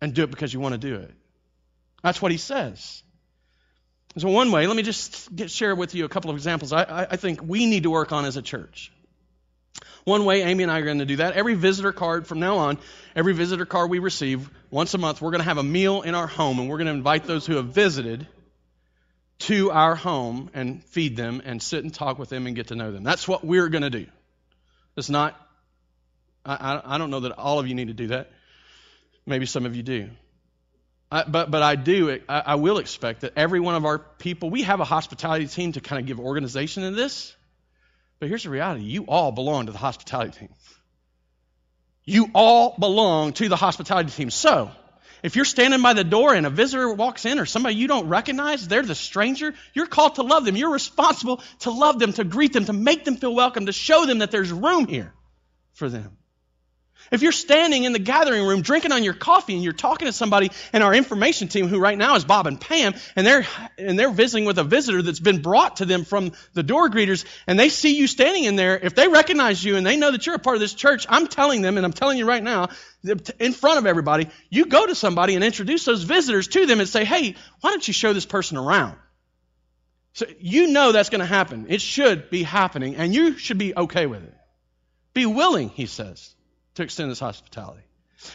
And 0.00 0.12
do 0.12 0.24
it 0.24 0.30
because 0.32 0.52
you 0.52 0.58
want 0.58 0.72
to 0.72 0.78
do 0.78 0.96
it. 0.96 1.14
That's 2.02 2.20
what 2.20 2.32
he 2.32 2.36
says. 2.36 3.04
So, 4.18 4.28
one 4.28 4.50
way, 4.50 4.66
let 4.66 4.76
me 4.76 4.82
just 4.82 5.36
get, 5.36 5.52
share 5.52 5.76
with 5.76 5.94
you 5.94 6.04
a 6.04 6.08
couple 6.08 6.30
of 6.30 6.36
examples 6.36 6.72
I, 6.72 6.82
I, 6.82 7.06
I 7.12 7.16
think 7.16 7.44
we 7.44 7.66
need 7.66 7.84
to 7.84 7.90
work 7.90 8.10
on 8.10 8.24
as 8.24 8.36
a 8.36 8.42
church. 8.42 8.90
One 10.02 10.24
way 10.24 10.42
Amy 10.42 10.64
and 10.64 10.72
I 10.72 10.80
are 10.80 10.84
going 10.84 10.98
to 10.98 11.06
do 11.06 11.16
that, 11.18 11.34
every 11.34 11.54
visitor 11.54 11.92
card 11.92 12.26
from 12.26 12.40
now 12.40 12.56
on, 12.56 12.78
every 13.14 13.34
visitor 13.34 13.66
card 13.66 13.88
we 13.88 14.00
receive, 14.00 14.50
once 14.72 14.94
a 14.94 14.98
month, 14.98 15.22
we're 15.22 15.30
going 15.30 15.42
to 15.42 15.48
have 15.48 15.58
a 15.58 15.62
meal 15.62 16.02
in 16.02 16.16
our 16.16 16.26
home 16.26 16.58
and 16.58 16.68
we're 16.68 16.78
going 16.78 16.88
to 16.88 16.92
invite 16.92 17.22
those 17.22 17.46
who 17.46 17.54
have 17.54 17.66
visited 17.66 18.26
to 19.38 19.70
our 19.70 19.94
home 19.94 20.50
and 20.54 20.82
feed 20.82 21.16
them 21.16 21.40
and 21.44 21.62
sit 21.62 21.84
and 21.84 21.94
talk 21.94 22.18
with 22.18 22.30
them 22.30 22.48
and 22.48 22.56
get 22.56 22.68
to 22.68 22.74
know 22.74 22.90
them. 22.90 23.04
That's 23.04 23.28
what 23.28 23.44
we're 23.44 23.68
going 23.68 23.84
to 23.84 23.90
do. 23.90 24.06
It's 24.96 25.10
not, 25.10 25.38
I, 26.44 26.80
I 26.84 26.98
don't 26.98 27.10
know 27.10 27.20
that 27.20 27.32
all 27.32 27.58
of 27.58 27.68
you 27.68 27.74
need 27.74 27.88
to 27.88 27.94
do 27.94 28.08
that. 28.08 28.30
Maybe 29.26 29.46
some 29.46 29.66
of 29.66 29.76
you 29.76 29.82
do. 29.82 30.10
I, 31.10 31.24
but, 31.24 31.50
but 31.50 31.62
I 31.62 31.76
do, 31.76 32.18
I, 32.28 32.40
I 32.40 32.54
will 32.56 32.78
expect 32.78 33.20
that 33.20 33.32
every 33.36 33.60
one 33.60 33.74
of 33.74 33.84
our 33.84 33.98
people, 33.98 34.50
we 34.50 34.62
have 34.62 34.80
a 34.80 34.84
hospitality 34.84 35.46
team 35.46 35.72
to 35.72 35.80
kind 35.80 36.00
of 36.00 36.06
give 36.06 36.18
organization 36.18 36.82
in 36.82 36.96
this. 36.96 37.34
But 38.18 38.28
here's 38.28 38.44
the 38.44 38.50
reality 38.50 38.84
you 38.84 39.04
all 39.04 39.32
belong 39.32 39.66
to 39.66 39.72
the 39.72 39.78
hospitality 39.78 40.38
team. 40.38 40.48
You 42.04 42.30
all 42.34 42.74
belong 42.78 43.32
to 43.34 43.48
the 43.48 43.56
hospitality 43.56 44.10
team. 44.10 44.30
So, 44.30 44.70
if 45.22 45.36
you're 45.36 45.44
standing 45.44 45.82
by 45.82 45.92
the 45.92 46.04
door 46.04 46.34
and 46.34 46.46
a 46.46 46.50
visitor 46.50 46.92
walks 46.92 47.24
in 47.24 47.38
or 47.38 47.46
somebody 47.46 47.76
you 47.76 47.88
don't 47.88 48.08
recognize, 48.08 48.66
they're 48.66 48.82
the 48.82 48.94
stranger, 48.94 49.54
you're 49.74 49.86
called 49.86 50.16
to 50.16 50.22
love 50.22 50.44
them. 50.44 50.56
You're 50.56 50.72
responsible 50.72 51.42
to 51.60 51.70
love 51.70 51.98
them, 51.98 52.12
to 52.14 52.24
greet 52.24 52.52
them, 52.52 52.64
to 52.66 52.72
make 52.72 53.04
them 53.04 53.16
feel 53.16 53.34
welcome, 53.34 53.66
to 53.66 53.72
show 53.72 54.06
them 54.06 54.18
that 54.18 54.30
there's 54.30 54.52
room 54.52 54.86
here 54.86 55.12
for 55.72 55.88
them. 55.88 56.16
If 57.10 57.22
you're 57.22 57.32
standing 57.32 57.84
in 57.84 57.92
the 57.92 57.98
gathering 57.98 58.46
room 58.46 58.62
drinking 58.62 58.92
on 58.92 59.04
your 59.04 59.14
coffee 59.14 59.54
and 59.54 59.62
you're 59.62 59.72
talking 59.72 60.06
to 60.06 60.12
somebody 60.12 60.50
in 60.72 60.82
our 60.82 60.94
information 60.94 61.48
team 61.48 61.68
who 61.68 61.78
right 61.78 61.96
now 61.96 62.16
is 62.16 62.24
Bob 62.24 62.46
and 62.46 62.60
Pam 62.60 62.94
and 63.14 63.26
they're 63.26 63.46
and 63.78 63.98
they're 63.98 64.10
visiting 64.10 64.44
with 64.44 64.58
a 64.58 64.64
visitor 64.64 65.02
that's 65.02 65.20
been 65.20 65.42
brought 65.42 65.76
to 65.76 65.86
them 65.86 66.04
from 66.04 66.32
the 66.54 66.62
door 66.62 66.88
greeters 66.88 67.24
and 67.46 67.58
they 67.58 67.68
see 67.68 67.96
you 67.96 68.06
standing 68.06 68.44
in 68.44 68.56
there, 68.56 68.78
if 68.78 68.94
they 68.94 69.08
recognize 69.08 69.62
you 69.64 69.76
and 69.76 69.86
they 69.86 69.96
know 69.96 70.12
that 70.12 70.26
you're 70.26 70.34
a 70.34 70.40
part 70.40 70.56
of 70.56 70.60
this 70.60 70.74
church, 70.74 71.06
I'm 71.08 71.26
telling 71.26 71.62
them 71.62 71.76
and 71.76 71.86
I'm 71.86 71.92
telling 71.92 72.18
you 72.18 72.26
right 72.26 72.42
now, 72.42 72.68
in 73.38 73.52
front 73.52 73.78
of 73.78 73.86
everybody, 73.86 74.28
you 74.50 74.66
go 74.66 74.86
to 74.86 74.94
somebody 74.94 75.34
and 75.34 75.44
introduce 75.44 75.84
those 75.84 76.02
visitors 76.02 76.48
to 76.48 76.66
them 76.66 76.80
and 76.80 76.88
say, 76.88 77.04
"Hey, 77.04 77.36
why 77.60 77.70
don't 77.70 77.86
you 77.86 77.94
show 77.94 78.12
this 78.12 78.26
person 78.26 78.56
around?" 78.56 78.96
So 80.12 80.26
you 80.40 80.68
know 80.68 80.92
that's 80.92 81.10
going 81.10 81.20
to 81.20 81.26
happen. 81.26 81.66
It 81.68 81.82
should 81.82 82.30
be 82.30 82.42
happening 82.42 82.96
and 82.96 83.14
you 83.14 83.36
should 83.36 83.58
be 83.58 83.76
okay 83.76 84.06
with 84.06 84.24
it. 84.24 84.34
Be 85.12 85.26
willing, 85.26 85.68
he 85.68 85.86
says 85.86 86.35
to 86.76 86.82
extend 86.82 87.10
this 87.10 87.20
hospitality. 87.20 87.82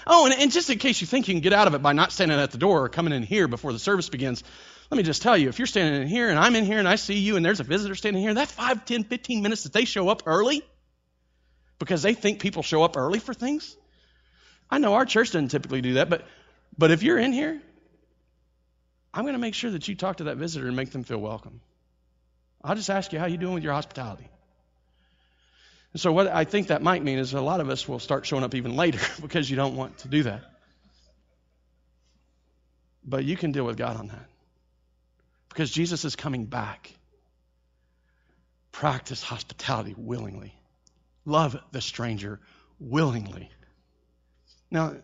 Oh, 0.06 0.26
and, 0.26 0.36
and, 0.36 0.52
just 0.52 0.70
in 0.70 0.78
case 0.78 1.02
you 1.02 1.08
think 1.08 1.28
you 1.28 1.34
can 1.34 1.42
get 1.42 1.54
out 1.54 1.68
of 1.68 1.74
it 1.74 1.82
by 1.82 1.94
not 1.94 2.12
standing 2.12 2.40
at 2.40 2.52
the 2.52 2.58
door 2.58 2.86
or 2.86 2.90
coming 2.90 3.14
in 3.14 3.24
here 3.24 3.48
before 3.48 3.74
the 3.74 3.80
service 3.80 4.10
begins, 4.10 4.44
let 4.92 4.98
me 4.98 5.04
just 5.04 5.22
tell 5.22 5.36
you 5.36 5.50
if 5.50 5.58
you're 5.58 5.66
standing 5.66 6.04
in 6.04 6.08
here 6.08 6.30
and 6.30 6.38
I'm 6.38 6.56
in 6.56 6.66
here 6.66 6.78
and 6.78 6.88
I 6.88 6.96
see 6.96 7.18
you 7.18 7.36
and 7.36 7.46
there's 7.46 7.60
a 7.60 7.64
visitor 7.64 7.96
standing 7.96 8.22
here, 8.22 8.36
that 8.36 8.50
5, 8.50 8.86
10, 8.86 9.06
15 9.06 9.42
minutes 9.42 9.64
that 9.64 9.74
they 9.74 9.86
show 9.86 10.10
up 10.10 10.24
early 10.26 10.62
because 11.80 12.04
they 12.04 12.14
think 12.14 12.40
people 12.40 12.62
show 12.62 12.84
up 12.84 12.96
early 12.96 13.20
for 13.20 13.34
things. 13.34 13.76
I 14.70 14.78
know 14.78 14.94
our 14.94 15.06
church 15.06 15.32
doesn't 15.32 15.50
typically 15.50 15.82
do 15.82 15.96
that, 15.96 16.10
but, 16.10 16.26
but 16.78 16.92
if 16.92 17.04
you're 17.04 17.18
in 17.18 17.34
here, 17.34 17.60
I'm 19.14 19.24
going 19.24 19.34
to 19.34 19.40
make 19.40 19.56
sure 19.56 19.72
that 19.72 19.88
you 19.88 19.96
talk 19.96 20.18
to 20.18 20.26
that 20.26 20.38
visitor 20.38 20.68
and 20.68 20.76
make 20.76 20.92
them 20.92 21.04
feel 21.04 21.18
welcome. 21.18 21.60
I'll 22.64 22.76
just 22.76 22.90
ask 22.90 23.12
you 23.12 23.20
how 23.20 23.26
you 23.26 23.38
doing 23.38 23.56
with 23.56 23.64
your 23.64 23.74
hospitality. 23.74 24.30
And 25.94 26.00
so, 26.00 26.12
what 26.12 26.28
I 26.28 26.46
think 26.46 26.68
that 26.68 26.82
might 26.82 27.04
mean 27.04 27.20
is 27.20 27.34
a 27.34 27.42
lot 27.42 27.60
of 27.60 27.70
us 27.70 27.88
will 27.88 28.00
start 28.00 28.26
showing 28.26 28.44
up 28.44 28.56
even 28.56 28.76
later 28.76 29.00
because 29.22 29.50
you 29.50 29.56
don't 29.56 29.76
want 29.76 29.98
to 30.00 30.08
do 30.08 30.24
that. 30.24 30.44
But 33.04 33.26
you 33.26 33.36
can 33.36 33.52
deal 33.52 33.66
with 33.66 33.78
God 33.78 33.98
on 33.98 34.08
that. 34.08 34.26
Because 35.50 35.72
Jesus 35.72 36.06
is 36.06 36.16
coming 36.16 36.46
back. 36.46 36.94
Practice 38.72 39.22
hospitality 39.22 39.96
willingly. 39.98 40.54
Love 41.26 41.58
the 41.72 41.82
stranger 41.82 42.40
willingly. 42.80 43.50
Now, 44.70 44.96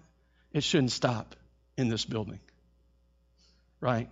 it 0.54 0.64
shouldn't 0.64 0.92
stop 0.92 1.36
in 1.76 1.90
this 1.90 2.06
building, 2.06 2.40
right? 3.82 4.10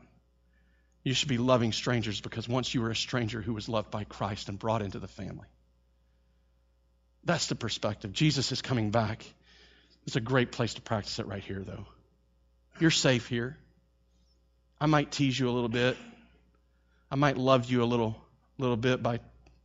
You 1.03 1.13
should 1.13 1.29
be 1.29 1.37
loving 1.37 1.71
strangers 1.71 2.19
because 2.19 2.49
once 2.49 2.73
you 2.73 2.81
were 2.81 2.89
a 2.89 2.95
stranger 2.95 3.41
who 3.41 3.53
was 3.53 3.69
loved 3.69 3.91
by 3.91 4.03
Christ 4.03 4.49
and 4.49 4.59
brought 4.59 4.81
into 4.81 4.99
the 4.99 5.07
family. 5.07 5.47
That's 7.25 7.47
the 7.47 7.55
perspective. 7.55 8.13
Jesus 8.13 8.51
is 8.51 8.61
coming 8.61 8.91
back. 8.91 9.25
It's 10.05 10.15
a 10.15 10.21
great 10.21 10.51
place 10.51 10.75
to 10.75 10.81
practice 10.81 11.19
it 11.19 11.25
right 11.25 11.43
here, 11.43 11.63
though. 11.65 11.85
You're 12.79 12.91
safe 12.91 13.27
here. 13.27 13.57
I 14.79 14.85
might 14.85 15.11
tease 15.11 15.39
you 15.39 15.49
a 15.49 15.51
little 15.51 15.69
bit. 15.69 15.97
I 17.09 17.15
might 17.15 17.37
love 17.37 17.65
you 17.65 17.81
a 17.83 17.85
little, 17.85 18.15
little 18.57 18.77
bit 18.77 19.01
by 19.01 19.19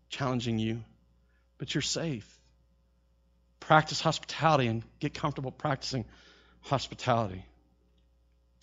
challenging 0.09 0.59
you, 0.59 0.83
but 1.59 1.75
you're 1.75 1.83
safe. 1.83 2.27
Practice 3.61 4.01
hospitality 4.01 4.67
and 4.69 4.83
get 4.99 5.13
comfortable 5.13 5.51
practicing 5.51 6.05
hospitality. 6.63 7.45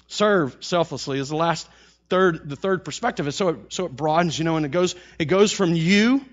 Serve 0.08 0.56
selflessly 0.62 1.20
is 1.20 1.30
the 1.30 1.36
last 1.36 1.68
third, 2.10 2.50
the 2.50 2.56
third 2.56 2.86
perspective. 2.86 3.28
And 3.28 3.36
so 3.36 3.50
it, 3.50 3.58
so 3.70 3.86
it 3.86 3.96
broadens, 3.96 4.40
you 4.40 4.46
know, 4.46 4.56
and 4.56 4.66
it 4.66 4.70
goes, 4.70 4.96
it 5.20 5.26
goes 5.26 5.52
from 5.52 5.76
you 5.76 6.24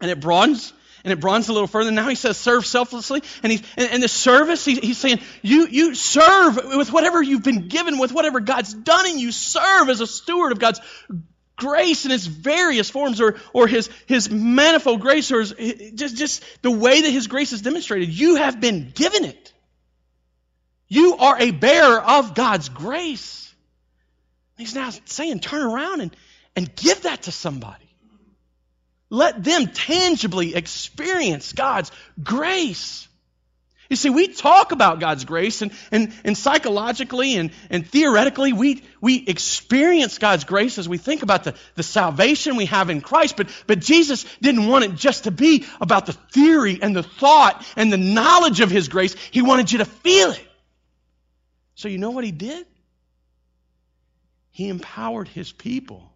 and 0.00 0.10
it 0.10 0.20
broadens 0.20 0.72
and 1.04 1.12
it 1.12 1.20
broadens 1.20 1.48
a 1.48 1.52
little 1.52 1.68
further. 1.68 1.90
Now 1.90 2.08
he 2.08 2.14
says 2.14 2.38
serve 2.38 2.64
selflessly. 2.64 3.22
And 3.42 3.52
he's, 3.52 3.62
and, 3.76 3.90
and 3.90 4.02
the 4.02 4.08
service, 4.08 4.64
he, 4.64 4.76
he's 4.76 4.98
saying 4.98 5.20
you, 5.42 5.68
you 5.68 5.94
serve 5.94 6.56
with 6.76 6.92
whatever 6.92 7.22
you've 7.22 7.44
been 7.44 7.68
given, 7.68 7.98
with 7.98 8.10
whatever 8.12 8.40
God's 8.40 8.72
done 8.72 9.06
in 9.06 9.18
you. 9.18 9.30
Serve 9.30 9.90
as 9.90 10.00
a 10.00 10.06
steward 10.06 10.52
of 10.52 10.58
God's 10.58 10.80
grace 11.56 12.04
in 12.06 12.10
its 12.10 12.26
various 12.26 12.90
forms 12.90 13.20
or, 13.20 13.36
or 13.52 13.68
his, 13.68 13.90
his 14.06 14.30
manifold 14.30 15.00
grace 15.00 15.30
or 15.30 15.40
his, 15.40 15.92
just, 15.94 16.16
just 16.16 16.62
the 16.62 16.70
way 16.70 17.02
that 17.02 17.10
his 17.10 17.26
grace 17.26 17.52
is 17.52 17.62
demonstrated. 17.62 18.08
You 18.08 18.36
have 18.36 18.60
been 18.60 18.90
given 18.94 19.24
it. 19.24 19.52
You 20.88 21.16
are 21.18 21.38
a 21.38 21.50
bearer 21.50 22.00
of 22.00 22.34
God's 22.34 22.68
grace. 22.70 23.54
He's 24.56 24.74
now 24.74 24.90
saying, 25.04 25.40
turn 25.40 25.62
around 25.62 26.00
and, 26.00 26.16
and 26.56 26.74
give 26.74 27.02
that 27.02 27.22
to 27.22 27.32
somebody. 27.32 27.84
Let 29.10 29.44
them 29.44 29.68
tangibly 29.68 30.54
experience 30.54 31.52
God's 31.52 31.92
grace. 32.22 33.06
You 33.90 33.96
see, 33.96 34.10
we 34.10 34.28
talk 34.28 34.72
about 34.72 34.98
God's 34.98 35.24
grace, 35.24 35.60
and, 35.60 35.70
and, 35.92 36.12
and 36.24 36.36
psychologically 36.36 37.36
and, 37.36 37.50
and 37.68 37.86
theoretically, 37.86 38.52
we, 38.52 38.82
we 39.00 39.24
experience 39.26 40.18
God's 40.18 40.44
grace 40.44 40.78
as 40.78 40.88
we 40.88 40.96
think 40.98 41.22
about 41.22 41.44
the, 41.44 41.54
the 41.76 41.82
salvation 41.82 42.56
we 42.56 42.64
have 42.66 42.88
in 42.88 43.02
Christ. 43.02 43.36
But, 43.36 43.50
but 43.66 43.80
Jesus 43.80 44.24
didn't 44.40 44.66
want 44.66 44.84
it 44.84 44.94
just 44.94 45.24
to 45.24 45.30
be 45.30 45.64
about 45.80 46.06
the 46.06 46.14
theory 46.14 46.78
and 46.80 46.96
the 46.96 47.02
thought 47.02 47.64
and 47.76 47.92
the 47.92 47.98
knowledge 47.98 48.60
of 48.60 48.70
His 48.70 48.88
grace. 48.88 49.14
He 49.30 49.42
wanted 49.42 49.70
you 49.70 49.78
to 49.78 49.84
feel 49.84 50.30
it. 50.30 50.48
So, 51.74 51.88
you 51.88 51.98
know 51.98 52.10
what 52.10 52.24
He 52.24 52.32
did? 52.32 52.66
He 54.50 54.68
empowered 54.68 55.28
His 55.28 55.52
people 55.52 56.10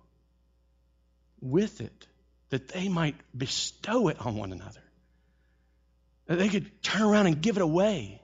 with 1.40 1.80
it 1.80 2.07
that 2.50 2.68
they 2.68 2.88
might 2.88 3.16
bestow 3.36 4.08
it 4.08 4.20
on 4.20 4.36
one 4.36 4.52
another. 4.52 4.82
That 6.26 6.38
they 6.38 6.48
could 6.48 6.82
turn 6.82 7.02
around 7.02 7.26
and 7.26 7.40
give 7.40 7.56
it 7.56 7.62
away. 7.62 8.20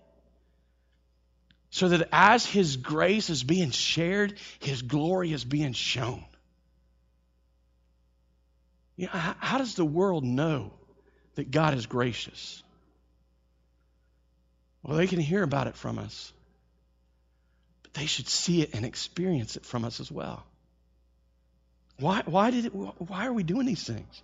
So 1.71 1.89
that 1.89 2.09
as 2.13 2.47
His 2.47 2.77
grace 2.77 3.31
is 3.31 3.43
being 3.43 3.71
shared, 3.71 4.39
His 4.61 4.83
glory 4.83 5.33
is 5.33 5.45
being 5.45 5.73
shown. 5.73 6.25
You 8.97 9.07
know, 9.07 9.13
how, 9.13 9.37
how 9.39 9.59
does 9.59 9.75
the 9.75 9.85
world 9.85 10.25
know 10.25 10.73
that 11.35 11.51
God 11.51 11.75
is 11.75 11.87
gracious? 11.87 12.63
Well, 14.83 14.97
they 14.97 15.07
can 15.07 15.19
hear 15.19 15.43
about 15.43 15.67
it 15.67 15.75
from 15.75 15.99
us, 15.99 16.33
but 17.83 17.95
they 17.95 18.07
should 18.07 18.29
see 18.29 18.63
it 18.63 18.75
and 18.75 18.85
experience 18.85 19.57
it 19.57 19.65
from 19.65 19.85
us 19.85 19.99
as 19.99 20.13
well. 20.13 20.45
Why, 21.99 22.23
why, 22.27 22.51
did 22.51 22.67
it, 22.67 22.71
why 22.71 23.27
are 23.27 23.33
we 23.33 23.43
doing 23.43 23.67
these 23.67 23.85
things? 23.85 24.23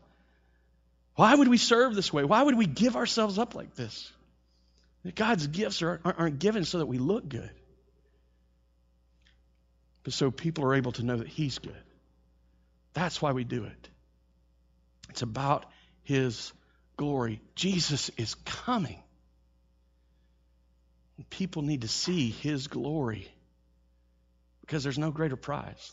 Why 1.15 1.35
would 1.35 1.49
we 1.49 1.59
serve 1.59 1.95
this 1.95 2.13
way? 2.13 2.25
Why 2.25 2.43
would 2.43 2.57
we 2.57 2.67
give 2.67 2.97
ourselves 2.97 3.39
up 3.39 3.55
like 3.55 3.75
this? 3.75 4.11
God's 5.15 5.47
gifts 5.47 5.83
are, 5.83 6.01
aren't 6.05 6.39
given 6.39 6.65
so 6.65 6.79
that 6.79 6.87
we 6.87 6.99
look 6.99 7.29
good, 7.29 7.51
but 10.03 10.13
so 10.13 10.31
people 10.31 10.65
are 10.65 10.75
able 10.75 10.93
to 10.93 11.03
know 11.03 11.17
that 11.17 11.29
He's 11.29 11.59
good. 11.59 11.83
That's 12.93 13.23
why 13.23 13.33
we 13.33 13.45
do 13.45 13.65
it. 13.65 13.89
It's 15.09 15.23
about 15.23 15.67
His 16.03 16.53
glory. 16.97 17.41
Jesus 17.55 18.11
is 18.17 18.35
coming. 18.45 18.99
People 21.29 21.63
need 21.63 21.83
to 21.83 21.89
see 21.89 22.31
His 22.31 22.67
glory 22.67 23.29
because 24.63 24.83
there's 24.83 24.99
no 24.99 25.11
greater 25.11 25.37
prize. 25.37 25.93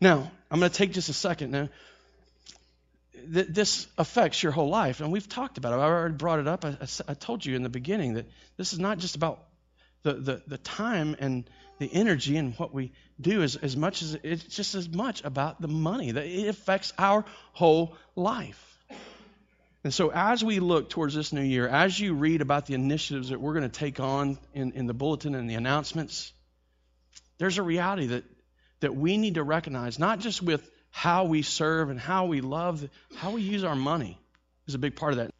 Now, 0.00 0.30
I'm 0.50 0.58
going 0.60 0.70
to 0.70 0.76
take 0.76 0.92
just 0.92 1.08
a 1.08 1.14
second 1.14 1.50
now. 1.50 1.68
Th- 3.32 3.46
this 3.48 3.86
affects 3.96 4.42
your 4.42 4.52
whole 4.52 4.68
life, 4.68 5.00
and 5.00 5.10
we've 5.10 5.28
talked 5.28 5.58
about 5.58 5.72
it. 5.72 5.76
I 5.76 5.84
already 5.84 6.14
brought 6.14 6.38
it 6.38 6.46
up. 6.46 6.64
I, 6.64 6.76
I, 6.80 6.86
I 7.08 7.14
told 7.14 7.44
you 7.44 7.56
in 7.56 7.62
the 7.62 7.68
beginning 7.68 8.14
that 8.14 8.26
this 8.56 8.72
is 8.72 8.78
not 8.78 8.98
just 8.98 9.16
about 9.16 9.42
the, 10.02 10.14
the, 10.14 10.42
the 10.46 10.58
time 10.58 11.16
and 11.18 11.48
the 11.78 11.92
energy 11.92 12.36
and 12.36 12.54
what 12.54 12.72
we 12.72 12.92
do 13.20 13.42
as, 13.42 13.56
as 13.56 13.76
much 13.76 14.02
as 14.02 14.16
it's 14.22 14.44
just 14.44 14.74
as 14.74 14.88
much 14.88 15.24
about 15.24 15.60
the 15.60 15.68
money 15.68 16.12
that 16.12 16.24
it 16.24 16.48
affects 16.48 16.92
our 16.98 17.24
whole 17.52 17.96
life. 18.14 18.62
And 19.84 19.94
so, 19.94 20.10
as 20.10 20.42
we 20.42 20.58
look 20.58 20.90
towards 20.90 21.14
this 21.14 21.32
new 21.32 21.42
year, 21.42 21.68
as 21.68 21.98
you 21.98 22.14
read 22.14 22.40
about 22.40 22.66
the 22.66 22.74
initiatives 22.74 23.28
that 23.28 23.40
we're 23.40 23.52
going 23.52 23.70
to 23.70 23.78
take 23.78 24.00
on 24.00 24.38
in, 24.52 24.72
in 24.72 24.86
the 24.86 24.94
bulletin 24.94 25.34
and 25.34 25.48
the 25.48 25.54
announcements, 25.54 26.32
there's 27.38 27.58
a 27.58 27.62
reality 27.62 28.06
that 28.06 28.24
that 28.80 28.94
we 28.94 29.16
need 29.16 29.34
to 29.34 29.42
recognize, 29.42 29.98
not 29.98 30.20
just 30.20 30.42
with 30.42 30.68
how 30.90 31.24
we 31.24 31.42
serve 31.42 31.90
and 31.90 32.00
how 32.00 32.26
we 32.26 32.40
love, 32.40 32.88
how 33.16 33.32
we 33.32 33.42
use 33.42 33.64
our 33.64 33.76
money 33.76 34.18
is 34.66 34.74
a 34.74 34.78
big 34.78 34.96
part 34.96 35.12
of 35.12 35.18
that. 35.18 35.30